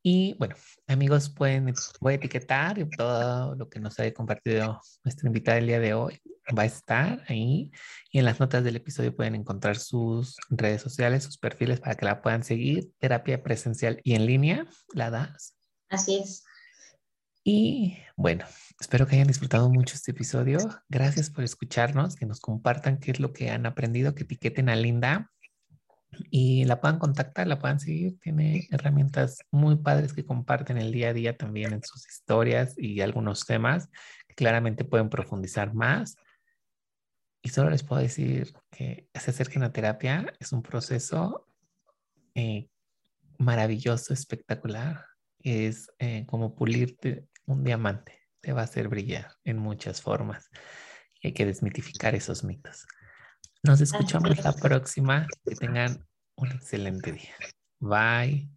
Y 0.02 0.36
bueno, 0.40 0.56
amigos, 0.88 1.30
pueden 1.30 1.74
voy 2.00 2.14
a 2.14 2.16
etiquetar 2.16 2.78
todo 2.98 3.56
lo 3.56 3.70
que 3.70 3.82
nos 3.82 4.00
ha 4.00 4.10
compartido 4.14 4.80
nuestra 5.04 5.28
invitada 5.28 5.58
el 5.58 5.68
día 5.68 5.80
de 5.82 5.94
hoy. 5.94 6.22
Va 6.58 6.64
a 6.64 6.66
estar 6.66 7.24
ahí 7.28 7.72
y 8.10 8.20
en 8.20 8.26
las 8.26 8.40
notas 8.40 8.64
del 8.64 8.78
episodio 8.78 9.14
pueden 9.14 9.36
encontrar 9.36 9.76
sus 9.76 10.38
redes 10.50 10.82
sociales, 10.82 11.26
sus 11.26 11.38
perfiles 11.38 11.82
para 11.82 11.96
que 11.96 12.06
la 12.06 12.22
puedan 12.22 12.44
seguir. 12.44 12.90
Terapia 13.00 13.44
presencial 13.44 14.00
y 14.02 14.16
en 14.16 14.26
línea, 14.26 14.66
¿la 14.94 15.10
das? 15.10 15.57
Así 15.90 16.18
es. 16.18 16.44
Y 17.44 17.98
bueno, 18.18 18.46
espero 18.80 19.08
que 19.08 19.16
hayan 19.16 19.28
disfrutado 19.28 19.70
mucho 19.70 19.96
este 19.96 20.12
episodio. 20.12 20.58
Gracias 20.90 21.30
por 21.30 21.46
escucharnos, 21.46 22.18
que 22.18 22.26
nos 22.26 22.42
compartan 22.42 23.00
qué 23.00 23.12
es 23.12 23.22
lo 23.22 23.32
que 23.32 23.52
han 23.52 23.66
aprendido, 23.66 24.14
que 24.14 24.24
etiqueten 24.24 24.68
a 24.68 24.76
Linda 24.76 25.32
y 26.30 26.66
la 26.66 26.82
puedan 26.82 27.00
contactar, 27.00 27.48
la 27.48 27.60
puedan 27.60 27.80
seguir. 27.80 28.20
Tiene 28.20 28.68
herramientas 28.72 29.40
muy 29.50 29.78
padres 29.78 30.12
que 30.12 30.26
comparten 30.26 30.78
el 30.78 30.92
día 30.92 31.10
a 31.10 31.14
día 31.14 31.38
también 31.38 31.74
en 31.74 31.84
sus 31.84 32.06
historias 32.08 32.74
y 32.78 33.00
algunos 33.00 33.46
temas 33.46 33.90
que 34.28 34.36
claramente 34.36 34.84
pueden 34.84 35.10
profundizar 35.10 35.74
más. 35.74 36.18
Y 37.42 37.50
solo 37.50 37.70
les 37.70 37.84
puedo 37.84 38.02
decir 38.02 38.54
que 38.72 39.08
se 39.14 39.32
acerquen 39.32 39.64
a 39.64 39.72
terapia 39.72 40.34
es 40.40 40.52
un 40.52 40.62
proceso 40.62 41.48
eh, 42.36 42.68
maravilloso, 43.38 44.14
espectacular. 44.14 45.06
Es 45.48 45.90
eh, 46.00 46.26
como 46.28 46.56
pulirte 46.56 47.28
un 47.46 47.64
diamante, 47.64 48.20
te 48.42 48.52
va 48.54 48.62
a 48.62 48.66
hacer 48.66 48.90
brillar 48.90 49.32
en 49.44 49.58
muchas 49.58 50.02
formas. 50.02 50.50
Y 51.22 51.28
hay 51.28 51.34
que 51.34 51.46
desmitificar 51.46 52.16
esos 52.16 52.44
mitos. 52.44 52.86
Nos 53.64 53.82
escuchamos 53.82 54.38
la 54.44 54.54
próxima. 54.54 55.28
Que 55.46 55.56
tengan 55.56 56.06
un 56.36 56.52
excelente 56.52 57.12
día. 57.12 57.36
Bye. 57.80 58.57